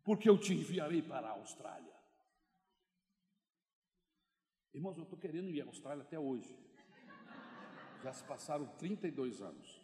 porque 0.04 0.28
eu 0.28 0.38
te 0.38 0.54
enviarei 0.54 1.02
para 1.02 1.26
a 1.26 1.32
Austrália. 1.32 1.92
Irmãos, 4.72 4.96
eu 4.96 5.02
estou 5.02 5.18
querendo 5.18 5.50
ir 5.50 5.62
à 5.62 5.64
Austrália 5.64 6.04
até 6.04 6.18
hoje. 6.18 6.56
Já 8.04 8.12
se 8.12 8.22
passaram 8.22 8.66
32 8.76 9.42
anos. 9.42 9.83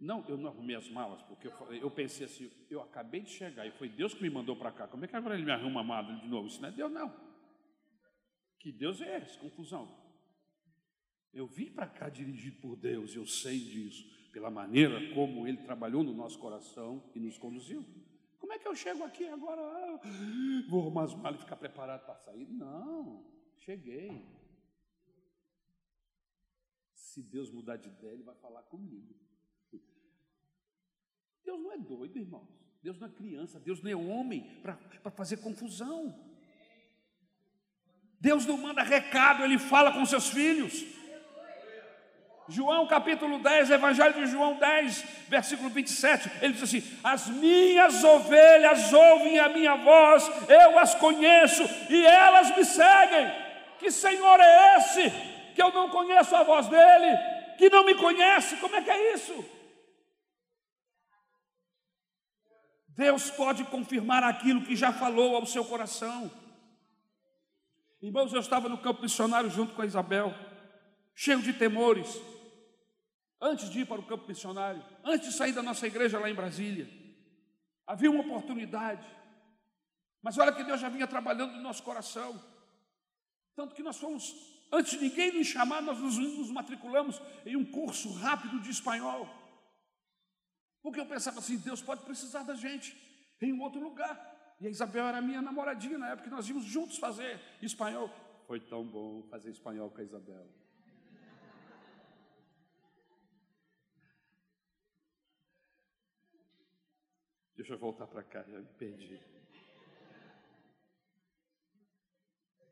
Não, 0.00 0.24
eu 0.26 0.38
não 0.38 0.48
arrumei 0.48 0.74
as 0.74 0.88
malas, 0.88 1.20
porque 1.22 1.46
eu, 1.46 1.52
eu, 1.74 1.90
pensei 1.90 2.24
assim, 2.24 2.50
eu 2.70 2.80
acabei 2.80 3.20
de 3.20 3.30
chegar 3.30 3.66
e 3.66 3.70
foi 3.72 3.86
Deus 3.88 4.14
que 4.14 4.22
me 4.22 4.30
mandou 4.30 4.56
para 4.56 4.72
cá. 4.72 4.88
Como 4.88 5.04
é 5.04 5.08
que 5.08 5.14
agora 5.14 5.34
ele 5.34 5.44
me 5.44 5.52
arruma 5.52 5.82
a 5.82 5.84
mala 5.84 6.16
de 6.16 6.26
novo? 6.26 6.48
Isso 6.48 6.60
não 6.62 6.70
é 6.70 6.72
Deus, 6.72 6.90
não. 6.90 7.14
Que 8.58 8.72
Deus 8.72 9.02
é 9.02 9.18
esse? 9.18 9.36
Confusão. 9.38 9.94
Eu 11.34 11.46
vim 11.46 11.70
para 11.70 11.86
cá 11.86 12.08
dirigido 12.08 12.60
por 12.62 12.76
Deus, 12.76 13.14
eu 13.14 13.26
sei 13.26 13.58
disso, 13.58 14.04
pela 14.32 14.50
maneira 14.50 15.14
como 15.14 15.46
Ele 15.46 15.58
trabalhou 15.58 16.02
no 16.02 16.14
nosso 16.14 16.38
coração 16.38 17.10
e 17.14 17.20
nos 17.20 17.36
conduziu. 17.36 17.84
Como 18.38 18.54
é 18.54 18.58
que 18.58 18.66
eu 18.66 18.74
chego 18.74 19.04
aqui 19.04 19.28
agora? 19.28 19.60
Ah, 19.60 20.00
vou 20.68 20.80
arrumar 20.80 21.04
as 21.04 21.14
malas 21.14 21.40
e 21.40 21.44
ficar 21.44 21.56
preparado 21.56 22.06
para 22.06 22.16
sair? 22.16 22.48
Não, 22.48 23.22
cheguei. 23.58 24.26
Se 26.94 27.22
Deus 27.22 27.50
mudar 27.50 27.76
de 27.76 27.88
ideia, 27.88 28.14
Ele 28.14 28.22
vai 28.22 28.34
falar 28.36 28.62
comigo. 28.62 29.14
Deus 31.50 31.62
não 31.62 31.72
é 31.72 31.78
doido, 31.78 32.16
irmãos. 32.16 32.48
Deus 32.80 32.98
não 33.00 33.08
é 33.08 33.10
criança, 33.10 33.58
Deus 33.58 33.82
não 33.82 33.90
é 33.90 33.96
homem 33.96 34.40
para 34.62 35.10
fazer 35.10 35.38
confusão. 35.38 36.14
Deus 38.20 38.46
não 38.46 38.56
manda 38.56 38.82
recado, 38.82 39.42
Ele 39.42 39.58
fala 39.58 39.90
com 39.92 40.06
seus 40.06 40.28
filhos. 40.28 40.84
João 42.48 42.86
capítulo 42.86 43.40
10, 43.40 43.70
Evangelho 43.70 44.14
de 44.14 44.26
João 44.26 44.58
10, 44.58 45.04
versículo 45.28 45.70
27, 45.70 46.30
ele 46.42 46.52
diz 46.52 46.64
assim: 46.64 46.82
As 47.02 47.28
minhas 47.28 48.02
ovelhas 48.02 48.92
ouvem 48.92 49.38
a 49.38 49.48
minha 49.48 49.76
voz, 49.76 50.28
eu 50.48 50.78
as 50.78 50.94
conheço 50.96 51.62
e 51.88 52.04
elas 52.04 52.56
me 52.56 52.64
seguem. 52.64 53.30
Que 53.78 53.90
Senhor 53.90 54.40
é 54.40 54.76
esse? 54.78 55.10
Que 55.54 55.62
eu 55.62 55.72
não 55.72 55.90
conheço 55.90 56.34
a 56.34 56.42
voz 56.42 56.66
dele, 56.66 57.16
que 57.56 57.70
não 57.70 57.84
me 57.84 57.94
conhece, 57.94 58.56
como 58.56 58.74
é 58.74 58.82
que 58.82 58.90
é 58.90 59.14
isso? 59.14 59.59
Deus 63.00 63.30
pode 63.30 63.64
confirmar 63.64 64.22
aquilo 64.22 64.62
que 64.62 64.76
já 64.76 64.92
falou 64.92 65.34
ao 65.34 65.46
seu 65.46 65.64
coração. 65.64 66.30
Irmãos, 68.02 68.30
eu 68.30 68.40
estava 68.40 68.68
no 68.68 68.76
campo 68.76 69.00
missionário 69.00 69.48
junto 69.48 69.74
com 69.74 69.80
a 69.80 69.86
Isabel, 69.86 70.34
cheio 71.14 71.40
de 71.40 71.54
temores, 71.54 72.20
antes 73.40 73.70
de 73.70 73.80
ir 73.80 73.86
para 73.86 74.02
o 74.02 74.06
campo 74.06 74.28
missionário, 74.28 74.84
antes 75.02 75.30
de 75.30 75.34
sair 75.34 75.52
da 75.52 75.62
nossa 75.62 75.86
igreja 75.86 76.18
lá 76.18 76.28
em 76.28 76.34
Brasília. 76.34 76.90
Havia 77.86 78.10
uma 78.10 78.20
oportunidade, 78.20 79.06
mas 80.22 80.36
olha 80.36 80.52
que 80.52 80.62
Deus 80.62 80.78
já 80.78 80.90
vinha 80.90 81.06
trabalhando 81.06 81.54
no 81.54 81.62
nosso 81.62 81.82
coração, 81.82 82.38
tanto 83.56 83.74
que 83.74 83.82
nós 83.82 83.96
fomos, 83.96 84.34
antes 84.70 84.92
de 84.92 85.08
ninguém 85.08 85.38
nos 85.38 85.46
chamar, 85.46 85.80
nós 85.80 85.98
nos, 85.98 86.18
nos 86.18 86.50
matriculamos 86.50 87.18
em 87.46 87.56
um 87.56 87.64
curso 87.64 88.12
rápido 88.12 88.60
de 88.60 88.70
espanhol. 88.70 89.39
Porque 90.82 91.00
eu 91.00 91.06
pensava 91.06 91.38
assim, 91.38 91.58
Deus 91.58 91.82
pode 91.82 92.04
precisar 92.04 92.42
da 92.42 92.54
gente 92.54 92.96
em 93.40 93.52
um 93.52 93.60
outro 93.62 93.80
lugar. 93.80 94.56
E 94.60 94.66
a 94.66 94.70
Isabel 94.70 95.06
era 95.06 95.20
minha 95.22 95.40
namoradinha 95.40 95.98
na 95.98 96.10
época 96.10 96.28
que 96.28 96.34
nós 96.34 96.48
íamos 96.48 96.64
juntos 96.64 96.98
fazer 96.98 97.40
espanhol. 97.62 98.10
Foi 98.46 98.60
tão 98.60 98.86
bom 98.86 99.22
fazer 99.30 99.50
espanhol 99.50 99.90
com 99.90 100.00
a 100.00 100.04
Isabel. 100.04 100.46
Deixa 107.56 107.74
eu 107.74 107.78
voltar 107.78 108.06
para 108.06 108.22
cá, 108.22 108.42
já 108.42 108.58
me 108.58 108.72
perdi. 108.78 109.20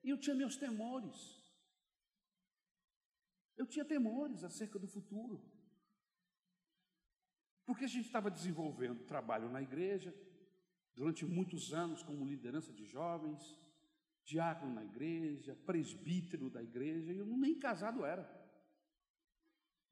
E 0.02 0.10
eu 0.10 0.18
tinha 0.18 0.34
meus 0.34 0.56
temores. 0.56 1.38
Eu 3.56 3.66
tinha 3.66 3.84
temores 3.84 4.42
acerca 4.42 4.78
do 4.78 4.86
futuro. 4.86 5.42
Porque 7.68 7.84
a 7.84 7.88
gente 7.88 8.06
estava 8.06 8.30
desenvolvendo 8.30 9.04
trabalho 9.04 9.50
na 9.50 9.60
igreja, 9.60 10.10
durante 10.94 11.26
muitos 11.26 11.74
anos, 11.74 12.02
como 12.02 12.24
liderança 12.24 12.72
de 12.72 12.86
jovens, 12.86 13.42
diácono 14.24 14.72
na 14.72 14.82
igreja, 14.82 15.54
presbítero 15.66 16.48
da 16.48 16.62
igreja, 16.62 17.12
e 17.12 17.18
eu 17.18 17.26
nem 17.26 17.58
casado 17.58 18.06
era. 18.06 18.26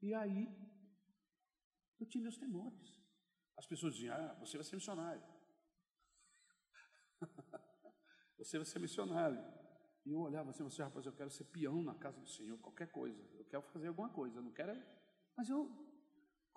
E 0.01 0.11
aí, 0.11 0.49
eu 1.99 2.07
tinha 2.07 2.23
meus 2.23 2.35
temores. 2.35 2.99
As 3.55 3.67
pessoas 3.67 3.93
diziam: 3.93 4.15
Ah, 4.15 4.33
você 4.39 4.57
vai 4.57 4.63
ser 4.63 4.75
missionário. 4.75 5.23
você 8.39 8.57
vai 8.57 8.65
ser 8.65 8.79
missionário. 8.79 9.39
E 10.03 10.09
eu 10.09 10.19
olhava 10.19 10.49
assim, 10.49 10.63
você, 10.63 10.81
rapaz, 10.81 11.05
eu 11.05 11.13
quero 11.13 11.29
ser 11.29 11.43
peão 11.43 11.83
na 11.83 11.93
casa 11.93 12.19
do 12.19 12.27
Senhor, 12.27 12.57
qualquer 12.57 12.89
coisa. 12.91 13.21
Eu 13.35 13.45
quero 13.45 13.61
fazer 13.61 13.89
alguma 13.89 14.09
coisa, 14.09 14.39
eu 14.39 14.41
não 14.41 14.51
quero. 14.51 14.71
É, 14.71 14.83
mas 15.35 15.47
eu 15.47 15.86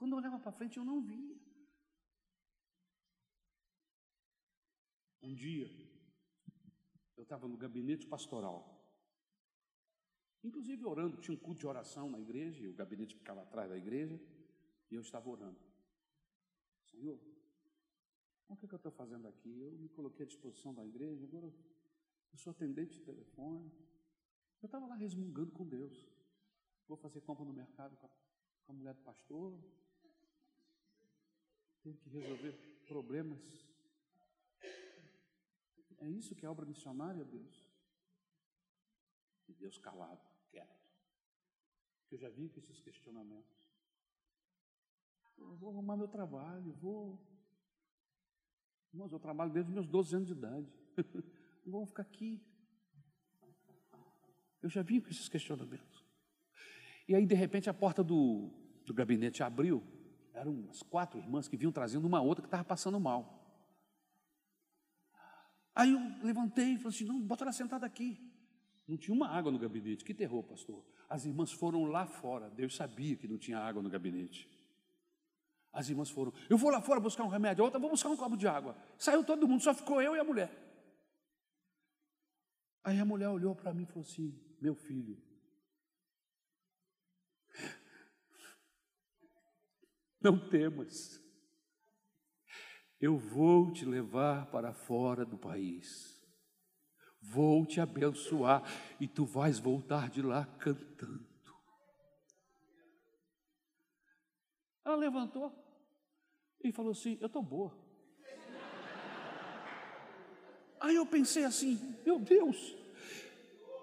quando 0.00 0.12
eu 0.12 0.16
olhava 0.16 0.38
para 0.38 0.50
frente, 0.50 0.78
eu 0.78 0.84
não 0.90 1.02
via. 1.02 1.38
Um 5.22 5.34
dia, 5.34 5.68
eu 7.18 7.22
estava 7.22 7.46
no 7.46 7.58
gabinete 7.58 8.06
pastoral. 8.06 8.58
Inclusive 10.42 10.86
orando, 10.86 11.18
tinha 11.18 11.34
um 11.34 11.38
culto 11.38 11.60
de 11.60 11.66
oração 11.66 12.08
na 12.08 12.18
igreja, 12.18 12.64
e 12.64 12.68
o 12.70 12.72
gabinete 12.72 13.14
ficava 13.14 13.42
atrás 13.42 13.68
da 13.68 13.76
igreja, 13.76 14.18
e 14.90 14.94
eu 14.94 15.02
estava 15.02 15.28
orando. 15.28 15.60
Senhor, 16.86 17.20
o 18.48 18.56
que, 18.56 18.64
é 18.64 18.68
que 18.68 18.74
eu 18.74 18.78
estou 18.78 18.92
fazendo 18.92 19.28
aqui? 19.28 19.60
Eu 19.60 19.72
me 19.72 19.90
coloquei 19.90 20.24
à 20.24 20.26
disposição 20.26 20.72
da 20.72 20.86
igreja, 20.86 21.26
agora 21.26 21.44
eu 22.32 22.38
sou 22.38 22.52
atendente 22.52 22.98
de 22.98 23.04
telefone. 23.04 23.70
Eu 24.62 24.66
estava 24.66 24.86
lá 24.86 24.94
resmungando 24.94 25.52
com 25.52 25.68
Deus. 25.68 26.08
Vou 26.88 26.96
fazer 26.96 27.20
compra 27.20 27.44
no 27.44 27.52
mercado 27.52 27.98
com 27.98 28.06
a, 28.06 28.10
com 28.64 28.72
a 28.72 28.74
mulher 28.74 28.94
do 28.94 29.02
pastor, 29.02 29.62
tem 31.82 31.94
que 31.94 32.08
resolver 32.08 32.52
problemas. 32.86 33.40
É 35.98 36.08
isso 36.08 36.34
que 36.34 36.46
é 36.46 36.48
obra 36.48 36.66
missionária, 36.66 37.24
Deus. 37.24 37.68
E 39.48 39.52
Deus 39.52 39.78
calado, 39.78 40.22
quieto. 40.50 40.80
Porque 42.00 42.14
eu 42.14 42.18
já 42.18 42.28
vi 42.28 42.48
com 42.48 42.58
esses 42.58 42.80
questionamentos. 42.80 43.60
Eu 45.36 45.56
vou 45.56 45.70
arrumar 45.70 45.96
meu 45.96 46.08
trabalho, 46.08 46.72
vou. 46.74 47.18
Irmãos, 48.92 49.12
eu 49.12 49.20
trabalho 49.20 49.52
desde 49.52 49.70
os 49.70 49.74
meus 49.74 49.86
12 49.86 50.16
anos 50.16 50.28
de 50.28 50.34
idade. 50.34 50.72
Não 51.64 51.72
vou 51.72 51.86
ficar 51.86 52.02
aqui. 52.02 52.42
Eu 54.62 54.68
já 54.68 54.82
vim 54.82 55.00
com 55.00 55.08
esses 55.08 55.28
questionamentos. 55.28 56.04
E 57.08 57.14
aí, 57.14 57.24
de 57.26 57.34
repente, 57.34 57.70
a 57.70 57.74
porta 57.74 58.04
do, 58.04 58.50
do 58.84 58.92
gabinete 58.92 59.42
abriu 59.42 59.82
eram 60.34 60.52
umas 60.52 60.82
quatro 60.82 61.18
irmãs 61.18 61.48
que 61.48 61.56
vinham 61.56 61.72
trazendo 61.72 62.06
uma 62.06 62.20
outra 62.20 62.42
que 62.42 62.46
estava 62.46 62.64
passando 62.64 62.98
mal. 62.98 63.40
Aí 65.74 65.92
eu 65.92 66.00
levantei 66.24 66.74
e 66.74 66.76
falei 66.76 66.88
assim: 66.88 67.04
não, 67.04 67.20
bota 67.20 67.44
ela 67.44 67.52
sentada 67.52 67.86
aqui. 67.86 68.18
Não 68.86 68.96
tinha 68.96 69.14
uma 69.14 69.28
água 69.28 69.52
no 69.52 69.58
gabinete. 69.58 70.04
Que 70.04 70.12
terror, 70.12 70.42
pastor. 70.42 70.84
As 71.08 71.24
irmãs 71.24 71.52
foram 71.52 71.84
lá 71.84 72.06
fora. 72.06 72.50
Deus 72.50 72.74
sabia 72.74 73.16
que 73.16 73.28
não 73.28 73.38
tinha 73.38 73.58
água 73.58 73.82
no 73.82 73.88
gabinete. 73.88 74.48
As 75.72 75.88
irmãs 75.88 76.10
foram. 76.10 76.32
Eu 76.48 76.58
vou 76.58 76.70
lá 76.70 76.80
fora 76.80 76.98
buscar 76.98 77.22
um 77.22 77.28
remédio. 77.28 77.62
A 77.62 77.66
outra, 77.66 77.78
vou 77.78 77.90
buscar 77.90 78.08
um 78.08 78.16
copo 78.16 78.36
de 78.36 78.48
água. 78.48 78.76
Saiu 78.98 79.24
todo 79.24 79.46
mundo, 79.46 79.62
só 79.62 79.72
ficou 79.72 80.02
eu 80.02 80.16
e 80.16 80.18
a 80.18 80.24
mulher. 80.24 80.50
Aí 82.82 82.98
a 82.98 83.04
mulher 83.04 83.28
olhou 83.28 83.54
para 83.54 83.72
mim 83.72 83.84
e 83.84 83.86
falou 83.86 84.02
assim: 84.02 84.36
Meu 84.60 84.74
filho, 84.74 85.16
Não 90.20 90.38
temas. 90.48 91.20
Eu 93.00 93.16
vou 93.16 93.72
te 93.72 93.84
levar 93.84 94.50
para 94.50 94.74
fora 94.74 95.24
do 95.24 95.38
país. 95.38 96.20
Vou 97.22 97.64
te 97.64 97.80
abençoar 97.80 98.62
e 99.00 99.08
tu 99.08 99.24
vais 99.24 99.58
voltar 99.58 100.10
de 100.10 100.20
lá 100.20 100.44
cantando. 100.58 101.28
Ela 104.84 104.96
levantou 104.96 105.52
e 106.62 106.72
falou 106.72 106.92
assim: 106.92 107.16
Eu 107.20 107.26
estou 107.26 107.42
boa. 107.42 107.78
Aí 110.80 110.96
eu 110.96 111.06
pensei 111.06 111.44
assim: 111.44 111.96
Meu 112.04 112.18
Deus, 112.18 112.76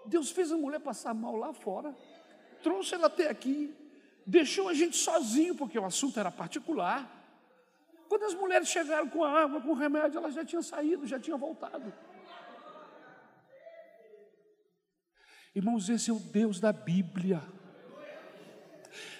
Deus 0.05 0.31
fez 0.31 0.51
a 0.51 0.57
mulher 0.57 0.79
passar 0.79 1.13
mal 1.13 1.35
lá 1.35 1.53
fora, 1.53 1.95
trouxe 2.61 2.95
ela 2.95 3.07
até 3.07 3.29
aqui, 3.29 3.75
deixou 4.27 4.67
a 4.67 4.73
gente 4.73 4.97
sozinho, 4.97 5.55
porque 5.55 5.79
o 5.79 5.85
assunto 5.85 6.19
era 6.19 6.29
particular. 6.29 7.09
Quando 8.09 8.25
as 8.25 8.33
mulheres 8.33 8.67
chegaram 8.67 9.07
com 9.07 9.23
a 9.23 9.43
água, 9.43 9.61
com 9.61 9.69
o 9.69 9.73
remédio, 9.73 10.17
elas 10.17 10.33
já 10.33 10.43
tinham 10.43 10.61
saído, 10.61 11.07
já 11.07 11.19
tinham 11.19 11.37
voltado. 11.37 11.91
Irmãos, 15.55 15.89
esse 15.89 16.09
é 16.11 16.13
o 16.13 16.19
Deus 16.19 16.59
da 16.59 16.73
Bíblia. 16.73 17.41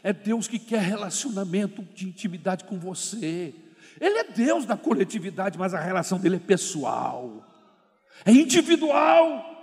É 0.03 0.11
Deus 0.11 0.47
que 0.47 0.59
quer 0.59 0.81
relacionamento 0.81 1.81
de 1.81 2.07
intimidade 2.07 2.65
com 2.65 2.77
você. 2.77 3.55
Ele 3.99 4.19
é 4.19 4.23
Deus 4.25 4.65
da 4.65 4.77
coletividade, 4.77 5.57
mas 5.57 5.73
a 5.73 5.79
relação 5.79 6.19
dele 6.19 6.35
é 6.35 6.39
pessoal, 6.39 7.43
é 8.25 8.31
individual. 8.31 9.56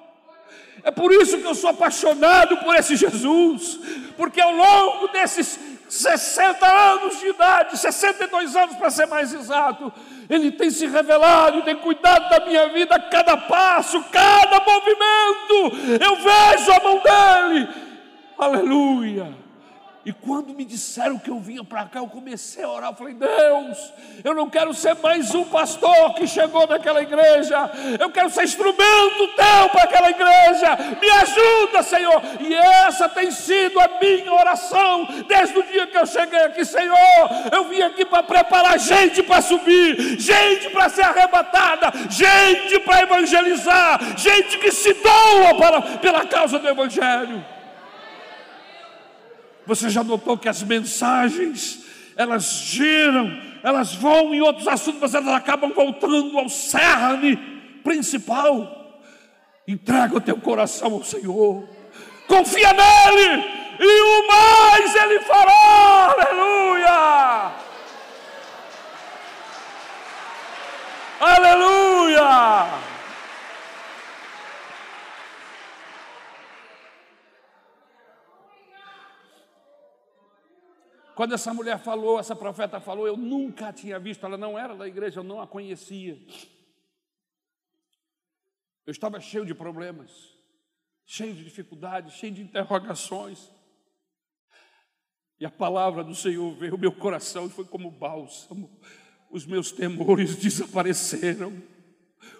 É 0.84 0.90
por 0.90 1.10
isso 1.12 1.38
que 1.38 1.46
eu 1.46 1.54
sou 1.54 1.70
apaixonado 1.70 2.58
por 2.58 2.76
esse 2.76 2.94
Jesus, 2.94 3.80
porque 4.18 4.40
ao 4.40 4.52
longo 4.52 5.08
desses 5.08 5.58
60 5.88 6.66
anos 6.66 7.20
de 7.20 7.28
idade, 7.28 7.78
62 7.78 8.54
anos 8.54 8.76
para 8.76 8.90
ser 8.90 9.06
mais 9.06 9.32
exato, 9.32 9.90
Ele 10.28 10.52
tem 10.52 10.70
se 10.70 10.86
revelado, 10.86 11.62
tem 11.62 11.76
cuidado 11.76 12.28
da 12.28 12.44
minha 12.44 12.68
vida, 12.68 12.98
cada 12.98 13.36
passo, 13.36 14.02
cada 14.12 14.60
movimento, 14.60 15.98
eu 16.04 16.16
vejo 16.16 16.72
a 16.72 16.80
mão 16.84 17.02
dEle, 17.02 17.68
aleluia. 18.38 19.43
E 20.04 20.12
quando 20.12 20.52
me 20.52 20.66
disseram 20.66 21.18
que 21.18 21.30
eu 21.30 21.40
vinha 21.40 21.64
para 21.64 21.86
cá, 21.86 21.98
eu 21.98 22.06
comecei 22.06 22.62
a 22.62 22.68
orar. 22.68 22.90
Eu 22.90 22.96
falei: 22.96 23.14
Deus, 23.14 23.92
eu 24.22 24.34
não 24.34 24.50
quero 24.50 24.74
ser 24.74 24.94
mais 24.96 25.34
um 25.34 25.44
pastor 25.44 26.14
que 26.14 26.26
chegou 26.26 26.66
naquela 26.66 27.02
igreja. 27.02 27.70
Eu 27.98 28.10
quero 28.10 28.28
ser 28.28 28.44
instrumento 28.44 29.28
teu 29.34 29.68
para 29.70 29.84
aquela 29.84 30.10
igreja. 30.10 30.76
Me 31.00 31.08
ajuda, 31.08 31.82
Senhor. 31.82 32.22
E 32.40 32.54
essa 32.54 33.08
tem 33.08 33.30
sido 33.30 33.80
a 33.80 33.88
minha 33.98 34.32
oração 34.32 35.06
desde 35.26 35.58
o 35.58 35.62
dia 35.62 35.86
que 35.86 35.96
eu 35.96 36.06
cheguei 36.06 36.40
aqui, 36.40 36.64
Senhor. 36.66 36.96
Eu 37.50 37.64
vim 37.64 37.80
aqui 37.80 38.04
para 38.04 38.22
preparar 38.22 38.78
gente 38.78 39.22
para 39.22 39.40
subir, 39.40 40.20
gente 40.20 40.68
para 40.68 40.90
ser 40.90 41.02
arrebatada, 41.02 41.92
gente 42.10 42.78
para 42.80 43.02
evangelizar, 43.02 44.18
gente 44.18 44.58
que 44.58 44.70
se 44.70 44.92
doa 44.92 45.54
para, 45.58 45.82
pela 45.98 46.26
causa 46.26 46.58
do 46.58 46.68
Evangelho. 46.68 47.53
Você 49.66 49.88
já 49.88 50.04
notou 50.04 50.36
que 50.36 50.48
as 50.48 50.62
mensagens, 50.62 51.84
elas 52.16 52.64
giram, 52.66 53.36
elas 53.62 53.94
vão 53.94 54.34
em 54.34 54.40
outros 54.40 54.68
assuntos, 54.68 55.00
mas 55.00 55.14
elas 55.14 55.34
acabam 55.34 55.72
voltando 55.72 56.38
ao 56.38 56.48
cerne 56.48 57.36
principal. 57.82 59.00
Entrega 59.66 60.16
o 60.16 60.20
teu 60.20 60.36
coração 60.36 60.92
ao 60.92 61.02
Senhor, 61.02 61.66
confia 62.28 62.70
nele, 62.72 63.44
e 63.80 64.02
o 64.02 64.26
mais 64.28 64.94
ele 64.94 65.20
fará, 65.20 66.14
aleluia! 66.14 67.52
Aleluia! 71.20 72.93
Quando 81.14 81.32
essa 81.34 81.54
mulher 81.54 81.78
falou, 81.78 82.18
essa 82.18 82.34
profeta 82.34 82.80
falou, 82.80 83.06
eu 83.06 83.16
nunca 83.16 83.68
a 83.68 83.72
tinha 83.72 83.98
visto, 83.98 84.26
ela 84.26 84.36
não 84.36 84.58
era 84.58 84.74
da 84.74 84.86
igreja, 84.86 85.20
eu 85.20 85.24
não 85.24 85.40
a 85.40 85.46
conhecia. 85.46 86.20
Eu 88.84 88.90
estava 88.90 89.20
cheio 89.20 89.46
de 89.46 89.54
problemas, 89.54 90.36
cheio 91.06 91.34
de 91.34 91.44
dificuldades, 91.44 92.14
cheio 92.14 92.34
de 92.34 92.42
interrogações. 92.42 93.50
E 95.38 95.46
a 95.46 95.50
palavra 95.50 96.02
do 96.02 96.14
Senhor 96.14 96.54
veio, 96.56 96.74
o 96.74 96.78
meu 96.78 96.92
coração 96.92 97.48
foi 97.48 97.64
como 97.64 97.90
bálsamo. 97.90 98.70
Os 99.30 99.46
meus 99.46 99.70
temores 99.70 100.34
desapareceram, 100.42 101.62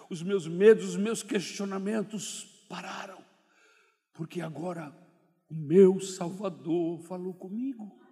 os 0.09 0.21
meus 0.21 0.47
medos, 0.47 0.89
os 0.89 0.97
meus 0.97 1.23
questionamentos 1.23 2.43
pararam, 2.67 3.23
porque 4.13 4.41
agora 4.41 4.93
o 5.49 5.55
meu 5.55 5.99
Salvador 6.01 6.99
falou 7.03 7.33
comigo. 7.33 8.04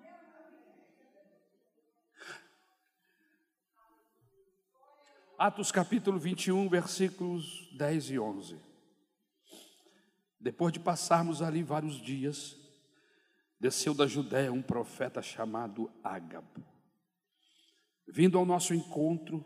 Atos 5.45 5.73
capítulo 5.73 6.17
21, 6.17 6.69
versículos 6.69 7.67
10 7.73 8.11
e 8.11 8.17
11. 8.17 8.55
Depois 10.39 10.71
de 10.71 10.79
passarmos 10.79 11.41
ali 11.41 11.61
vários 11.61 12.01
dias, 12.01 12.55
desceu 13.59 13.93
da 13.93 14.07
Judéia 14.07 14.53
um 14.53 14.61
profeta 14.61 15.21
chamado 15.21 15.91
Ágabo. 16.01 16.65
Vindo 18.07 18.37
ao 18.37 18.45
nosso 18.45 18.73
encontro, 18.73 19.43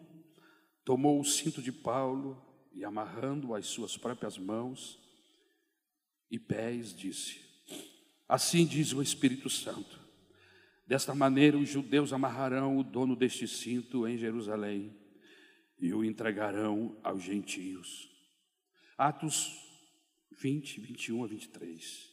tomou 0.85 1.19
o 1.19 1.25
cinto 1.25 1.63
de 1.63 1.71
Paulo 1.71 2.39
e, 2.71 2.85
amarrando 2.85 3.55
as 3.55 3.65
suas 3.65 3.97
próprias 3.97 4.37
mãos 4.37 4.99
e 6.29 6.37
pés, 6.37 6.93
disse: 6.93 7.41
Assim 8.29 8.67
diz 8.67 8.93
o 8.93 9.01
Espírito 9.01 9.49
Santo: 9.49 9.99
Desta 10.85 11.15
maneira 11.15 11.57
os 11.57 11.67
judeus 11.67 12.13
amarrarão 12.13 12.77
o 12.77 12.83
dono 12.83 13.15
deste 13.15 13.47
cinto 13.47 14.07
em 14.07 14.15
Jerusalém 14.15 15.06
e 15.79 15.93
o 15.93 16.03
entregarão 16.03 16.97
aos 17.03 17.23
gentios. 17.23 18.09
Atos 18.97 19.67
20, 20.39 20.81
21 20.81 21.23
a 21.23 21.27
23. 21.27 22.11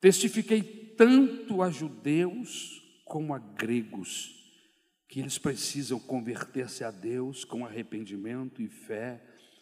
Testifiquei 0.00 0.62
tanto 0.96 1.62
a 1.62 1.70
judeus 1.70 2.82
como 3.04 3.34
a 3.34 3.38
gregos 3.38 4.36
que 5.08 5.18
eles 5.18 5.38
precisam 5.38 5.98
converter-se 5.98 6.84
a 6.84 6.90
Deus 6.90 7.44
com 7.44 7.66
arrependimento 7.66 8.62
e 8.62 8.68
fé 8.68 9.20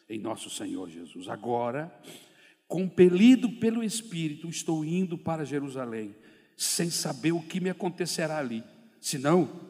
em 0.08 0.18
nosso 0.18 0.50
Senhor 0.50 0.88
Jesus. 0.90 1.28
Agora, 1.28 1.92
compelido 2.66 3.50
pelo 3.52 3.82
Espírito, 3.82 4.48
estou 4.48 4.84
indo 4.84 5.16
para 5.16 5.46
Jerusalém, 5.46 6.14
sem 6.56 6.90
saber 6.90 7.32
o 7.32 7.42
que 7.42 7.60
me 7.60 7.70
acontecerá 7.70 8.38
ali, 8.38 8.62
senão 9.00 9.68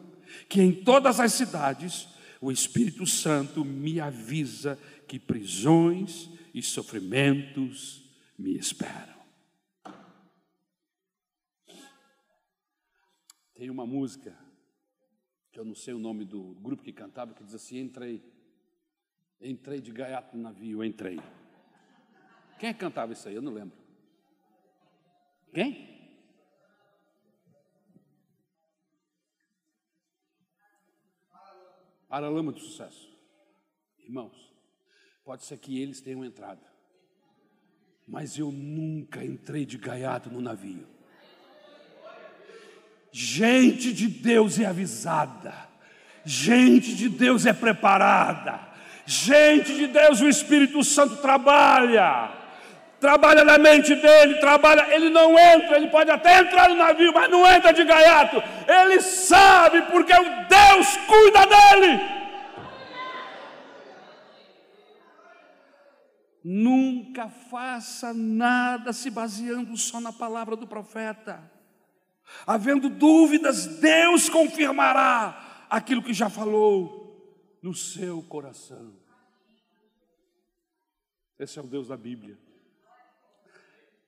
que 0.49 0.61
em 0.61 0.73
todas 0.73 1.21
as 1.21 1.33
cidades 1.33 2.09
o 2.41 2.51
Espírito 2.53 3.07
Santo 3.07 3.65
me 3.65 4.01
avisa 4.01 4.79
que 5.07 5.19
prisões 5.19 6.31
e 6.55 6.63
sofrimentos 6.63 8.05
me 8.39 8.57
esperam. 8.57 9.19
Tem 13.55 13.71
uma 13.71 13.85
música, 13.85 14.39
que 15.51 15.59
eu 15.59 15.65
não 15.65 15.75
sei 15.75 15.93
o 15.93 15.99
nome 15.99 16.25
do 16.25 16.55
grupo 16.61 16.83
que 16.83 16.93
cantava, 16.93 17.35
que 17.35 17.43
diz 17.43 17.55
assim: 17.55 17.81
Entrei, 17.81 18.23
entrei 19.41 19.81
de 19.81 19.91
gaiato 19.91 20.37
no 20.37 20.43
navio, 20.45 20.85
entrei. 20.85 21.19
Quem 22.61 22.73
que 22.73 22.79
cantava 22.79 23.13
isso 23.13 23.29
aí? 23.29 23.35
Eu 23.35 23.43
não 23.43 23.53
lembro. 23.53 23.77
Quem? 25.53 25.98
Paralama 32.09 32.53
do 32.53 32.61
sucesso. 32.61 33.09
Irmãos, 33.99 34.53
pode 35.25 35.45
ser 35.45 35.59
que 35.59 35.81
eles 35.81 36.01
tenham 36.01 36.25
entrado, 36.25 36.63
mas 38.07 38.39
eu 38.39 38.51
nunca 38.51 39.23
entrei 39.23 39.67
de 39.67 39.77
gaiato 39.77 40.31
no 40.31 40.41
navio. 40.41 40.87
Gente 43.13 43.93
de 43.93 44.07
Deus 44.07 44.59
é 44.59 44.67
avisada, 44.67 45.69
gente 46.25 46.95
de 46.95 47.09
Deus 47.09 47.45
é 47.45 47.53
preparada, 47.53 48.73
gente 49.05 49.75
de 49.75 49.87
Deus 49.89 50.21
o 50.21 50.29
Espírito 50.29 50.83
Santo 50.85 51.17
trabalha 51.17 52.38
trabalha 53.01 53.45
na 53.45 53.59
mente 53.59 53.95
dele, 53.95 54.41
trabalha, 54.41 54.95
ele 54.95 55.09
não 55.09 55.39
entra, 55.39 55.77
ele 55.77 55.89
pode 55.89 56.11
até 56.11 56.41
entrar 56.41 56.69
no 56.69 56.75
navio, 56.75 57.13
mas 57.13 57.31
não 57.31 57.47
entra 57.47 57.73
de 57.73 57.85
gaiato. 57.85 58.37
Ele 58.67 59.01
sabe 59.01 59.83
porque 59.83 60.13
o 60.13 60.25
Deus 60.49 60.97
cuida 61.07 61.47
dele. 61.47 62.19
Nunca 66.43 67.29
faça 67.29 68.15
nada 68.15 68.93
se 68.93 69.11
baseando 69.11 69.77
só 69.77 70.01
na 70.01 70.13
palavra 70.13 70.57
do 70.57 70.67
profeta. 70.67 71.43
Havendo 72.47 72.89
dúvidas, 72.89 73.67
Deus 73.67 74.29
confirmará 74.29 75.67
aquilo 75.69 76.03
que 76.03 76.13
já 76.13 76.31
falou 76.31 76.99
no 77.63 77.75
seu 77.75 78.23
coração. 78.23 78.95
Esse 81.39 81.59
é 81.59 81.63
o 81.63 81.67
Deus 81.67 81.89
da 81.89 81.97
Bíblia. 81.97 82.39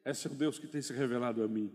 Esse 0.04 0.28
é 0.28 0.30
o 0.30 0.34
Deus 0.34 0.58
que 0.58 0.66
tem 0.66 0.80
se 0.80 0.92
revelado 0.92 1.42
a 1.42 1.48
mim. 1.48 1.72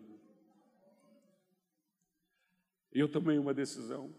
Eu 2.92 3.08
tomei 3.08 3.38
uma 3.38 3.54
decisão. 3.54 4.14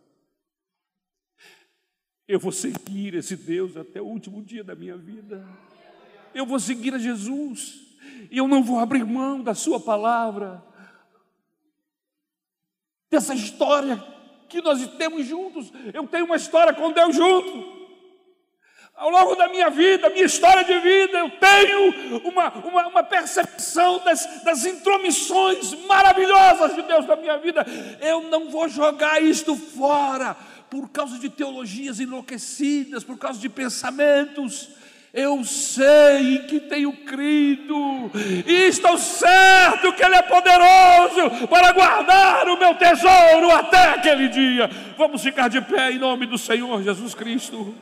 Eu 2.29 2.39
vou 2.39 2.53
seguir 2.53 3.15
esse 3.15 3.37
Deus 3.37 3.77
até 3.77 4.01
o 4.01 4.07
último 4.07 4.43
dia 4.43 4.63
da 4.63 4.75
minha 4.75 4.97
vida. 4.97 5.47
Eu 6.35 6.45
vou 6.45 6.61
seguir 6.61 6.95
a 6.95 6.99
Jesus. 6.99 7.87
E 8.31 8.39
eu 8.39 8.49
não 8.49 8.63
vou 8.63 8.79
abrir 8.79 9.05
mão 9.05 9.43
da 9.43 9.55
Sua 9.55 9.81
palavra, 9.81 10.63
dessa 13.11 13.35
história 13.35 13.97
que 14.49 14.61
nós 14.61 14.87
temos 14.97 15.27
juntos. 15.27 15.73
Eu 15.93 16.07
tenho 16.07 16.25
uma 16.25 16.37
história 16.37 16.75
com 16.75 16.93
Deus 16.93 17.15
junto. 17.15 17.76
Ao 18.97 19.11
longo 19.11 19.37
da 19.37 19.47
minha 19.49 19.69
vida, 19.69 20.09
minha 20.09 20.25
história 20.25 20.65
de 20.65 20.79
vida, 20.79 21.19
eu 21.19 21.31
tenho 21.31 22.21
uma, 22.25 22.49
uma, 22.49 22.87
uma 22.89 23.03
percepção 23.03 23.99
das, 24.03 24.43
das 24.43 24.65
intromissões 24.65 25.75
maravilhosas 25.87 26.75
de 26.75 26.83
Deus 26.83 27.07
na 27.07 27.15
minha 27.15 27.37
vida. 27.37 27.65
Eu 28.01 28.23
não 28.23 28.49
vou 28.49 28.69
jogar 28.69 29.23
isto 29.23 29.55
fora 29.55 30.35
por 30.71 30.89
causa 30.89 31.19
de 31.19 31.29
teologias 31.29 32.01
enlouquecidas, 32.01 33.05
por 33.05 33.19
causa 33.19 33.39
de 33.39 33.51
pensamentos. 33.51 34.71
Eu 35.13 35.45
sei 35.45 36.41
que 36.41 36.61
tenho 36.61 36.93
crido, 37.05 38.11
e 38.47 38.69
estou 38.69 38.99
certo 38.99 39.93
que 39.95 40.05
Ele 40.05 40.15
é 40.15 40.23
poderoso 40.23 41.47
para 41.49 41.73
guardar 41.73 42.49
o 42.49 42.59
meu 42.59 42.75
tesouro 42.75 43.51
até 43.51 43.91
aquele 43.91 44.29
dia. 44.29 44.71
Vamos 44.97 45.23
ficar 45.23 45.49
de 45.49 45.61
pé 45.61 45.93
em 45.93 45.99
nome 45.99 46.27
do 46.27 46.37
Senhor 46.37 46.83
Jesus 46.83 47.15
Cristo. 47.15 47.75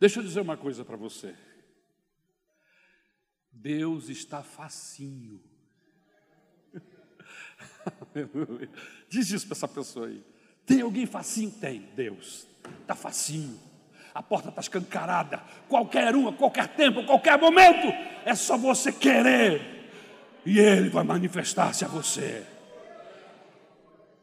Deixa 0.00 0.18
eu 0.18 0.24
dizer 0.24 0.40
uma 0.40 0.56
coisa 0.56 0.82
para 0.82 0.96
você. 0.96 1.34
Deus 3.52 4.08
está 4.08 4.42
facinho. 4.42 5.42
Diz 9.10 9.30
isso 9.30 9.46
para 9.46 9.56
essa 9.56 9.68
pessoa 9.68 10.06
aí. 10.06 10.24
Tem 10.64 10.80
alguém 10.80 11.04
facinho? 11.04 11.50
Tem, 11.50 11.82
Deus. 11.94 12.46
Está 12.80 12.94
facinho. 12.94 13.60
A 14.14 14.22
porta 14.22 14.48
está 14.48 14.62
escancarada. 14.62 15.38
Qualquer 15.68 16.16
um, 16.16 16.28
a 16.28 16.32
qualquer 16.32 16.68
tempo, 16.68 17.00
a 17.00 17.06
qualquer 17.06 17.38
momento. 17.38 17.88
É 18.24 18.34
só 18.34 18.56
você 18.56 18.90
querer. 18.90 19.60
E 20.46 20.58
Ele 20.58 20.88
vai 20.88 21.04
manifestar-se 21.04 21.84
a 21.84 21.88
você. 21.88 22.46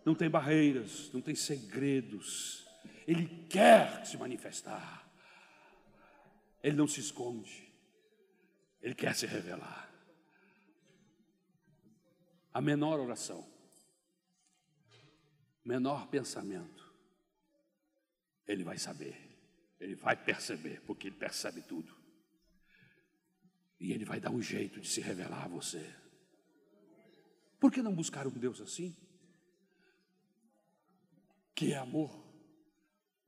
Não 0.03 0.15
tem 0.15 0.30
barreiras, 0.30 1.11
não 1.13 1.21
tem 1.21 1.36
segredos. 1.36 2.65
Ele 3.07 3.28
quer 3.47 4.03
se 4.05 4.17
manifestar. 4.17 5.07
Ele 6.68 6.76
não 6.76 6.86
se 6.86 6.99
esconde, 6.99 7.72
ele 8.82 8.93
quer 8.93 9.15
se 9.15 9.26
revelar. 9.26 9.89
A 12.53 12.59
menor 12.59 12.99
oração, 12.99 13.49
menor 15.63 16.09
pensamento, 16.09 16.93
ele 18.45 18.65
vai 18.65 18.78
saber, 18.78 19.15
ele 19.80 19.95
vai 19.95 20.22
perceber, 20.22 20.82
porque 20.82 21.07
ele 21.07 21.15
percebe 21.15 21.61
tudo. 21.61 21.95
E 23.80 23.93
ele 23.93 24.03
vai 24.03 24.20
dar 24.20 24.32
um 24.32 24.41
jeito 24.41 24.82
de 24.82 24.89
se 24.89 24.99
revelar 24.99 25.45
a 25.45 25.47
você. 25.47 25.95
Por 27.61 27.72
que 27.72 27.82
não 27.82 27.95
buscar 27.95 28.28
um 28.28 28.32
Deus 28.32 28.59
assim? 28.59 28.93
Que 31.55 31.72
é 31.72 31.78
amor. 31.78 32.28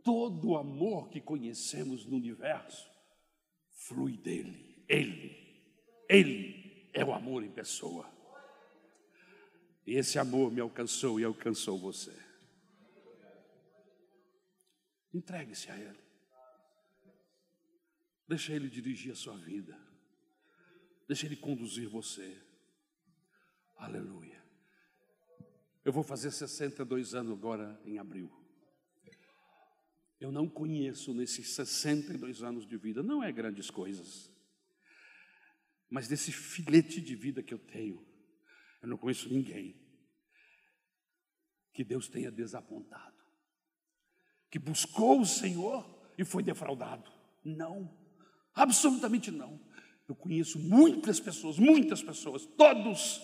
Todo 0.04 0.58
amor 0.58 1.08
que 1.08 1.22
conhecemos 1.22 2.06
no 2.06 2.18
universo 2.18 2.99
flui 3.90 4.16
dele. 4.16 4.86
Ele, 4.88 5.36
ele 6.08 6.90
é 6.94 7.04
o 7.04 7.12
amor 7.12 7.44
em 7.44 7.52
pessoa. 7.52 8.08
E 9.86 9.96
esse 9.96 10.20
amor 10.20 10.52
me 10.52 10.62
alcançou 10.62 11.20
e 11.20 11.24
alcançou 11.24 11.78
você. 11.78 12.16
Entregue-se 15.12 15.72
a 15.72 15.78
Ele. 15.78 16.00
Deixa 18.28 18.54
Ele 18.54 18.70
dirigir 18.70 19.12
a 19.12 19.16
sua 19.16 19.36
vida. 19.36 19.76
Deixa 21.08 21.26
Ele 21.26 21.36
conduzir 21.36 21.90
você. 21.90 22.40
Aleluia. 23.76 24.40
Eu 25.84 25.92
vou 25.92 26.04
fazer 26.04 26.30
62 26.30 27.16
anos 27.16 27.34
agora 27.34 27.82
em 27.84 27.98
abril. 27.98 28.39
Eu 30.20 30.32
não 30.32 30.50
conheço 30.50 31.14
nesses 31.14 31.56
62 31.56 32.44
anos 32.44 32.68
de 32.68 32.78
vida, 32.78 33.02
não 33.02 33.24
é 33.24 33.32
grandes 33.32 33.70
coisas, 33.70 34.30
mas 35.90 36.08
desse 36.08 36.32
filete 36.32 37.00
de 37.00 37.16
vida 37.16 37.42
que 37.42 37.54
eu 37.54 37.60
tenho, 37.60 38.06
eu 38.82 38.88
não 38.88 38.98
conheço 38.98 39.30
ninguém 39.30 39.76
que 41.74 41.84
Deus 41.84 42.08
tenha 42.08 42.30
desapontado, 42.30 43.18
que 44.52 44.60
buscou 44.60 45.22
o 45.22 45.26
Senhor 45.26 46.14
e 46.18 46.26
foi 46.26 46.44
defraudado. 46.44 47.10
Não, 47.44 47.98
absolutamente 48.54 49.32
não. 49.32 49.60
Eu 50.08 50.16
conheço 50.16 50.60
muitas 50.60 51.20
pessoas, 51.20 51.58
muitas 51.58 52.02
pessoas, 52.02 52.46
todos 52.46 53.22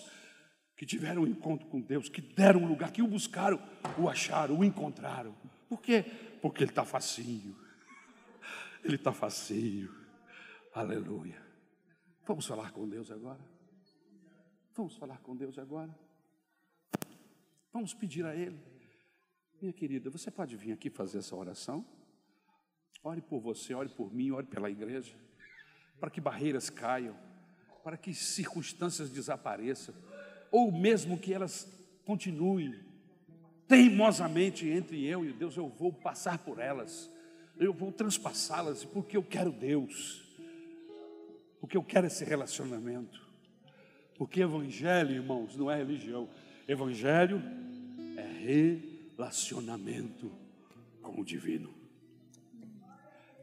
que 0.76 0.86
tiveram 0.86 1.22
um 1.22 1.26
encontro 1.26 1.66
com 1.68 1.80
Deus, 1.80 2.08
que 2.08 2.20
deram 2.20 2.62
um 2.62 2.68
lugar, 2.68 2.92
que 2.92 3.02
o 3.02 3.08
buscaram, 3.08 3.60
o 3.98 4.08
acharam, 4.08 4.58
o 4.58 4.64
encontraram. 4.64 5.34
Por 5.68 5.80
quê? 5.80 6.04
Porque 6.40 6.64
ele 6.64 6.70
está 6.70 6.84
facinho. 6.84 7.56
Ele 8.84 8.96
está 8.96 9.12
facinho. 9.12 9.94
Aleluia. 10.74 11.44
Vamos 12.26 12.46
falar 12.46 12.72
com 12.72 12.88
Deus 12.88 13.10
agora? 13.10 13.40
Vamos 14.74 14.96
falar 14.96 15.18
com 15.20 15.34
Deus 15.34 15.58
agora? 15.58 15.96
Vamos 17.72 17.94
pedir 17.94 18.24
a 18.24 18.34
Ele. 18.34 18.60
Minha 19.60 19.72
querida, 19.72 20.10
você 20.10 20.30
pode 20.30 20.56
vir 20.56 20.72
aqui 20.72 20.90
fazer 20.90 21.18
essa 21.18 21.34
oração? 21.34 21.86
Ore 23.02 23.22
por 23.22 23.40
você, 23.40 23.72
ore 23.74 23.88
por 23.88 24.12
mim, 24.12 24.30
ore 24.30 24.46
pela 24.46 24.70
igreja, 24.70 25.16
para 25.98 26.10
que 26.10 26.20
barreiras 26.20 26.68
caiam, 26.68 27.16
para 27.82 27.96
que 27.96 28.12
circunstâncias 28.12 29.08
desapareçam, 29.10 29.94
ou 30.50 30.70
mesmo 30.72 31.18
que 31.18 31.32
elas 31.32 31.64
continuem 32.04 32.85
teimosamente 33.68 34.68
entre 34.68 35.04
eu 35.04 35.24
e 35.24 35.32
Deus, 35.32 35.56
eu 35.56 35.68
vou 35.68 35.92
passar 35.92 36.38
por 36.38 36.58
elas, 36.58 37.10
eu 37.58 37.72
vou 37.72 37.90
transpassá-las, 37.90 38.84
porque 38.84 39.16
eu 39.16 39.22
quero 39.22 39.50
Deus, 39.50 40.24
porque 41.60 41.76
eu 41.76 41.82
quero 41.82 42.06
esse 42.06 42.24
relacionamento. 42.24 43.24
Porque 44.16 44.40
Evangelho, 44.40 45.10
irmãos, 45.10 45.56
não 45.56 45.70
é 45.70 45.76
religião, 45.76 46.28
Evangelho 46.66 47.42
é 48.16 49.06
relacionamento 49.16 50.32
com 51.02 51.20
o 51.20 51.24
divino. 51.24 51.74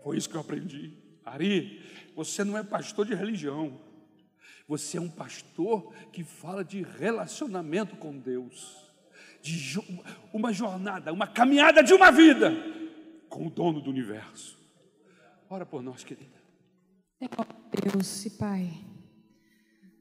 Foi 0.04 0.18
isso 0.18 0.30
que 0.30 0.36
eu 0.36 0.42
aprendi. 0.42 0.94
Ari, 1.24 1.82
você 2.16 2.44
não 2.44 2.58
é 2.58 2.64
pastor 2.64 3.06
de 3.06 3.14
religião, 3.14 3.80
você 4.68 4.98
é 4.98 5.02
um 5.02 5.10
pastor 5.10 5.94
que 6.12 6.24
fala 6.24 6.64
de 6.64 6.82
relacionamento 6.82 7.96
com 7.96 8.18
Deus 8.18 8.84
de 9.44 9.78
uma 10.32 10.54
jornada, 10.54 11.12
uma 11.12 11.28
caminhada 11.28 11.84
de 11.84 11.94
uma 11.94 12.10
vida 12.10 12.56
com 13.28 13.48
o 13.48 13.50
dono 13.50 13.82
do 13.82 13.90
universo. 13.90 14.58
Ora 15.50 15.66
por 15.66 15.84
nós, 15.84 16.02
querida. 16.02 16.42
Deus 17.84 18.26
e 18.26 18.30
Pai. 18.30 18.72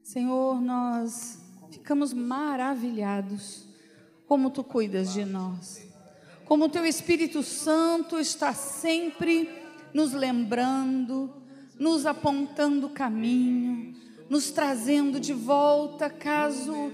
Senhor, 0.01 0.61
nós 0.61 1.43
ficamos 1.69 2.13
maravilhados 2.13 3.67
como 4.25 4.49
tu 4.49 4.63
cuidas 4.63 5.11
de 5.11 5.25
nós. 5.25 5.91
Como 6.45 6.69
teu 6.69 6.85
Espírito 6.85 7.43
Santo 7.43 8.19
está 8.19 8.53
sempre 8.53 9.49
nos 9.93 10.13
lembrando, 10.13 11.43
nos 11.77 12.05
apontando 12.05 12.87
o 12.87 12.91
caminho, 12.91 13.93
nos 14.29 14.51
trazendo 14.51 15.19
de 15.19 15.33
volta 15.33 16.09
caso 16.09 16.93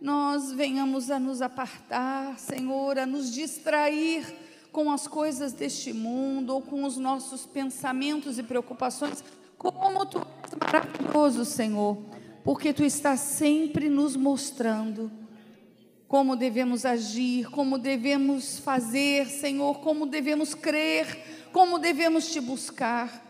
nós 0.00 0.52
venhamos 0.52 1.10
a 1.10 1.18
nos 1.18 1.42
apartar, 1.42 2.38
Senhor, 2.38 2.98
a 2.98 3.06
nos 3.06 3.32
distrair 3.32 4.24
com 4.72 4.90
as 4.90 5.06
coisas 5.06 5.52
deste 5.52 5.92
mundo 5.92 6.54
ou 6.54 6.62
com 6.62 6.84
os 6.84 6.96
nossos 6.96 7.44
pensamentos 7.44 8.38
e 8.38 8.42
preocupações, 8.42 9.22
como 9.58 10.06
tu 10.06 10.18
és 10.18 10.58
maravilhoso, 10.58 11.44
Senhor, 11.44 11.98
porque 12.42 12.72
tu 12.72 12.84
estás 12.84 13.20
sempre 13.20 13.88
nos 13.88 14.16
mostrando 14.16 15.10
como 16.08 16.34
devemos 16.34 16.84
agir, 16.84 17.48
como 17.50 17.78
devemos 17.78 18.58
fazer, 18.58 19.26
Senhor, 19.28 19.78
como 19.78 20.06
devemos 20.06 20.54
crer, 20.54 21.46
como 21.52 21.78
devemos 21.78 22.26
te 22.32 22.40
buscar. 22.40 23.29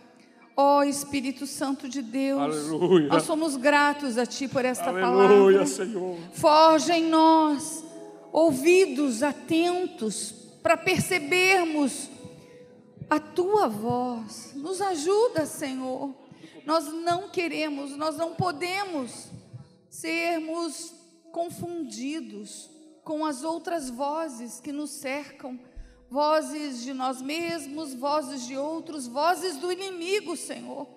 Ó 0.62 0.80
oh, 0.80 0.82
Espírito 0.82 1.46
Santo 1.46 1.88
de 1.88 2.02
Deus, 2.02 2.38
Aleluia. 2.38 3.08
nós 3.08 3.22
somos 3.22 3.56
gratos 3.56 4.18
a 4.18 4.26
Ti 4.26 4.46
por 4.46 4.62
esta 4.62 4.90
Aleluia, 4.90 5.60
palavra. 5.60 5.66
Senhor. 5.66 6.18
Forja 6.34 6.98
em 6.98 7.08
nós 7.08 7.82
ouvidos 8.30 9.22
atentos 9.22 10.34
para 10.62 10.76
percebermos 10.76 12.10
a 13.08 13.18
Tua 13.18 13.68
voz. 13.68 14.52
Nos 14.54 14.82
ajuda, 14.82 15.46
Senhor. 15.46 16.14
Nós 16.66 16.92
não 16.92 17.30
queremos, 17.30 17.96
nós 17.96 18.18
não 18.18 18.34
podemos 18.34 19.28
sermos 19.88 20.92
confundidos 21.32 22.68
com 23.02 23.24
as 23.24 23.44
outras 23.44 23.88
vozes 23.88 24.60
que 24.60 24.72
nos 24.72 24.90
cercam 24.90 25.58
vozes 26.10 26.82
de 26.82 26.92
nós 26.92 27.22
mesmos, 27.22 27.94
vozes 27.94 28.44
de 28.46 28.56
outros, 28.56 29.06
vozes 29.06 29.56
do 29.56 29.70
inimigo, 29.70 30.36
Senhor. 30.36 30.88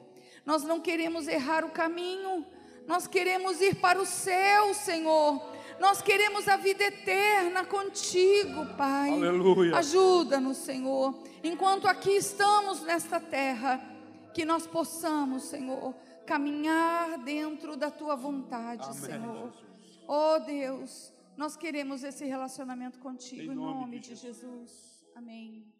Nós 0.45 0.63
não 0.63 0.79
queremos 0.79 1.27
errar 1.27 1.63
o 1.63 1.69
caminho, 1.69 2.45
nós 2.87 3.07
queremos 3.07 3.61
ir 3.61 3.75
para 3.75 4.01
o 4.01 4.05
céu, 4.05 4.73
Senhor. 4.73 5.41
Nós 5.79 6.01
queremos 6.01 6.47
a 6.47 6.57
vida 6.57 6.83
eterna 6.83 7.63
contigo, 7.65 8.65
Pai. 8.75 9.11
Aleluia. 9.11 9.77
Ajuda-nos, 9.77 10.57
Senhor. 10.57 11.15
Enquanto 11.43 11.87
aqui 11.87 12.11
estamos 12.11 12.81
nesta 12.81 13.19
terra, 13.19 13.81
que 14.33 14.43
nós 14.43 14.65
possamos, 14.65 15.43
Senhor, 15.43 15.93
caminhar 16.25 17.19
dentro 17.19 17.77
da 17.77 17.91
tua 17.91 18.15
vontade, 18.15 18.83
Amém, 18.83 18.99
Senhor. 18.99 19.51
Jesus. 19.51 19.73
Oh 20.07 20.39
Deus, 20.39 21.13
nós 21.37 21.55
queremos 21.55 22.03
esse 22.03 22.25
relacionamento 22.25 22.99
contigo, 22.99 23.41
Em 23.43 23.51
em 23.51 23.55
nome 23.55 23.81
nome, 23.81 23.99
de 23.99 24.09
de 24.09 24.15
Jesus. 24.15 24.92
Amém. 25.15 25.72